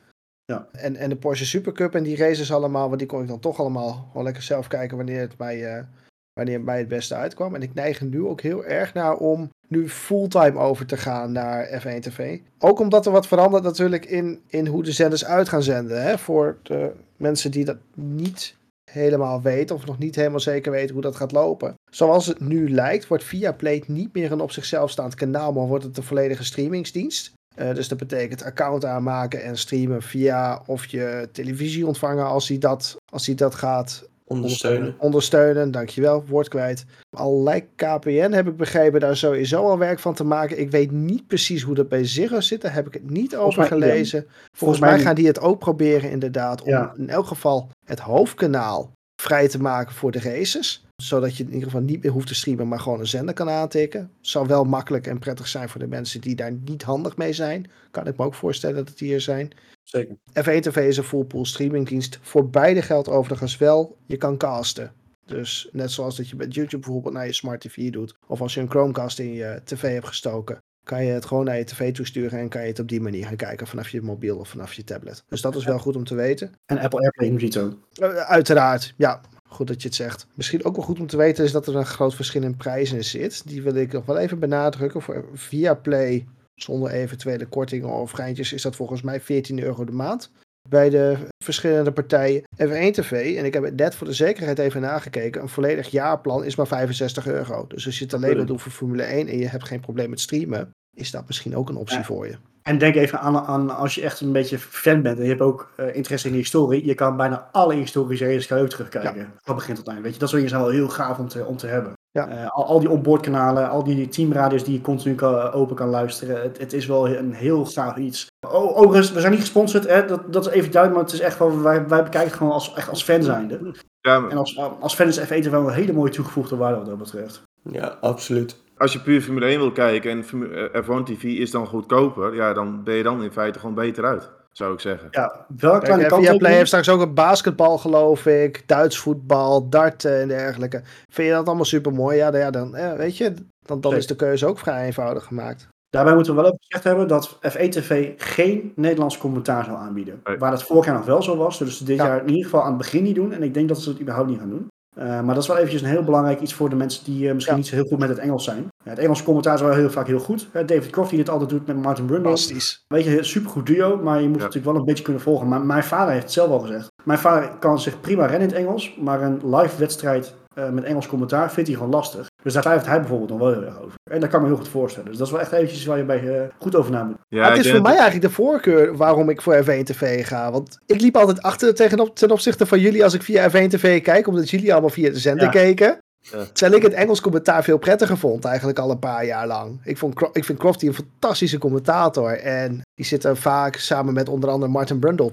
Ja. 0.44 0.68
En, 0.72 0.96
en 0.96 1.09
de 1.09 1.16
Porsche 1.16 1.46
Supercup 1.46 1.94
en 1.94 2.03
die 2.03 2.16
races 2.16 2.53
allemaal, 2.53 2.86
want 2.86 2.98
die 2.98 3.09
kon 3.09 3.22
ik 3.22 3.28
dan 3.28 3.40
toch 3.40 3.59
allemaal 3.59 4.11
wel 4.14 4.22
lekker 4.22 4.42
zelf 4.42 4.66
kijken 4.66 4.96
wanneer 4.96 5.20
het 5.20 5.38
mij, 5.38 5.86
wanneer 6.32 6.60
mij 6.60 6.78
het 6.78 6.88
beste 6.88 7.14
uitkwam. 7.14 7.54
En 7.54 7.62
ik 7.62 7.74
neig 7.74 8.00
er 8.00 8.06
nu 8.06 8.24
ook 8.24 8.40
heel 8.40 8.64
erg 8.64 8.94
naar 8.94 9.16
om 9.16 9.50
nu 9.68 9.88
fulltime 9.88 10.58
over 10.58 10.86
te 10.86 10.96
gaan 10.96 11.32
naar 11.32 11.80
F1 11.80 11.98
TV. 12.00 12.38
Ook 12.58 12.78
omdat 12.78 13.06
er 13.06 13.12
wat 13.12 13.26
verandert 13.26 13.62
natuurlijk 13.62 14.04
in, 14.04 14.40
in 14.46 14.66
hoe 14.66 14.82
de 14.82 14.92
zenders 14.92 15.24
uit 15.24 15.48
gaan 15.48 15.62
zenden. 15.62 16.02
Hè? 16.02 16.18
Voor 16.18 16.58
de 16.62 16.92
mensen 17.16 17.50
die 17.50 17.64
dat 17.64 17.76
niet 17.94 18.56
helemaal 18.90 19.42
weten 19.42 19.76
of 19.76 19.86
nog 19.86 19.98
niet 19.98 20.16
helemaal 20.16 20.40
zeker 20.40 20.72
weten 20.72 20.92
hoe 20.92 21.02
dat 21.02 21.16
gaat 21.16 21.32
lopen. 21.32 21.74
Zoals 21.90 22.26
het 22.26 22.40
nu 22.40 22.70
lijkt, 22.70 23.06
wordt 23.06 23.24
Viaplay 23.24 23.82
niet 23.86 24.14
meer 24.14 24.32
een 24.32 24.40
op 24.40 24.50
zichzelf 24.50 24.90
staand 24.90 25.14
kanaal, 25.14 25.52
maar 25.52 25.66
wordt 25.66 25.84
het 25.84 25.96
een 25.96 26.02
volledige 26.02 26.44
streamingsdienst. 26.44 27.32
Uh, 27.56 27.74
dus 27.74 27.88
dat 27.88 27.98
betekent 27.98 28.42
account 28.42 28.84
aanmaken 28.84 29.42
en 29.42 29.58
streamen 29.58 30.02
via 30.02 30.62
of 30.66 30.86
je 30.86 31.28
televisie 31.32 31.86
ontvangen 31.86 32.26
als 32.26 32.48
hij 32.48 32.58
dat, 32.58 32.96
als 33.12 33.26
hij 33.26 33.34
dat 33.34 33.54
gaat 33.54 34.08
Ondersteunen. 34.32 34.94
Ondersteunen, 34.98 35.70
dankjewel, 35.70 36.24
woord 36.26 36.48
kwijt. 36.48 36.84
Allerlei 37.16 37.64
KPN 37.76 38.32
heb 38.32 38.48
ik 38.48 38.56
begrepen 38.56 39.00
daar 39.00 39.16
sowieso 39.16 39.62
al 39.62 39.78
werk 39.78 39.98
van 39.98 40.14
te 40.14 40.24
maken. 40.24 40.60
Ik 40.60 40.70
weet 40.70 40.90
niet 40.90 41.26
precies 41.26 41.62
hoe 41.62 41.74
dat 41.74 41.88
bij 41.88 42.04
Ziggo 42.04 42.40
zit, 42.40 42.60
daar 42.60 42.74
heb 42.74 42.86
ik 42.86 42.92
het 42.92 43.10
niet 43.10 43.36
over 43.36 43.64
gelezen. 43.64 44.26
Volgens, 44.56 44.80
mij, 44.80 44.98
gaan 44.98 45.14
die 45.14 45.26
het 45.26 45.40
ook 45.40 45.58
proberen 45.58 46.10
inderdaad 46.10 46.62
om 46.62 46.90
in 46.96 47.08
elk 47.08 47.26
geval 47.26 47.70
het 47.86 48.00
hoofdkanaal 48.00 48.90
vrij 49.22 49.48
te 49.48 49.60
maken 49.60 49.94
voor 49.94 50.10
de 50.10 50.20
races. 50.20 50.84
Zodat 51.03 51.36
je 51.36 51.42
in 51.42 51.48
ieder 51.48 51.64
geval 51.64 51.80
niet 51.80 52.03
meer 52.03 52.12
hoeft 52.12 52.26
te 52.26 52.34
streamen, 52.34 52.68
maar 52.68 52.80
gewoon 52.80 53.00
een 53.00 53.07
zender 53.07 53.34
kan 53.34 53.48
aantikken. 53.48 54.11
Zou 54.20 54.46
wel 54.46 54.64
makkelijk 54.64 55.07
en 55.07 55.18
prettig 55.18 55.48
zijn 55.48 55.68
voor 55.68 55.80
de 55.80 55.86
mensen 55.86 56.20
die 56.20 56.34
daar 56.34 56.53
niet 56.53 56.82
handig 56.82 57.16
mee 57.16 57.32
zijn. 57.32 57.70
Kan 57.90 58.07
ik 58.07 58.16
me 58.16 58.24
ook 58.24 58.34
voorstellen 58.34 58.76
dat 58.76 58.88
het 58.88 58.98
hier 58.98 59.20
zijn. 59.20 59.50
Zeker. 59.82 60.16
F1 60.16 60.61
TV 60.61 60.76
is 60.76 60.96
een 60.96 61.05
full 61.05 61.24
pool 61.24 61.44
streamingdienst. 61.44 62.18
Voor 62.22 62.50
beide 62.50 62.82
geldt 62.82 63.09
overigens 63.09 63.59
wel, 63.59 63.96
je 64.07 64.16
kan 64.16 64.36
casten. 64.36 64.92
Dus 65.26 65.68
net 65.72 65.90
zoals 65.90 66.16
dat 66.16 66.28
je 66.28 66.36
met 66.36 66.55
YouTube 66.55 66.82
bijvoorbeeld 66.82 67.14
naar 67.14 67.26
je 67.26 67.32
smart 67.32 67.61
TV 67.61 67.90
doet. 67.90 68.14
Of 68.26 68.40
als 68.40 68.55
je 68.55 68.61
een 68.61 68.70
Chromecast 68.70 69.18
in 69.18 69.32
je 69.32 69.61
tv 69.64 69.92
hebt 69.92 70.07
gestoken. 70.07 70.59
Kan 70.84 71.05
je 71.05 71.12
het 71.12 71.24
gewoon 71.24 71.44
naar 71.44 71.59
je 71.59 71.64
tv 71.64 71.92
toesturen 71.94 72.38
en 72.38 72.48
kan 72.48 72.62
je 72.62 72.68
het 72.68 72.78
op 72.78 72.88
die 72.88 73.00
manier 73.00 73.26
gaan 73.26 73.36
kijken 73.36 73.66
vanaf 73.66 73.88
je 73.88 74.03
mobiel 74.03 74.38
of 74.38 74.48
vanaf 74.48 74.72
je 74.72 74.84
tablet. 74.84 75.24
Dus 75.28 75.40
dat 75.40 75.57
is 75.57 75.64
wel 75.64 75.78
goed 75.78 75.96
om 75.96 76.05
te 76.05 76.14
weten. 76.14 76.53
En 76.66 76.78
Apple 76.78 77.00
AirPlay 77.00 77.50
je 77.50 77.76
Uh, 78.00 78.16
uiteraard, 78.16 78.94
ja. 78.96 79.20
Goed 79.53 79.66
dat 79.66 79.82
je 79.82 79.88
het 79.88 79.96
zegt. 79.96 80.26
Misschien 80.34 80.64
ook 80.64 80.76
wel 80.76 80.84
goed 80.84 81.00
om 81.00 81.07
te 81.07 81.16
weten 81.16 81.44
is 81.44 81.53
dat 81.53 81.66
er 81.66 81.76
een 81.76 81.86
groot 81.86 82.14
verschil 82.14 82.42
in 82.42 82.57
prijzen 82.57 83.05
zit. 83.05 83.48
Die 83.48 83.62
wil 83.62 83.74
ik 83.74 83.92
nog 83.92 84.07
wel 84.07 84.18
even 84.18 84.38
benadrukken. 84.38 85.03
Voor 85.03 85.24
Viaplay 85.32 86.26
zonder 86.55 86.90
eventuele 86.90 87.46
kortingen 87.46 87.88
of 87.88 88.11
geintjes 88.11 88.53
is 88.53 88.62
dat 88.62 88.76
volgens 88.76 89.03
mij 89.03 89.20
14 89.20 89.62
euro 89.62 89.84
de 89.84 89.92
maand. 89.92 90.30
Bij 90.68 90.90
de 90.90 91.16
verschillende 91.44 91.92
partijen. 91.92 92.42
F1 92.42 92.90
TV, 92.90 93.36
en 93.36 93.44
ik 93.44 93.55
heb 93.55 93.62
het 93.62 93.76
net 93.76 93.94
voor 93.94 94.07
de 94.07 94.12
zekerheid 94.12 94.59
even 94.59 94.80
nagekeken, 94.80 95.42
een 95.42 95.48
volledig 95.48 95.88
jaarplan 95.88 96.44
is 96.44 96.57
maar 96.57 96.66
65 96.66 97.26
euro. 97.26 97.66
Dus 97.66 97.86
als 97.86 97.98
je 97.98 98.05
het 98.05 98.14
alleen 98.14 98.34
wil 98.34 98.46
doen 98.46 98.61
voor 98.61 98.72
Formule 98.72 99.03
1 99.03 99.28
en 99.28 99.38
je 99.38 99.48
hebt 99.48 99.64
geen 99.64 99.80
probleem 99.80 100.11
met 100.11 100.20
streamen, 100.20 100.70
is 100.95 101.11
dat 101.11 101.26
misschien 101.26 101.57
ook 101.57 101.68
een 101.68 101.76
optie 101.76 102.05
voor 102.05 102.26
je. 102.26 102.36
En 102.62 102.78
denk 102.78 102.95
even 102.95 103.20
aan, 103.20 103.38
aan 103.38 103.76
als 103.76 103.95
je 103.95 104.03
echt 104.03 104.20
een 104.20 104.32
beetje 104.32 104.59
fan 104.59 105.03
bent 105.03 105.16
en 105.16 105.22
je 105.22 105.28
hebt 105.28 105.40
ook 105.40 105.72
uh, 105.76 105.95
interesse 105.95 106.26
in 106.26 106.32
de 106.32 106.38
historie. 106.38 106.86
Je 106.86 106.95
kan 106.95 107.16
bijna 107.16 107.49
alle 107.53 107.74
historische 107.74 108.24
races 108.24 108.53
ook 108.53 108.68
terugkijken. 108.68 109.20
Ja. 109.20 109.32
Van 109.43 109.55
begin 109.55 109.74
tot 109.74 109.88
eind. 109.88 110.03
Weet 110.03 110.12
je, 110.12 110.18
dat 110.18 110.28
soort 110.28 110.43
dingen 110.43 110.57
zijn 110.57 110.70
wel 110.70 110.80
heel 110.80 110.88
gaaf 110.88 111.18
om 111.18 111.28
te, 111.28 111.45
om 111.45 111.57
te 111.57 111.66
hebben. 111.66 111.93
Ja. 112.11 112.28
Uh, 112.28 112.49
al, 112.49 112.66
al, 112.66 112.80
die 112.80 112.90
onboardkanalen, 112.90 113.68
al 113.68 113.84
die 113.84 114.09
teamradios 114.09 114.64
die 114.64 114.74
je 114.74 114.80
continu 114.80 115.14
kan, 115.14 115.53
open 115.53 115.76
kan 115.76 115.88
luisteren. 115.88 116.43
Het, 116.43 116.59
het, 116.59 116.72
is 116.72 116.86
wel 116.86 117.09
een 117.09 117.32
heel 117.32 117.66
gaaf 117.66 117.97
iets. 117.97 118.26
overigens, 118.47 119.12
we 119.12 119.20
zijn 119.20 119.32
niet 119.32 119.40
gesponsord, 119.40 119.88
hè? 119.88 120.05
Dat, 120.07 120.32
dat 120.32 120.47
is 120.47 120.53
even 120.53 120.70
duidelijk, 120.70 121.03
maar 121.03 121.11
het 121.11 121.20
is 121.20 121.26
echt 121.26 121.38
wel, 121.38 121.62
wij, 121.62 121.88
wij 121.88 122.03
bekijken 122.03 122.28
het 122.28 122.38
gewoon 122.38 122.53
als, 122.53 122.74
echt 122.74 122.88
als 122.88 123.03
fan 123.03 123.22
zijnde. 123.22 123.74
Ja, 124.01 124.18
maar... 124.18 124.30
En 124.30 124.36
als, 124.36 124.59
als 124.80 124.95
fan 124.95 125.09
is 125.09 125.20
F1 125.20 125.51
wel 125.51 125.68
een 125.68 125.74
hele 125.74 125.93
mooie 125.93 126.11
toegevoegde 126.11 126.57
waarde 126.57 126.76
wat 126.76 126.86
dat 126.86 126.99
betreft. 126.99 127.43
Ja, 127.62 127.97
absoluut 128.01 128.62
als 128.82 128.92
je 128.92 129.00
puur 129.00 129.22
Formule 129.22 129.46
1 129.46 129.58
wil 129.58 129.72
kijken 129.72 130.10
en 130.10 130.24
eh, 130.72 130.82
F1 130.82 131.02
TV 131.04 131.22
is 131.22 131.50
dan 131.50 131.66
goedkoper, 131.66 132.34
ja, 132.34 132.52
dan 132.52 132.82
ben 132.84 132.94
je 132.94 133.02
dan 133.02 133.22
in 133.22 133.32
feite 133.32 133.58
gewoon 133.58 133.74
beter 133.74 134.04
uit, 134.04 134.30
zou 134.52 134.72
ik 134.72 134.80
zeggen. 134.80 135.08
Ja, 135.10 135.46
wel 135.56 135.78
kleine 135.78 136.06
kant. 136.06 136.38
Play 136.38 136.52
heeft 136.52 136.66
straks 136.66 136.88
ook 136.88 137.00
een 137.00 137.14
basketbal, 137.14 137.78
geloof 137.78 138.26
ik, 138.26 138.62
Duits 138.66 138.98
voetbal, 138.98 139.68
darten 139.68 140.20
en 140.20 140.28
dergelijke. 140.28 140.82
Vind 141.10 141.28
je 141.28 141.34
dat 141.34 141.46
allemaal 141.46 141.64
super 141.64 141.92
mooi? 141.92 142.16
Ja, 142.16 142.36
ja 142.36 142.50
dan, 142.50 142.72
ja, 142.76 142.96
weet 142.96 143.16
je, 143.16 143.34
dan, 143.66 143.80
dan 143.80 143.94
is 143.94 144.06
de 144.06 144.16
keuze 144.16 144.46
ook 144.46 144.58
vrij 144.58 144.84
eenvoudig 144.84 145.24
gemaakt. 145.24 145.68
Daarbij 145.90 146.14
moeten 146.14 146.34
we 146.34 146.40
wel 146.40 146.50
even 146.50 146.64
gezegd 146.64 146.84
hebben 146.84 147.08
dat 147.08 147.38
F1 147.48 147.68
TV 147.68 148.12
geen 148.16 148.72
Nederlands 148.76 149.18
commentaar 149.18 149.64
zal 149.64 149.76
aanbieden. 149.76 150.20
Waar 150.38 150.50
dat 150.50 150.62
vorig 150.62 150.84
jaar 150.84 150.94
nog 150.94 151.04
wel 151.04 151.22
zo 151.22 151.36
was. 151.36 151.58
Dus 151.58 151.78
dit 151.78 151.96
jaar 151.96 152.20
in 152.20 152.28
ieder 152.28 152.44
geval 152.44 152.62
aan 152.62 152.68
het 152.68 152.78
begin 152.78 153.02
niet 153.02 153.14
doen. 153.14 153.32
En 153.32 153.42
ik 153.42 153.54
denk 153.54 153.68
dat 153.68 153.80
ze 153.80 153.90
het 153.90 154.00
überhaupt 154.00 154.30
niet 154.30 154.38
gaan 154.38 154.50
doen. 154.50 154.68
Uh, 154.99 155.05
maar 155.05 155.34
dat 155.34 155.43
is 155.43 155.47
wel 155.47 155.57
eventjes 155.57 155.82
een 155.82 155.88
heel 155.88 156.05
belangrijk 156.05 156.40
iets 156.40 156.55
voor 156.55 156.68
de 156.68 156.76
mensen 156.76 157.05
die 157.05 157.26
uh, 157.26 157.34
misschien 157.34 157.57
niet 157.57 157.66
zo 157.66 157.74
heel 157.74 157.84
goed 157.84 157.99
met 157.99 158.09
het 158.09 158.18
Engels 158.18 158.45
zijn. 158.45 158.68
Het 158.84 158.99
Engelse 158.99 159.24
commentaar 159.24 159.55
is 159.55 159.61
wel 159.61 159.72
heel 159.72 159.90
vaak 159.90 160.07
heel 160.07 160.18
goed. 160.18 160.49
David 160.53 160.90
Croft 160.90 161.09
die 161.09 161.18
dit 161.18 161.30
altijd 161.30 161.51
doet 161.51 161.66
met 161.66 161.76
Martin 161.76 162.07
Brundle. 162.07 162.28
Fantastisch. 162.28 162.84
Weet 162.88 163.05
je, 163.05 163.22
supergoed 163.22 163.66
duo, 163.66 163.97
maar 163.97 164.20
je 164.20 164.28
moet 164.28 164.36
ja. 164.36 164.43
natuurlijk 164.43 164.72
wel 164.72 164.80
een 164.80 164.86
beetje 164.86 165.05
kunnen 165.05 165.22
volgen. 165.22 165.49
Maar 165.49 165.61
mijn 165.61 165.84
vader 165.84 166.11
heeft 166.11 166.22
het 166.22 166.32
zelf 166.32 166.51
al 166.51 166.61
gezegd. 166.61 166.93
Mijn 167.05 167.18
vader 167.18 167.51
kan 167.59 167.80
zich 167.80 168.01
prima 168.01 168.26
rennen 168.26 168.49
in 168.49 168.55
het 168.55 168.64
Engels, 168.64 168.97
maar 169.01 169.22
een 169.22 169.57
live 169.57 169.78
wedstrijd 169.78 170.34
uh, 170.55 170.68
met 170.68 170.84
Engels 170.84 171.07
commentaar 171.07 171.53
vindt 171.53 171.68
hij 171.68 171.78
gewoon 171.78 171.94
lastig. 171.94 172.26
Dus 172.42 172.53
daar 172.53 172.62
twijfelt 172.62 172.86
hij 172.86 172.98
bijvoorbeeld 172.98 173.30
nog 173.30 173.38
wel 173.38 173.53
heel 173.53 173.62
erg 173.62 173.80
over. 173.80 173.94
En 174.11 174.20
dat 174.20 174.30
kan 174.30 174.40
me 174.40 174.46
heel 174.46 174.57
goed 174.57 174.68
voorstellen. 174.68 175.09
Dus 175.09 175.18
dat 175.18 175.26
is 175.26 175.32
wel 175.32 175.42
echt 175.42 175.53
eventjes 175.53 175.84
waar 175.84 175.98
je 175.98 176.05
bij 176.05 176.22
uh, 176.22 176.42
goed 176.59 176.76
over 176.76 176.90
na 176.90 177.03
moet. 177.03 177.16
Ja, 177.28 177.50
het 177.50 177.64
is 177.64 177.70
voor 177.70 177.82
mij 177.82 177.92
eigenlijk 177.92 178.22
de 178.22 178.30
voorkeur 178.30 178.96
waarom 178.96 179.28
ik 179.28 179.42
voor 179.42 179.62
F1 179.62 179.82
TV 179.82 180.26
ga. 180.26 180.50
Want 180.50 180.78
ik 180.86 181.00
liep 181.00 181.16
altijd 181.16 181.42
achter 181.42 181.74
tegenop, 181.74 182.16
ten 182.16 182.30
opzichte 182.30 182.66
van 182.66 182.80
jullie 182.80 183.05
als 183.05 183.14
ik 183.14 183.22
via 183.22 183.50
F1 183.50 183.68
TV 183.68 184.03
kijk. 184.03 184.26
Omdat 184.26 184.50
jullie 184.50 184.72
allemaal 184.72 184.90
via 184.90 185.11
de 185.11 185.18
zender 185.18 185.44
ja. 185.44 185.50
keken. 185.50 185.98
Ja. 186.22 186.44
Terwijl 186.53 186.76
ik 186.76 186.82
het 186.82 186.92
Engels 186.92 187.20
commentaar 187.20 187.64
veel 187.64 187.78
prettiger 187.78 188.18
vond, 188.18 188.44
eigenlijk 188.44 188.78
al 188.78 188.90
een 188.90 188.98
paar 188.98 189.24
jaar 189.24 189.46
lang. 189.46 189.80
Ik, 189.84 189.98
vond, 189.98 190.28
ik 190.32 190.44
vind 190.44 190.59
Crofty 190.59 190.86
een 190.86 190.94
fantastische 190.94 191.59
commentator. 191.59 192.38
En 192.38 192.80
die 192.94 193.07
zit 193.07 193.24
er 193.24 193.36
vaak 193.36 193.76
samen 193.76 194.14
met 194.14 194.28
onder 194.28 194.50
andere 194.50 194.72
Martin 194.72 194.98
Brundle. 194.98 195.32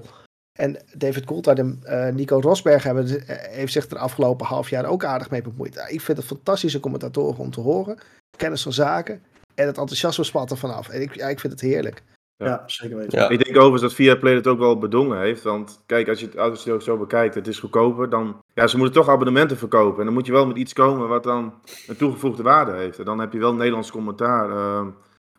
En 0.60 0.76
David 0.96 1.24
Coulthard 1.24 1.58
en 1.58 1.80
uh, 1.84 2.08
Nico 2.08 2.40
Rosberg 2.40 2.82
hebben, 2.82 3.06
heeft 3.50 3.72
zich 3.72 3.90
er 3.90 3.98
afgelopen 3.98 4.46
half 4.46 4.70
jaar 4.70 4.84
ook 4.84 5.04
aardig 5.04 5.30
mee 5.30 5.42
bemoeid. 5.42 5.84
ik 5.88 6.00
vind 6.00 6.18
het 6.18 6.26
fantastische 6.26 6.80
commentatoren 6.80 7.38
om 7.38 7.50
te 7.50 7.60
horen. 7.60 7.98
Kennis 8.36 8.62
van 8.62 8.72
zaken. 8.72 9.22
En 9.54 9.66
het 9.66 9.78
enthousiasme 9.78 10.24
spat 10.24 10.50
er 10.50 10.56
vanaf. 10.56 10.88
En 10.88 11.02
ik, 11.02 11.14
ja, 11.14 11.28
ik 11.28 11.40
vind 11.40 11.52
het 11.52 11.62
heerlijk. 11.62 12.02
Ja, 12.36 12.62
zeker 12.66 12.96
weten. 12.96 13.30
Ik 13.30 13.44
denk 13.44 13.56
overigens 13.56 13.82
dat 13.82 13.94
Viaplay 13.94 14.34
het 14.34 14.46
ook 14.46 14.58
wel 14.58 14.78
bedongen 14.78 15.20
heeft. 15.20 15.42
Want 15.42 15.82
kijk, 15.86 16.08
als 16.08 16.20
je 16.20 16.26
het, 16.26 16.38
als 16.38 16.64
je 16.64 16.72
het 16.72 16.82
zo 16.82 16.96
bekijkt, 16.96 17.34
het 17.34 17.46
is 17.46 17.58
goedkoper. 17.58 18.10
Dan, 18.10 18.40
ja, 18.54 18.66
ze 18.66 18.76
moeten 18.76 18.94
toch 18.94 19.08
abonnementen 19.08 19.56
verkopen. 19.56 19.98
En 19.98 20.04
dan 20.04 20.14
moet 20.14 20.26
je 20.26 20.32
wel 20.32 20.46
met 20.46 20.56
iets 20.56 20.72
komen 20.72 21.08
wat 21.08 21.22
dan 21.22 21.54
een 21.86 21.96
toegevoegde 21.96 22.42
waarde 22.42 22.72
heeft. 22.72 22.98
En 22.98 23.04
dan 23.04 23.18
heb 23.18 23.32
je 23.32 23.38
wel 23.38 23.54
Nederlands 23.54 23.90
commentaar. 23.90 24.50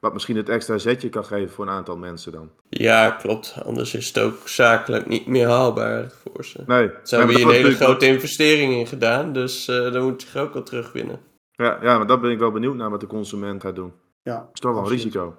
Wat 0.02 0.14
misschien 0.14 0.38
het 0.38 0.50
extra 0.50 0.78
zetje 0.78 1.10
kan 1.10 1.26
geven 1.26 1.50
voor 1.50 1.66
een 1.66 1.74
aantal 1.74 1.98
mensen 1.98 2.32
dan. 2.32 2.50
Ja, 2.70 3.10
klopt. 3.10 3.56
Anders 3.66 3.94
is 3.94 4.08
het 4.08 4.20
ook 4.20 4.48
zakelijk 4.48 5.08
niet 5.08 5.28
meer 5.28 5.48
haalbaar 5.48 6.12
voor 6.12 6.46
ze. 6.46 6.64
Nee. 6.66 6.90
Ze 7.04 7.16
hebben 7.16 7.36
hier 7.36 7.46
een 7.46 7.52
hele 7.52 7.76
grote 7.76 8.06
investering 8.06 8.74
in 8.74 8.88
gedaan. 8.88 9.34
Dus 9.34 9.68
uh, 9.68 9.92
dan 9.92 10.04
moet 10.04 10.28
je 10.34 10.40
ook 10.40 10.54
wel 10.54 10.64
terugwinnen. 10.64 11.20
Ja, 11.52 11.78
ja, 11.82 11.98
maar 11.98 12.08
dat 12.08 12.22
ben 12.22 12.32
ik 12.32 12.40
wel 12.40 12.52
benieuwd 12.52 12.76
naar 12.76 12.90
wat 12.90 13.00
de 13.00 13.08
consument 13.08 13.62
gaat 13.62 13.76
doen. 13.76 13.94
Ja, 14.24 14.36
dat 14.36 14.50
is 14.54 14.60
toch 14.60 14.74
wel 14.74 14.84
een 14.84 14.90
risico. 14.90 15.36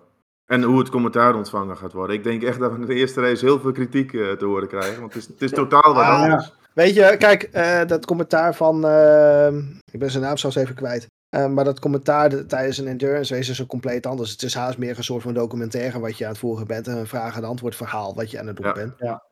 En 0.46 0.62
hoe 0.62 0.78
het 0.78 0.90
commentaar 0.90 1.34
ontvangen 1.34 1.76
gaat 1.76 1.92
worden. 1.92 2.16
Ik 2.16 2.24
denk 2.24 2.42
echt 2.42 2.58
dat 2.58 2.72
we 2.72 2.78
in 2.78 2.86
de 2.86 2.94
eerste 2.94 3.20
race 3.20 3.44
heel 3.44 3.60
veel 3.60 3.72
kritiek 3.72 4.12
uh, 4.12 4.32
te 4.32 4.44
horen 4.44 4.68
krijgen. 4.68 5.00
Want 5.00 5.14
het 5.14 5.22
is, 5.22 5.28
het 5.28 5.42
is 5.42 5.50
totaal 5.50 5.94
wat 5.94 6.04
ah, 6.04 6.22
anders. 6.22 6.52
Weet 6.74 6.94
je, 6.94 7.16
kijk, 7.18 7.48
uh, 7.52 7.84
dat 7.86 8.06
commentaar 8.06 8.54
van. 8.54 8.86
Uh, 8.86 9.46
ik 9.92 9.98
ben 9.98 10.10
zijn 10.10 10.22
naam 10.22 10.36
zelfs 10.36 10.56
even 10.56 10.74
kwijt. 10.74 11.06
Maar 11.33 11.64
dat 11.64 11.80
commentaar 11.80 12.47
tijdens 12.47 12.78
een 12.78 12.89
endurance 12.89 13.35
race 13.35 13.51
is 13.51 13.57
zo 13.57 13.66
compleet 13.66 14.07
anders. 14.07 14.30
Het 14.30 14.43
is 14.43 14.55
haast 14.55 14.78
meer 14.78 14.97
een 14.97 15.05
soort 15.05 15.22
van 15.22 15.35
documentaire 15.35 16.01
wat 16.01 16.18
je 16.18 16.24
aan 16.24 16.30
het 16.30 16.39
voeren 16.39 16.66
bent. 16.66 16.87
En 16.87 16.97
een 16.97 17.07
vraag- 17.07 17.37
en 17.37 17.45
antwoord 17.45 17.76
verhaal 17.76 18.14
wat 18.14 18.30
je 18.30 18.39
aan 18.39 18.47
het 18.47 18.57
doen 18.57 18.66
ja. 18.66 18.72
bent. 18.72 18.95
Ja. 18.99 19.22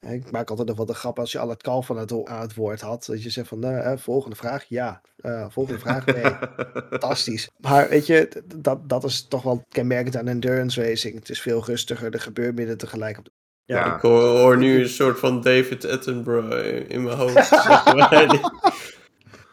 Ik 0.00 0.30
maak 0.30 0.50
altijd 0.50 0.68
nog 0.68 0.76
wat 0.76 0.88
een 0.88 0.94
grap 0.94 1.18
als 1.18 1.32
je 1.32 1.38
al 1.38 1.48
het 1.48 1.62
kalf 1.62 1.86
van 1.86 1.98
het, 1.98 2.24
aan 2.24 2.40
het 2.40 2.54
woord 2.54 2.80
had. 2.80 3.04
Dat 3.06 3.22
je 3.22 3.30
zegt 3.30 3.48
van, 3.48 3.64
uh, 3.64 3.92
volgende 3.96 4.36
vraag, 4.36 4.64
ja. 4.64 5.00
Uh, 5.20 5.46
volgende 5.48 5.80
vraag, 5.80 6.06
nee. 6.06 6.24
Fantastisch. 6.90 7.50
Maar 7.56 7.88
weet 7.88 8.06
je, 8.06 8.42
dat, 8.56 8.88
dat 8.88 9.04
is 9.04 9.26
toch 9.28 9.42
wel 9.42 9.64
kenmerkend 9.68 10.16
aan 10.16 10.28
endurance 10.28 10.82
racing. 10.82 11.14
Het 11.14 11.30
is 11.30 11.40
veel 11.40 11.64
rustiger, 11.64 12.12
er 12.12 12.20
gebeurt 12.20 12.54
midden 12.54 12.78
tegelijk 12.78 13.18
op 13.18 13.24
de... 13.24 13.30
Ja, 13.64 13.94
ik 13.94 14.00
hoor, 14.00 14.22
hoor, 14.22 14.56
nu 14.56 14.80
een 14.80 14.88
soort 14.88 15.18
van 15.18 15.40
David 15.40 15.86
Attenborough 15.86 16.90
in 16.90 17.02
mijn 17.02 17.16
hoofd. 17.16 17.52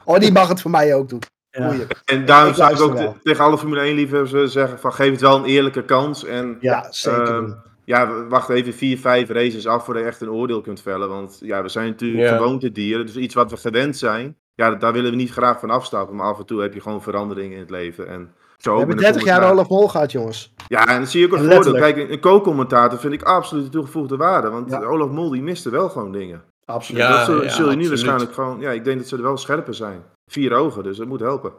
oh, 0.05 0.19
die 0.19 0.31
mag 0.31 0.47
het 0.47 0.61
voor 0.61 0.71
mij 0.71 0.95
ook 0.95 1.09
doen. 1.09 1.21
Ja. 1.55 1.73
En 2.05 2.25
daarom 2.25 2.53
zou 2.53 2.73
ik 2.73 2.81
ook 2.81 3.15
tegen 3.23 3.43
alle 3.43 3.57
Formule 3.57 3.81
1 3.81 3.95
liefhebbers 3.95 4.51
zeggen 4.51 4.79
van 4.79 4.93
geef 4.93 5.11
het 5.11 5.21
wel 5.21 5.37
een 5.37 5.45
eerlijke 5.45 5.83
kans. 5.83 6.25
En, 6.25 6.57
ja, 6.59 6.87
zeker 6.89 7.41
uh, 7.41 7.51
ja, 7.85 8.27
wacht 8.27 8.49
even 8.49 8.73
vier, 8.73 8.97
vijf 8.97 9.29
races 9.29 9.67
af 9.67 9.85
voordat 9.85 10.03
je 10.03 10.09
echt 10.09 10.21
een 10.21 10.31
oordeel 10.31 10.61
kunt 10.61 10.81
vellen. 10.81 11.09
Want 11.09 11.37
ja, 11.41 11.61
we 11.61 11.69
zijn 11.69 11.87
natuurlijk 11.87 12.23
ja. 12.23 12.37
gewoontedieren. 12.37 13.05
Dus 13.05 13.15
iets 13.15 13.35
wat 13.35 13.51
we 13.51 13.57
gewend 13.57 13.97
zijn, 13.97 14.37
ja, 14.55 14.71
daar 14.71 14.93
willen 14.93 15.11
we 15.11 15.17
niet 15.17 15.31
graag 15.31 15.59
van 15.59 15.69
afstappen. 15.69 16.15
Maar 16.15 16.25
af 16.25 16.39
en 16.39 16.45
toe 16.45 16.61
heb 16.61 16.73
je 16.73 16.81
gewoon 16.81 17.01
veranderingen 17.01 17.53
in 17.53 17.59
het 17.59 17.69
leven. 17.69 18.07
En 18.07 18.33
zo 18.57 18.71
we 18.71 18.77
hebben 18.77 18.97
30 18.97 19.23
jaar 19.23 19.51
Olaf 19.51 19.69
Mol 19.69 19.87
gehad, 19.87 20.11
jongens. 20.11 20.53
Ja, 20.67 20.87
en 20.87 20.97
dan 20.97 21.07
zie 21.07 21.19
je 21.19 21.25
ook 21.25 21.33
een 21.33 21.51
voordeel. 21.51 21.73
Kijk, 21.73 22.09
een 22.09 22.19
co-commentator 22.19 22.99
vind 22.99 23.13
ik 23.13 23.23
absoluut 23.23 23.63
de 23.63 23.69
toegevoegde 23.69 24.17
waarde. 24.17 24.49
Want 24.49 24.69
ja. 24.69 24.83
Olaf 24.83 25.09
Mol 25.09 25.29
die 25.29 25.41
miste 25.41 25.69
wel 25.69 25.89
gewoon 25.89 26.11
dingen. 26.11 26.43
Absoluut. 26.65 27.01
Ja, 27.01 27.17
dat 27.17 27.25
zul, 27.25 27.43
ja, 27.43 27.49
zul 27.49 27.69
je 27.69 27.75
nu 27.75 27.87
waarschijnlijk 27.87 28.33
gewoon... 28.33 28.59
Ja, 28.59 28.71
ik 28.71 28.83
denk 28.83 28.97
dat 28.97 29.07
ze 29.07 29.15
er 29.15 29.21
wel 29.21 29.37
scherper 29.37 29.73
zijn. 29.73 30.03
Vier 30.31 30.53
ogen, 30.53 30.83
dus 30.83 30.97
dat 30.97 31.07
moet 31.07 31.19
helpen. 31.19 31.53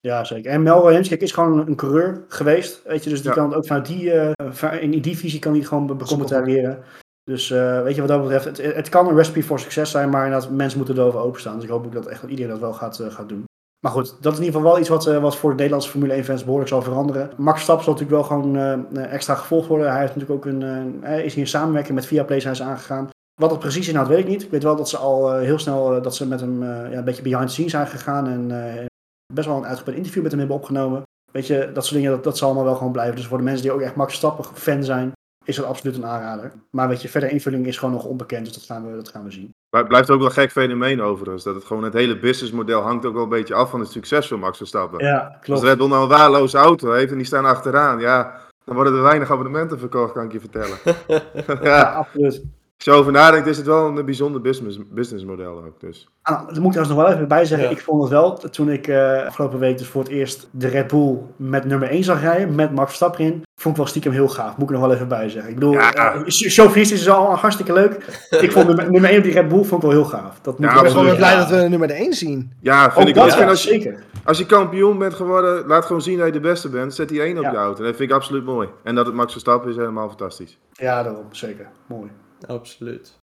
Ja, 0.00 0.24
zeker. 0.24 0.50
En 0.50 0.62
Mel 0.62 0.84
Williams 0.84 1.08
is 1.08 1.32
gewoon 1.32 1.58
een 1.66 1.76
coureur 1.76 2.24
geweest. 2.28 2.82
Weet 2.84 3.04
je, 3.04 3.10
dus 3.10 3.22
die 3.22 3.28
ja. 3.28 3.36
kan 3.36 3.54
ook 3.54 3.66
vanuit 3.66 3.86
die, 3.86 4.04
uh, 4.04 4.82
in 4.82 5.00
die 5.00 5.16
visie 5.16 5.38
kan 5.38 5.52
hij 5.52 5.62
gewoon 5.62 5.96
becommentariëren. 5.96 6.84
Dus 7.24 7.50
uh, 7.50 7.82
weet 7.82 7.94
je, 7.94 8.00
wat 8.00 8.10
dat 8.10 8.22
betreft, 8.22 8.44
het, 8.44 8.74
het 8.74 8.88
kan 8.88 9.08
een 9.08 9.16
recipe 9.16 9.42
voor 9.42 9.60
succes 9.60 9.90
zijn, 9.90 10.10
maar 10.10 10.24
inderdaad, 10.24 10.50
mensen 10.50 10.78
moeten 10.78 10.98
erover 10.98 11.20
openstaan. 11.20 11.54
Dus 11.54 11.64
ik 11.64 11.70
hoop 11.70 11.84
ook 11.84 11.92
dat 11.92 12.06
echt 12.06 12.22
iedereen 12.22 12.50
dat 12.50 12.60
wel 12.60 12.72
gaat, 12.72 12.98
uh, 12.98 13.10
gaat 13.10 13.28
doen. 13.28 13.44
Maar 13.80 13.92
goed, 13.92 14.16
dat 14.20 14.32
is 14.32 14.38
in 14.38 14.44
ieder 14.44 14.60
geval 14.60 14.72
wel 14.72 14.80
iets 14.80 14.88
wat, 14.88 15.06
uh, 15.06 15.18
wat 15.18 15.36
voor 15.36 15.50
de 15.50 15.56
Nederlandse 15.56 15.90
Formule 15.90 16.12
1 16.12 16.24
fans 16.24 16.42
behoorlijk 16.42 16.70
zal 16.70 16.82
veranderen. 16.82 17.30
Max 17.36 17.54
Verstappen 17.54 17.84
zal 17.84 17.94
natuurlijk 17.94 18.28
wel 18.28 18.38
gewoon 18.38 18.96
extra 18.96 19.34
gevolgd 19.34 19.68
worden. 19.68 19.90
Hij 19.90 20.00
heeft 20.00 20.14
natuurlijk 20.14 20.46
ook 20.46 20.52
een, 20.52 21.02
is 21.04 21.34
hier 21.34 21.42
in 21.42 21.48
samenwerking 21.48 21.94
met 21.94 22.06
Viaplay 22.06 22.40
zijn 22.40 22.56
ze 22.56 22.62
aangegaan. 22.62 23.08
Wat 23.38 23.50
het 23.50 23.58
precies 23.58 23.88
inhoudt, 23.88 24.08
weet 24.08 24.18
ik 24.18 24.28
niet. 24.28 24.42
Ik 24.42 24.50
weet 24.50 24.62
wel 24.62 24.76
dat 24.76 24.88
ze 24.88 24.96
al 24.96 25.32
heel 25.32 25.58
snel 25.58 26.02
dat 26.02 26.14
ze 26.16 26.26
met 26.26 26.40
hem 26.40 26.62
ja, 26.64 26.92
een 26.92 27.04
beetje 27.04 27.22
behind 27.22 27.46
the 27.46 27.52
scenes 27.52 27.70
zijn 27.70 27.86
gegaan 27.86 28.26
en 28.26 28.86
best 29.34 29.46
wel 29.46 29.56
een 29.56 29.66
uitgebreid 29.66 29.96
interview 29.96 30.22
met 30.22 30.30
hem 30.30 30.40
hebben 30.40 30.58
opgenomen. 30.58 31.02
Weet 31.32 31.46
je, 31.46 31.70
dat 31.72 31.84
soort 31.84 31.96
dingen, 31.96 32.10
dat, 32.10 32.24
dat 32.24 32.38
zal 32.38 32.46
allemaal 32.48 32.66
wel 32.66 32.76
gewoon 32.76 32.92
blijven. 32.92 33.16
Dus 33.16 33.26
voor 33.26 33.38
de 33.38 33.44
mensen 33.44 33.62
die 33.62 33.72
ook 33.72 33.80
echt 33.80 33.94
Max 33.94 34.08
Verstappen 34.08 34.44
fan 34.44 34.84
zijn, 34.84 35.12
is 35.44 35.56
dat 35.56 35.64
absoluut 35.64 35.96
een 35.96 36.06
aanrader. 36.06 36.52
Maar 36.70 36.88
weet 36.88 37.02
je, 37.02 37.08
verder 37.08 37.30
invulling 37.30 37.66
is 37.66 37.78
gewoon 37.78 37.94
nog 37.94 38.04
onbekend, 38.04 38.44
dus 38.44 38.54
dat 38.54 38.64
gaan 38.64 38.90
we, 38.90 38.96
dat 38.96 39.08
gaan 39.08 39.24
we 39.24 39.30
zien. 39.30 39.50
Maar 39.70 39.80
het 39.80 39.88
blijft 39.88 40.10
ook 40.10 40.18
wel 40.18 40.26
een 40.26 40.32
gek 40.32 40.50
fenomeen 40.50 41.02
overigens. 41.02 41.44
Dat 41.44 41.54
het 41.54 41.64
gewoon 41.64 41.84
het 41.84 41.92
hele 41.92 42.18
businessmodel 42.18 42.80
hangt 42.80 43.06
ook 43.06 43.14
wel 43.14 43.22
een 43.22 43.28
beetje 43.28 43.54
af 43.54 43.70
van 43.70 43.80
het 43.80 43.90
succes 43.90 44.28
van 44.28 44.38
Max 44.38 44.56
Verstappen. 44.56 45.04
Ja, 45.04 45.38
klopt. 45.40 45.60
Als 45.60 45.68
Red 45.68 45.78
Bull 45.78 45.88
nou 45.88 46.02
een 46.02 46.08
waarloze 46.08 46.58
auto 46.58 46.92
heeft 46.92 47.10
en 47.10 47.16
die 47.16 47.26
staan 47.26 47.44
achteraan, 47.44 47.98
ja, 47.98 48.40
dan 48.64 48.74
worden 48.74 48.94
er 48.94 49.02
weinig 49.02 49.30
abonnementen 49.30 49.78
verkocht, 49.78 50.12
kan 50.12 50.24
ik 50.24 50.32
je 50.32 50.40
vertellen. 50.40 50.78
ja. 51.46 51.58
ja, 51.62 51.82
absoluut. 51.92 52.42
Als 52.78 52.86
je 52.86 52.92
over 52.92 53.12
nadenkt, 53.12 53.46
is 53.46 53.56
het 53.56 53.66
wel 53.66 53.86
een 53.86 54.04
bijzonder 54.04 54.40
business, 54.40 54.78
businessmodel 54.90 55.64
ook. 55.64 55.80
Dus. 55.80 56.08
Ah, 56.22 56.46
dat 56.46 56.56
moet 56.56 56.64
ik 56.64 56.70
trouwens 56.70 56.88
nog 56.88 57.04
wel 57.04 57.12
even 57.12 57.28
bij 57.28 57.44
zeggen. 57.44 57.68
Ja. 57.68 57.74
Ik 57.74 57.80
vond 57.80 58.02
het 58.02 58.10
wel, 58.10 58.36
toen 58.36 58.70
ik 58.70 58.86
uh, 58.86 59.26
afgelopen 59.26 59.58
week 59.58 59.78
dus 59.78 59.86
voor 59.86 60.02
het 60.02 60.10
eerst 60.10 60.48
de 60.50 60.68
Red 60.68 60.86
Bull 60.86 61.18
met 61.36 61.64
nummer 61.64 61.88
1 61.88 62.04
zag 62.04 62.20
rijden, 62.20 62.54
met 62.54 62.74
Max 62.74 62.86
Verstappen 62.86 63.24
in, 63.24 63.42
vond 63.60 63.74
ik 63.74 63.80
wel 63.80 63.90
stiekem 63.90 64.12
heel 64.12 64.28
gaaf. 64.28 64.56
Moet 64.56 64.70
ik 64.70 64.76
nog 64.76 64.86
wel 64.86 64.94
even 64.94 65.08
bij 65.08 65.28
zeggen. 65.28 65.50
Ik 65.50 65.58
bedoel, 65.58 65.72
ja. 65.72 66.14
uh, 66.14 66.22
chauvinistisch 66.26 67.00
is 67.00 67.08
al 67.08 67.34
hartstikke 67.34 67.72
leuk. 67.72 67.94
ik 68.40 68.52
vond 68.52 68.66
nummer, 68.66 68.90
nummer 68.90 69.10
1 69.10 69.18
op 69.18 69.24
die 69.24 69.32
Red 69.32 69.48
Bull 69.48 69.64
vond 69.64 69.82
ik 69.82 69.88
wel 69.88 70.00
heel 70.00 70.10
gaaf. 70.10 70.38
Dat 70.42 70.58
moet 70.58 70.68
ja, 70.68 70.76
ik 70.76 70.82
ben 70.82 70.90
gewoon 70.90 71.16
blij 71.16 71.36
dat 71.36 71.48
we 71.48 71.56
nummer 71.56 71.90
1 71.90 72.12
zien. 72.12 72.52
Ja, 72.60 72.82
vind 72.82 73.02
ook 73.02 73.08
ik 73.08 73.14
dat, 73.14 73.34
wel. 73.34 73.38
Ja, 73.38 73.48
als, 73.48 73.62
zeker. 73.62 74.02
Als 74.24 74.38
je 74.38 74.46
kampioen 74.46 74.98
bent 74.98 75.14
geworden, 75.14 75.66
laat 75.66 75.84
gewoon 75.84 76.02
zien 76.02 76.16
dat 76.18 76.26
je 76.26 76.32
de 76.32 76.40
beste 76.40 76.68
bent. 76.68 76.94
Zet 76.94 77.08
die 77.08 77.22
1 77.22 77.38
op 77.38 77.44
je 77.44 77.56
auto. 77.56 77.82
Dat 77.82 77.96
vind 77.96 78.10
ik 78.10 78.16
absoluut 78.16 78.44
mooi. 78.44 78.68
En 78.82 78.94
dat 78.94 79.06
het 79.06 79.14
Max 79.14 79.32
Verstappen 79.32 79.70
is 79.70 79.76
helemaal 79.76 80.08
fantastisch. 80.08 80.58
Ja, 80.72 81.02
daarom. 81.02 81.26
Zeker. 81.30 81.68
Mooi. 81.86 82.10
Absoluut. 82.46 83.18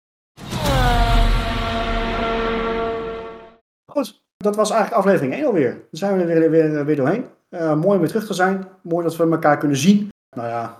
Goed, 3.92 4.22
dat 4.36 4.56
was 4.56 4.70
eigenlijk 4.70 5.00
aflevering 5.00 5.34
1 5.34 5.44
alweer. 5.44 5.70
Dan 5.70 5.84
zijn 5.90 6.16
we 6.16 6.22
er 6.22 6.40
weer, 6.40 6.50
weer, 6.50 6.84
weer 6.84 6.96
doorheen. 6.96 7.26
Uh, 7.50 7.74
mooi 7.74 7.94
om 7.94 7.98
weer 7.98 8.08
terug 8.08 8.26
te 8.26 8.34
zijn. 8.34 8.68
Mooi 8.82 9.04
dat 9.04 9.16
we 9.16 9.30
elkaar 9.30 9.58
kunnen 9.58 9.76
zien. 9.76 10.08
Nou 10.36 10.48
ja, 10.48 10.76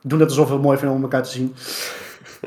doen 0.00 0.20
het 0.20 0.28
alsof 0.28 0.46
we 0.46 0.52
het 0.52 0.62
mooi 0.62 0.78
vinden 0.78 0.96
om 0.96 1.02
elkaar 1.02 1.22
te 1.22 1.30
zien. 1.30 1.54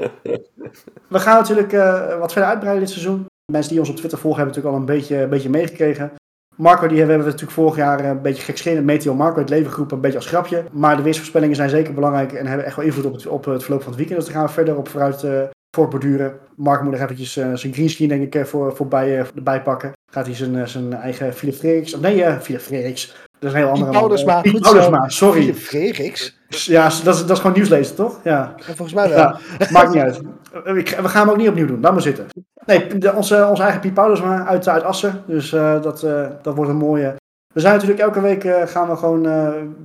we 1.16 1.20
gaan 1.20 1.38
natuurlijk 1.38 1.72
uh, 1.72 2.20
wat 2.20 2.32
verder 2.32 2.50
uitbreiden 2.50 2.84
dit 2.84 2.94
seizoen. 2.94 3.26
Mensen 3.52 3.72
die 3.72 3.80
ons 3.80 3.90
op 3.90 3.96
Twitter 3.96 4.20
volgen 4.20 4.42
hebben 4.42 4.56
natuurlijk 4.56 4.88
al 4.88 4.96
een 4.96 5.00
beetje, 5.00 5.24
een 5.24 5.30
beetje 5.30 5.50
meegekregen. 5.50 6.12
Marco, 6.58 6.88
die 6.88 6.98
hebben 6.98 7.18
we 7.18 7.24
natuurlijk 7.24 7.52
vorig 7.52 7.76
jaar 7.76 8.06
een 8.06 8.22
beetje 8.22 8.44
gekscherend. 8.44 8.86
Meteo 8.86 9.14
Marco, 9.14 9.40
het 9.40 9.50
leven 9.50 9.72
geroepen, 9.72 9.96
een 9.96 10.02
beetje 10.02 10.18
als 10.18 10.28
grapje. 10.28 10.64
Maar 10.72 10.98
de 10.98 11.02
weersvoorspellingen 11.02 11.56
zijn 11.56 11.70
zeker 11.70 11.94
belangrijk 11.94 12.34
en 12.34 12.48
hebben 12.48 12.66
echt 12.66 12.76
wel 12.76 12.86
invloed 12.86 13.06
op 13.06 13.14
het, 13.14 13.28
op 13.28 13.46
het 13.46 13.64
verloop 13.64 13.82
van 13.82 13.92
het 13.92 14.00
weekend. 14.00 14.20
Dus 14.20 14.28
daar 14.30 14.38
gaan 14.38 14.48
we 14.48 14.54
verder 14.54 14.78
op 14.78 14.88
vooruit 14.88 15.24
uh, 15.24 15.42
voortborduren. 15.76 16.34
Mark 16.58 16.82
moet 16.82 16.92
nog 16.92 17.02
eventjes 17.02 17.38
uh, 17.38 17.54
zijn 17.54 17.74
greenscreen 17.74 18.08
denk 18.08 18.34
ik 18.34 18.46
voor, 18.46 18.76
voorbij, 18.76 19.20
uh, 19.20 19.26
erbij 19.36 19.62
pakken. 19.62 19.92
Gaat 20.12 20.26
hij 20.26 20.36
zijn, 20.36 20.68
zijn 20.70 20.94
eigen 20.94 21.34
Philip 21.34 21.56
Freriks, 21.56 21.94
of 21.94 22.02
nee, 22.02 22.18
uh, 22.18 22.38
Philip 22.38 22.62
Freriks. 22.62 23.16
Dat 23.40 23.50
is 23.50 23.56
een 23.56 23.64
heel 23.64 23.70
andere 23.70 23.92
Paulusma. 23.92 24.42
Paulusma, 24.42 25.10
sorry. 25.10 25.42
Philip 25.42 25.56
Freriks? 25.56 26.38
Ja, 26.50 26.84
dat 26.84 27.16
is, 27.16 27.22
dat 27.22 27.30
is 27.30 27.40
gewoon 27.40 27.56
nieuwslezen, 27.56 27.96
toch? 27.96 28.20
Ja. 28.24 28.54
ja 28.58 28.64
volgens 28.64 28.94
mij 28.94 29.10
wel. 29.10 29.18
Ja, 29.18 29.38
maakt 29.70 29.94
niet 29.94 30.04
uit. 30.04 30.22
We 30.64 31.10
gaan 31.10 31.22
hem 31.22 31.30
ook 31.30 31.38
niet 31.38 31.50
opnieuw 31.50 31.68
doen, 31.68 31.82
laat 31.82 31.92
maar 31.92 32.02
zitten. 32.02 32.26
Nee, 32.66 32.98
de, 32.98 33.14
onze, 33.14 33.48
onze 33.50 33.64
eigen 33.64 33.82
Piet 33.82 33.94
Paulusma 33.94 34.46
uit, 34.46 34.68
uit 34.68 34.84
Assen. 34.84 35.24
Dus 35.28 35.50
dat, 35.50 36.06
dat 36.42 36.56
wordt 36.56 36.72
een 36.72 36.78
mooie... 36.78 37.16
We 37.54 37.60
zijn 37.60 37.74
natuurlijk 37.74 38.02
elke 38.02 38.22
week 38.22 38.70
gaan 38.70 38.90
we 38.90 38.96
gewoon 38.96 39.22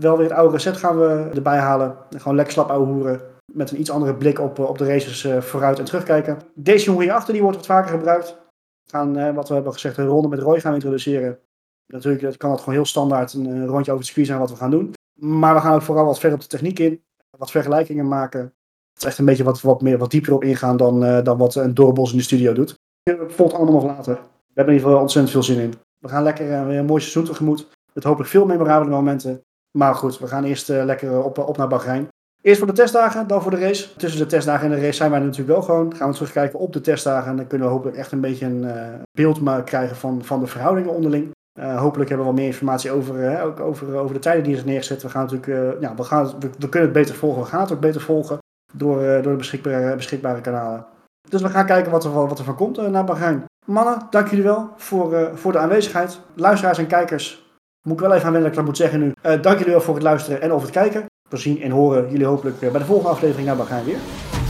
wel 0.01 0.17
weer 0.17 0.29
het 0.29 0.37
oude 0.37 0.53
recept 0.53 0.77
gaan 0.77 0.99
we 0.99 1.29
erbij 1.35 1.59
halen. 1.59 1.95
Gewoon 2.17 2.37
lekker 2.37 2.53
slap 2.53 2.71
ouwe 2.71 2.87
hoeren 2.87 3.21
met 3.55 3.71
een 3.71 3.81
iets 3.81 3.91
andere 3.91 4.15
blik 4.15 4.41
op, 4.41 4.59
op 4.59 4.79
de 4.79 4.87
races 4.87 5.25
uh, 5.25 5.41
vooruit 5.41 5.79
en 5.79 5.85
terugkijken. 5.85 6.39
Deze 6.55 6.85
jongen 6.85 7.03
hierachter 7.03 7.33
die 7.33 7.43
wordt 7.43 7.57
wat 7.57 7.67
vaker 7.67 7.91
gebruikt. 7.91 8.41
Gaan, 8.91 9.19
uh, 9.19 9.35
wat 9.35 9.49
we 9.49 9.55
hebben 9.55 9.73
gezegd, 9.73 9.97
een 9.97 10.07
ronde 10.07 10.29
met 10.29 10.39
Roy 10.39 10.61
gaan 10.61 10.75
introduceren. 10.75 11.39
Natuurlijk 11.87 12.23
dat 12.23 12.37
kan 12.37 12.51
het 12.51 12.59
gewoon 12.59 12.75
heel 12.75 12.85
standaard 12.85 13.33
een, 13.33 13.67
rondje 13.67 13.93
over 13.93 13.95
het 13.95 14.05
circuit 14.05 14.27
zijn 14.27 14.39
wat 14.39 14.51
we 14.51 14.57
gaan 14.57 14.71
doen. 14.71 14.93
Maar 15.21 15.55
we 15.55 15.61
gaan 15.61 15.75
ook 15.75 15.83
vooral 15.83 16.05
wat 16.05 16.19
verder 16.19 16.39
op 16.39 16.43
de 16.43 16.51
techniek 16.51 16.79
in. 16.79 17.03
Wat 17.39 17.51
vergelijkingen 17.51 18.09
maken. 18.09 18.41
Het 18.41 19.03
is 19.03 19.05
echt 19.05 19.19
een 19.19 19.25
beetje 19.25 19.45
wat, 19.45 19.61
wat, 19.61 19.83
meer, 19.83 19.99
wat 19.99 20.11
dieper 20.11 20.35
op 20.35 20.45
ingaan 20.45 20.77
dan, 20.77 21.01
dan 21.25 21.39
wat 21.39 21.55
een 21.55 21.75
Doorbos 21.75 22.11
in 22.11 22.17
de 22.17 22.23
studio 22.23 22.53
doet. 22.53 22.75
Volgt 23.27 23.55
allemaal 23.55 23.75
nog 23.75 23.85
later. 23.85 24.15
We 24.15 24.21
hebben 24.55 24.75
in 24.75 24.81
ieder 24.81 24.89
geval 24.89 25.01
ontzettend 25.01 25.33
veel 25.33 25.43
zin 25.43 25.59
in. 25.59 25.75
We 25.99 26.09
gaan 26.09 26.23
lekker 26.23 26.67
weer 26.67 26.79
een 26.79 26.85
mooi 26.85 27.01
seizoen 27.01 27.25
tegemoet. 27.25 27.69
Met 27.93 28.05
hopelijk 28.05 28.31
veel 28.31 28.47
memorabele 28.47 28.91
momenten. 28.91 29.41
Maar 29.79 29.95
goed, 29.95 30.19
we 30.19 30.27
gaan 30.27 30.45
eerst 30.45 30.69
lekker 30.69 31.25
op, 31.25 31.39
op 31.39 31.57
naar 31.57 31.69
Bahrein. 31.69 32.09
Eerst 32.43 32.59
voor 32.59 32.67
de 32.67 32.73
testdagen, 32.73 33.27
dan 33.27 33.43
voor 33.43 33.51
de 33.51 33.59
race. 33.59 33.97
Tussen 33.97 34.21
de 34.21 34.27
testdagen 34.27 34.65
en 34.65 34.75
de 34.75 34.81
race 34.81 34.97
zijn 34.97 35.11
wij 35.11 35.21
natuurlijk 35.21 35.49
wel 35.49 35.63
gewoon. 35.63 35.97
Gaan 35.97 36.09
we 36.09 36.15
terugkijken 36.15 36.59
op 36.59 36.73
de 36.73 36.81
testdagen. 36.81 37.31
En 37.31 37.37
dan 37.37 37.47
kunnen 37.47 37.67
we 37.67 37.73
hopelijk 37.73 37.97
echt 37.97 38.13
een 38.13 38.21
beetje 38.21 38.47
een 38.47 38.65
eh, 38.65 38.87
beeld 39.13 39.41
maar 39.41 39.65
krijgen 39.65 39.97
van, 39.97 40.25
van 40.25 40.41
de 40.41 40.47
verhoudingen 40.47 40.95
onderling. 40.95 41.31
Eh, 41.61 41.79
hopelijk 41.79 42.09
hebben 42.09 42.27
we 42.27 42.33
wel 42.33 42.43
meer 42.43 42.53
informatie 42.53 42.91
over, 42.91 43.27
eh, 43.27 43.45
ook 43.45 43.61
over, 43.61 43.95
over 43.95 44.15
de 44.15 44.21
tijden 44.21 44.45
die 44.45 44.55
zijn 44.55 44.67
neergezet. 44.67 45.03
We, 45.03 45.09
gaan 45.09 45.29
natuurlijk, 45.31 45.81
ja, 45.81 45.95
we, 45.95 46.03
gaan, 46.03 46.33
we, 46.39 46.69
kunnen 46.69 46.89
het 46.89 46.93
beter 46.93 47.15
volgen. 47.15 47.43
We 47.43 47.49
gaan 47.49 47.61
het 47.61 47.73
ook 47.73 47.81
beter 47.81 48.01
volgen 48.01 48.39
door, 48.73 49.01
door 49.01 49.33
de 49.33 49.37
beschikbare, 49.37 49.97
beschikbare 49.97 50.41
kanalen. 50.41 50.87
Dus 51.29 51.43
we 51.43 51.49
gaan 51.49 51.67
kijken 51.67 51.93
wat 51.93 52.05
er, 52.05 52.13
wat 52.13 52.39
er 52.39 52.45
van 52.45 52.57
komt 52.57 52.77
naar 52.77 52.91
naar 52.91 53.05
Bahrein. 53.05 53.45
Mannen, 53.67 54.07
dank 54.11 54.29
jullie 54.29 54.45
wel 54.45 54.71
voor, 54.77 55.31
voor 55.35 55.53
de 55.53 55.59
aanwezigheid. 55.59 56.21
Luisteraars 56.35 56.79
en 56.79 56.87
kijkers, 56.87 57.51
moet 57.83 58.01
ik 58.01 58.07
wel 58.07 58.13
even 58.13 58.27
aanwenden 58.27 58.43
dat 58.43 58.51
ik 58.51 58.57
dat 58.57 58.67
moet 58.67 58.77
zeggen 58.77 59.01
nu. 59.01 59.13
dank 59.41 59.59
jullie 59.59 59.73
wel 59.73 59.81
voor 59.81 59.95
het 59.95 60.03
luisteren 60.03 60.41
en 60.41 60.53
over 60.53 60.67
het 60.67 60.77
kijken. 60.77 61.11
We 61.33 61.39
zien 61.39 61.63
en 61.63 61.71
horen 61.71 62.11
jullie 62.11 62.27
hopelijk 62.27 62.63
eh, 62.63 62.71
bij 62.71 62.81
de 62.81 62.87
volgende 62.87 63.11
aflevering 63.11 63.47
nou, 63.47 63.59
naar 63.59 63.67
Bahrein 63.67 63.85
weer. 63.85 64.42